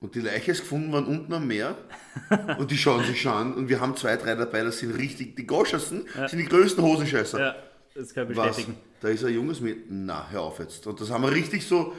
und 0.00 0.14
die 0.14 0.20
Leiche 0.20 0.52
ist 0.52 0.60
gefunden 0.60 0.92
worden 0.92 1.06
unten 1.06 1.32
am 1.32 1.46
Meer 1.46 1.76
und 2.58 2.70
die 2.70 2.78
schauen 2.78 3.04
sich 3.04 3.20
schon 3.20 3.32
an 3.32 3.54
und 3.54 3.68
wir 3.68 3.80
haben 3.80 3.96
zwei, 3.96 4.16
drei 4.16 4.34
dabei, 4.34 4.62
das 4.62 4.78
sind 4.78 4.96
richtig, 4.96 5.36
die 5.36 5.46
Goschersten 5.46 6.06
sind 6.26 6.38
die 6.38 6.46
größten 6.46 6.82
Hosenscheißer. 6.82 7.38
Ja, 7.38 7.56
das 7.94 8.14
kann 8.14 8.30
ich 8.30 8.36
Was? 8.36 8.56
bestätigen. 8.56 8.78
Da 9.00 9.08
ist 9.08 9.24
ein 9.24 9.32
junges 9.32 9.60
Mädchen. 9.60 10.06
Na, 10.06 10.28
hör 10.30 10.42
auf 10.42 10.58
jetzt. 10.58 10.86
Und 10.86 11.00
das 11.00 11.10
haben 11.10 11.22
wir 11.22 11.30
richtig 11.30 11.64
so 11.66 11.94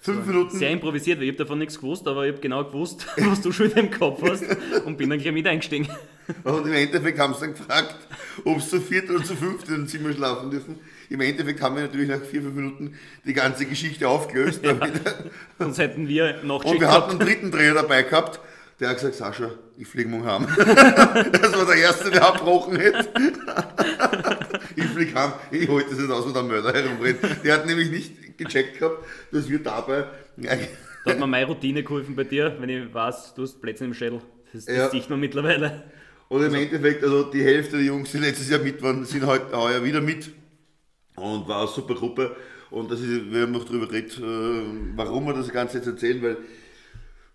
fünf 0.00 0.26
Minuten. 0.26 0.56
Sehr 0.56 0.70
improvisiert, 0.70 1.18
weil 1.18 1.24
ich 1.24 1.30
habe 1.30 1.44
davon 1.44 1.58
nichts 1.58 1.78
gewusst, 1.78 2.06
aber 2.06 2.26
ich 2.26 2.32
habe 2.32 2.40
genau 2.40 2.64
gewusst, 2.64 3.06
was 3.16 3.40
du 3.40 3.52
schon 3.52 3.70
im 3.72 3.90
Kopf 3.90 4.22
hast 4.22 4.44
und 4.84 4.96
bin 4.96 5.10
dann 5.10 5.18
gleich 5.18 5.34
mit 5.34 5.46
eingestiegen. 5.46 5.88
Und 6.44 6.66
im 6.66 6.72
Endeffekt 6.74 7.18
haben 7.18 7.34
sie 7.34 7.40
dann 7.40 7.54
gefragt, 7.54 7.94
ob 8.44 8.60
sie 8.60 8.68
zu 8.68 8.80
viert 8.80 9.08
oder 9.10 9.24
zu 9.24 9.34
fünft 9.34 9.68
in 9.68 9.74
dem 9.74 9.86
Zimmer 9.88 10.12
schlafen 10.12 10.50
dürfen. 10.50 10.78
Im 11.10 11.20
Endeffekt 11.22 11.60
haben 11.62 11.76
wir 11.76 11.82
natürlich 11.82 12.08
nach 12.08 12.20
vier, 12.22 12.42
fünf 12.42 12.54
Minuten 12.54 12.94
die 13.24 13.32
ganze 13.32 13.64
Geschichte 13.64 14.06
aufgelöst. 14.08 14.60
damit- 14.64 15.00
Sonst 15.58 15.78
hätten 15.78 16.06
wir 16.08 16.42
noch 16.42 16.64
Und 16.64 16.80
wir 16.80 16.90
hatten 16.90 17.12
einen 17.12 17.20
dritten 17.20 17.50
Trainer 17.50 17.74
dabei 17.74 18.02
gehabt, 18.02 18.40
der 18.78 18.90
hat 18.90 18.96
gesagt, 18.96 19.14
Sascha, 19.16 19.50
ich 19.76 19.88
fliege 19.88 20.08
morgen 20.08 20.26
heim. 20.26 20.46
Das 21.32 21.56
war 21.56 21.66
der 21.66 21.76
Erste, 21.76 22.10
der 22.10 22.26
abbrochen 22.26 22.76
hätte. 22.76 23.08
Ich 24.76 24.84
fliege 24.84 25.14
heim, 25.14 25.32
ich 25.50 25.68
halte 25.68 25.90
das 25.90 25.98
nicht 25.98 26.10
aus, 26.10 26.26
wo 26.28 26.30
der 26.30 26.42
Mörder 26.42 26.72
herumrennt. 26.72 27.18
Der 27.44 27.54
hat 27.54 27.66
nämlich 27.66 27.90
nicht 27.90 28.38
gecheckt 28.38 28.78
gehabt, 28.78 29.04
dass 29.32 29.48
wir 29.48 29.58
dabei 29.60 30.04
Da 30.36 31.10
hat 31.10 31.18
mir 31.18 31.26
meine 31.26 31.46
Routine 31.46 31.82
geholfen 31.82 32.14
bei 32.14 32.24
dir, 32.24 32.56
wenn 32.60 32.68
ich 32.68 32.92
weiß, 32.94 33.34
du 33.34 33.42
hast 33.42 33.60
Plätze 33.60 33.84
im 33.84 33.94
Schädel. 33.94 34.20
Das, 34.52 34.64
das 34.66 34.76
Ja. 34.76 34.90
sieht 34.90 35.10
man 35.10 35.18
mittlerweile. 35.20 35.82
Und 36.28 36.42
im 36.42 36.54
Endeffekt, 36.54 37.02
also 37.02 37.24
die 37.24 37.42
Hälfte 37.42 37.76
der 37.76 37.86
Jungs, 37.86 38.12
die 38.12 38.18
letztes 38.18 38.50
Jahr 38.50 38.60
mit 38.60 38.82
waren, 38.82 39.04
sind 39.04 39.24
heute 39.24 39.56
heuer 39.56 39.82
wieder 39.82 40.00
mit. 40.00 40.30
Und 41.16 41.48
war 41.48 41.62
eine 41.62 41.68
super 41.68 41.94
Gruppe. 41.94 42.36
Und 42.70 42.90
das 42.90 43.00
ist, 43.00 43.32
wir 43.32 43.42
haben 43.42 43.52
noch 43.52 43.64
darüber 43.64 43.86
geredet, 43.86 44.18
äh, 44.18 44.22
warum 44.94 45.24
wir 45.24 45.34
das 45.34 45.48
Ganze 45.48 45.78
jetzt 45.78 45.86
erzählen, 45.86 46.22
weil 46.22 46.36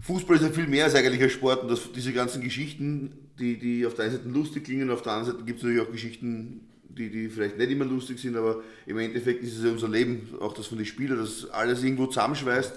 Fußball 0.01 0.35
ist 0.35 0.43
ja 0.43 0.49
viel 0.49 0.67
mehr 0.67 0.85
als 0.85 0.95
eigentlich 0.95 1.23
ein 1.23 1.29
Sport 1.29 1.63
und 1.63 1.71
das, 1.71 1.91
diese 1.91 2.13
ganzen 2.13 2.41
Geschichten, 2.41 3.31
die, 3.39 3.57
die 3.57 3.85
auf 3.85 3.95
der 3.95 4.05
einen 4.05 4.13
Seite 4.15 4.29
lustig 4.29 4.65
klingen, 4.65 4.89
auf 4.89 5.01
der 5.01 5.13
anderen 5.13 5.33
Seite 5.33 5.45
gibt 5.45 5.59
es 5.59 5.63
natürlich 5.63 5.87
auch 5.87 5.91
Geschichten, 5.91 6.67
die, 6.83 7.09
die 7.09 7.29
vielleicht 7.29 7.57
nicht 7.57 7.71
immer 7.71 7.85
lustig 7.85 8.19
sind, 8.19 8.35
aber 8.35 8.61
im 8.85 8.97
Endeffekt 8.99 9.43
ist 9.43 9.57
es 9.57 9.63
ja 9.63 9.71
unser 9.71 9.89
Leben, 9.89 10.29
auch 10.39 10.53
das 10.53 10.67
von 10.67 10.77
den 10.77 10.85
Spielern, 10.85 11.17
das 11.17 11.49
alles 11.49 11.83
irgendwo 11.83 12.05
zusammenschweißt. 12.05 12.73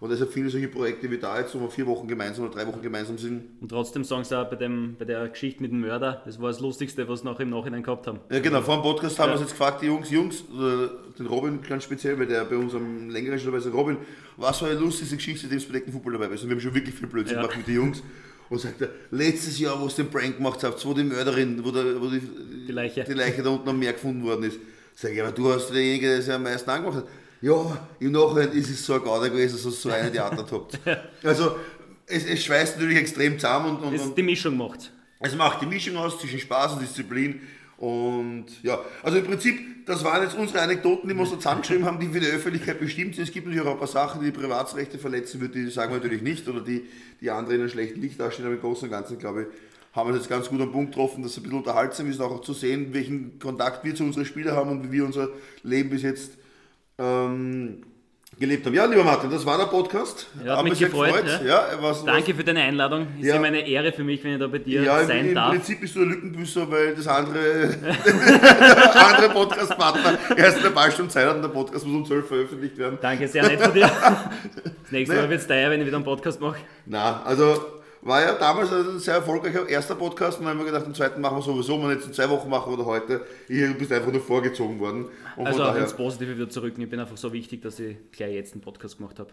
Und 0.00 0.10
deshalb 0.10 0.32
viele 0.32 0.48
solche 0.48 0.68
Projekte 0.68 1.10
wie 1.10 1.18
da 1.18 1.40
jetzt, 1.40 1.54
wo 1.56 1.60
wir 1.60 1.70
vier 1.70 1.84
Wochen 1.88 2.06
gemeinsam 2.06 2.44
oder 2.44 2.54
drei 2.54 2.66
Wochen 2.68 2.80
gemeinsam 2.80 3.18
sind, 3.18 3.42
Und 3.60 3.68
trotzdem 3.68 4.04
sagen 4.04 4.22
sie 4.22 4.38
auch 4.38 4.48
bei, 4.48 4.54
dem, 4.54 4.94
bei 4.96 5.04
der 5.04 5.26
Geschichte 5.28 5.60
mit 5.60 5.72
dem 5.72 5.80
Mörder, 5.80 6.22
das 6.24 6.40
war 6.40 6.50
das 6.50 6.60
Lustigste, 6.60 7.08
was 7.08 7.20
sie 7.20 7.24
noch 7.26 7.40
im 7.40 7.50
Nachhinein 7.50 7.82
gehabt 7.82 8.06
haben. 8.06 8.20
Ja, 8.30 8.38
genau. 8.38 8.60
Vor 8.62 8.76
dem 8.76 8.82
Podcast 8.82 9.18
haben 9.18 9.30
Ja. 9.30 9.34
wir 9.34 9.40
uns 9.40 9.50
jetzt 9.50 9.58
gefragt, 9.58 9.82
die 9.82 9.86
Jungs, 9.86 10.08
Jungs, 10.10 10.44
den 11.18 11.26
Robin 11.26 11.58
ganz 11.68 11.82
speziell, 11.82 12.16
weil 12.18 12.26
der 12.26 12.44
bei 12.44 12.56
uns 12.56 12.74
am 12.74 13.10
längeren 13.10 13.38
schon 13.40 13.50
dabei 13.52 13.58
ist, 13.58 13.72
Robin, 13.74 13.96
was 14.36 14.62
war 14.62 14.68
die 14.70 14.76
lustigste 14.76 15.16
Geschichte, 15.16 15.40
seitdem 15.42 15.58
du 15.58 15.66
bedeckten 15.66 15.92
Fußball 15.92 16.12
dabei 16.12 16.28
bist? 16.28 16.44
Und 16.44 16.50
wir 16.50 16.54
haben 16.56 16.60
schon 16.62 16.74
wirklich 16.74 16.94
viel 16.94 17.08
Blödsinn 17.08 17.34
Ja. 17.36 17.42
gemacht 17.42 17.56
mit 17.58 17.66
den 17.66 17.74
Jungs. 17.74 18.02
Und 18.50 18.60
sagt 18.60 18.80
er, 18.80 18.88
letztes 19.10 19.58
Jahr, 19.58 19.78
wo 19.80 19.86
es 19.86 19.96
den 19.96 20.08
Prank 20.08 20.36
gemacht 20.36 20.62
habt, 20.62 20.82
wo 20.86 20.94
die 20.94 21.02
Mörderin, 21.04 21.62
wo, 21.64 21.70
der, 21.72 22.00
wo 22.00 22.06
die, 22.06 22.20
Die 22.66 22.72
Leiche. 22.72 23.04
die 23.04 23.12
Leiche 23.14 23.42
da 23.42 23.50
unten 23.50 23.68
am 23.68 23.78
Meer 23.78 23.92
gefunden 23.94 24.22
worden 24.22 24.44
ist. 24.44 24.58
Sag 24.94 25.12
ich, 25.12 25.20
aber 25.20 25.32
du 25.32 25.52
hast 25.52 25.68
derjenige, 25.70 26.06
der 26.06 26.18
es 26.20 26.28
am 26.30 26.44
meisten 26.44 26.70
angemacht 26.70 26.98
hat. 26.98 27.04
Ja, 27.40 27.86
im 28.00 28.12
Nachhinein 28.12 28.52
ist 28.52 28.68
es 28.68 28.84
so 28.84 28.94
ein 28.94 29.02
Gauder 29.02 29.30
gewesen, 29.30 29.56
dass 29.56 29.64
ihr 29.64 29.70
so 29.70 29.90
eine 29.90 30.10
Theater 30.10 30.44
habt. 30.50 30.78
Also, 31.22 31.56
es, 32.06 32.24
es 32.24 32.44
schweißt 32.44 32.76
natürlich 32.76 32.98
extrem 32.98 33.38
zusammen 33.38 33.76
und, 33.76 33.84
und, 33.84 33.94
ist 33.94 34.14
die 34.14 34.22
Mischung 34.22 34.56
macht. 34.56 34.90
es 35.20 35.36
macht 35.36 35.62
die 35.62 35.66
Mischung 35.66 35.96
aus 35.96 36.18
zwischen 36.18 36.38
Spaß 36.38 36.74
und 36.74 36.82
Disziplin. 36.82 37.40
Und 37.76 38.46
ja, 38.62 38.80
also 39.04 39.18
im 39.18 39.24
Prinzip, 39.24 39.86
das 39.86 40.02
waren 40.02 40.22
jetzt 40.22 40.36
unsere 40.36 40.60
Anekdoten, 40.62 41.08
die 41.08 41.14
wir 41.14 41.26
so 41.26 41.36
zusammengeschrieben 41.36 41.84
haben, 41.84 42.00
die 42.00 42.08
für 42.08 42.18
die 42.18 42.26
Öffentlichkeit 42.26 42.80
bestimmt 42.80 43.14
sind. 43.14 43.24
Es 43.24 43.32
gibt 43.32 43.46
natürlich 43.46 43.66
auch 43.66 43.72
ein 43.72 43.78
paar 43.78 43.86
Sachen, 43.86 44.20
die 44.20 44.32
die 44.32 44.38
Privatsrechte 44.38 44.98
verletzen 44.98 45.40
würden, 45.40 45.52
die 45.52 45.70
sagen 45.70 45.92
wir 45.92 45.98
natürlich 45.98 46.22
nicht 46.22 46.48
oder 46.48 46.60
die, 46.60 46.86
die 47.20 47.30
andere 47.30 47.54
in 47.54 47.60
einem 47.60 47.70
schlechten 47.70 48.00
Licht 48.00 48.18
dastehen, 48.18 48.46
aber 48.46 48.56
im 48.56 48.60
Großen 48.60 48.84
und 48.84 48.90
Ganzen, 48.90 49.18
glaube 49.18 49.42
ich, 49.42 49.48
haben 49.94 50.08
wir 50.08 50.14
es 50.14 50.22
jetzt 50.22 50.28
ganz 50.28 50.48
gut 50.48 50.60
am 50.60 50.72
Punkt 50.72 50.92
getroffen, 50.92 51.22
dass 51.22 51.32
es 51.32 51.38
ein 51.38 51.44
bisschen 51.44 51.58
unterhaltsam 51.58 52.10
ist, 52.10 52.20
auch 52.20 52.40
zu 52.40 52.52
sehen, 52.52 52.92
welchen 52.92 53.38
Kontakt 53.38 53.84
wir 53.84 53.94
zu 53.94 54.02
unseren 54.02 54.24
Spielern 54.24 54.56
haben 54.56 54.70
und 54.70 54.84
wie 54.84 54.92
wir 54.92 55.04
unser 55.04 55.28
Leben 55.62 55.90
bis 55.90 56.02
jetzt 56.02 56.32
ähm, 56.98 57.82
gelebt 58.38 58.64
haben. 58.66 58.74
Ja, 58.74 58.84
lieber 58.84 59.02
Martin, 59.04 59.30
das 59.30 59.44
war 59.44 59.58
der 59.58 59.64
Podcast. 59.66 60.26
Ja, 60.44 60.52
hat 60.52 60.58
Haben 60.58 60.68
mich 60.68 60.78
gefreut, 60.78 61.12
gefreut. 61.24 61.40
ja. 61.44 61.46
Ja, 61.72 61.82
was, 61.82 62.04
Danke 62.04 62.34
für 62.34 62.44
deine 62.44 62.60
Einladung. 62.62 63.06
Ist 63.18 63.26
Ja. 63.26 63.34
ja 63.36 63.42
eine 63.42 63.66
Ehre 63.66 63.92
für 63.92 64.04
mich, 64.04 64.22
wenn 64.22 64.34
ich 64.34 64.38
da 64.38 64.46
bei 64.46 64.58
dir 64.58 64.82
Ja, 64.82 65.00
im, 65.00 65.06
sein 65.08 65.28
im 65.30 65.34
darf. 65.34 65.50
Prinzip 65.50 65.80
bist 65.80 65.94
du 65.96 66.00
der 66.00 66.08
Lückenbüßer, 66.08 66.70
weil 66.70 66.94
das 66.94 67.06
andere, 67.08 67.68
der 67.68 69.06
andere 69.06 69.28
Podcast-Partner 69.30 70.18
erst 70.36 70.58
in 70.58 70.62
der 70.62 70.70
paar 70.70 70.90
Stunden 70.90 71.10
Zeit 71.10 71.26
hat 71.26 71.36
und 71.36 71.42
der 71.42 71.48
Podcast 71.48 71.84
muss 71.86 71.96
um 71.96 72.06
12 72.06 72.28
veröffentlicht 72.28 72.78
werden. 72.78 72.98
Danke, 73.00 73.26
sehr 73.26 73.42
nett 73.46 73.60
von 73.60 73.72
dir. 73.72 73.90
Das 74.82 74.92
nächste 74.92 75.16
Mal 75.16 75.28
wird 75.28 75.40
es 75.42 75.46
teuer, 75.46 75.68
wenn 75.70 75.80
ich 75.80 75.86
wieder 75.86 75.96
einen 75.96 76.04
Podcast 76.06 76.40
mache. 76.40 76.56
Na, 76.86 77.22
also 77.22 77.60
war 78.02 78.20
ja 78.20 78.34
damals 78.34 78.72
ein 78.72 78.98
sehr 78.98 79.16
erfolgreicher 79.16 79.68
erster 79.68 79.94
Podcast 79.94 80.38
und 80.38 80.44
dann 80.44 80.54
haben 80.54 80.64
wir 80.64 80.70
gedacht, 80.70 80.86
den 80.86 80.94
zweiten 80.94 81.20
machen 81.20 81.38
wir 81.38 81.42
sowieso, 81.42 81.80
wenn 81.80 81.88
wir 81.88 81.94
jetzt 81.94 82.06
in 82.06 82.12
zwei 82.12 82.28
Wochen 82.30 82.48
machen 82.48 82.72
oder 82.72 82.84
heute. 82.84 83.24
Hier, 83.46 83.68
du 83.68 83.74
bist 83.74 83.92
einfach 83.92 84.12
nur 84.12 84.20
vorgezogen 84.20 84.78
worden. 84.80 85.06
Und 85.36 85.46
Also 85.46 85.64
ins 85.64 85.94
Positive 85.94 86.36
wieder 86.36 86.48
zurück. 86.48 86.74
Ich 86.76 86.90
bin 86.90 87.00
einfach 87.00 87.16
so 87.16 87.32
wichtig, 87.32 87.62
dass 87.62 87.78
ich 87.78 87.96
gleich 88.12 88.34
jetzt 88.34 88.52
einen 88.52 88.60
Podcast 88.62 88.98
gemacht 88.98 89.18
habe. 89.18 89.30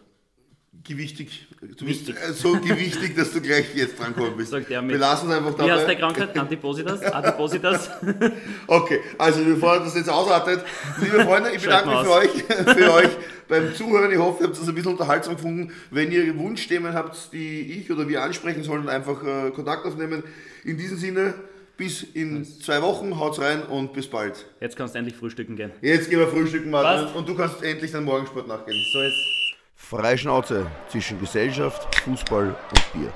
Gewichtig. 0.84 1.48
Du 1.62 1.86
bist 1.86 2.08
Wichtig. 2.08 2.16
äh, 2.24 2.34
so 2.34 2.54
gewichtig, 2.60 3.16
dass 3.16 3.32
du 3.32 3.42
gleich 3.42 3.66
jetzt 3.76 4.00
drankommen 4.00 4.36
bist. 4.38 4.52
Sagt 4.52 4.70
er 4.70 4.82
mit- 4.82 4.92
wir 4.92 5.00
lassen 5.00 5.30
es 5.32 5.38
einfach 5.38 5.58
Wie 5.58 5.64
heißt 5.64 5.82
dabei. 5.84 5.86
der 5.86 5.96
Krankheit? 5.96 6.38
Antipositas? 6.38 7.02
Adipositas? 7.02 7.90
Okay, 8.68 9.00
also 9.18 9.44
bevor 9.44 9.80
das 9.80 9.96
jetzt 9.96 10.10
ausartet, 10.10 10.64
liebe 11.02 11.24
Freunde, 11.24 11.52
ich 11.56 11.62
bedanke 11.64 11.90
mich 11.90 12.00
für 12.00 12.12
euch, 12.12 12.30
für 12.78 12.94
euch 12.94 13.10
beim 13.48 13.74
Zuhören. 13.76 14.12
Ich 14.12 14.18
hoffe, 14.18 14.44
ihr 14.44 14.48
habt 14.48 14.60
das 14.60 14.68
ein 14.68 14.76
bisschen 14.76 14.92
unterhaltsam 14.92 15.36
gefunden. 15.36 15.72
Wenn 15.92 16.12
ihr 16.12 16.38
Wunschthemen 16.38 16.94
habt, 16.94 17.32
die 17.34 17.80
ich 17.80 17.92
oder 17.92 18.08
wir 18.08 18.22
ansprechen 18.24 18.64
sollen, 18.64 18.88
einfach 18.90 19.24
äh, 19.24 19.52
Kontakt 19.52 19.86
aufnehmen. 19.86 20.24
In 20.64 20.78
diesem 20.78 20.98
Sinne, 20.98 21.34
bis 21.78 22.04
in 22.04 22.46
zwei 22.46 22.82
Wochen, 22.82 23.20
haut's 23.20 23.40
rein 23.40 23.64
und 23.64 23.92
bis 23.94 24.08
bald. 24.08 24.46
Jetzt 24.62 24.78
kannst 24.78 24.96
du 24.96 25.00
endlich 25.00 25.16
frühstücken 25.18 25.56
gehen. 25.56 25.72
Jetzt 25.82 26.10
gehen 26.10 26.20
wir 26.20 26.28
frühstücken, 26.28 26.70
Martin, 26.70 27.06
Passt. 27.06 27.16
und 27.16 27.28
du 27.28 27.36
kannst 27.36 27.62
endlich 27.64 27.92
deinen 27.92 28.06
Morgensport 28.06 28.48
nachgehen. 28.48 28.78
So 28.94 29.02
ist 29.02 29.16
Freie 29.88 30.18
Schnauze 30.18 30.66
zwischen 30.88 31.20
Gesellschaft, 31.20 31.96
Fußball 32.00 32.48
und 32.48 32.94
Bier. 32.94 33.14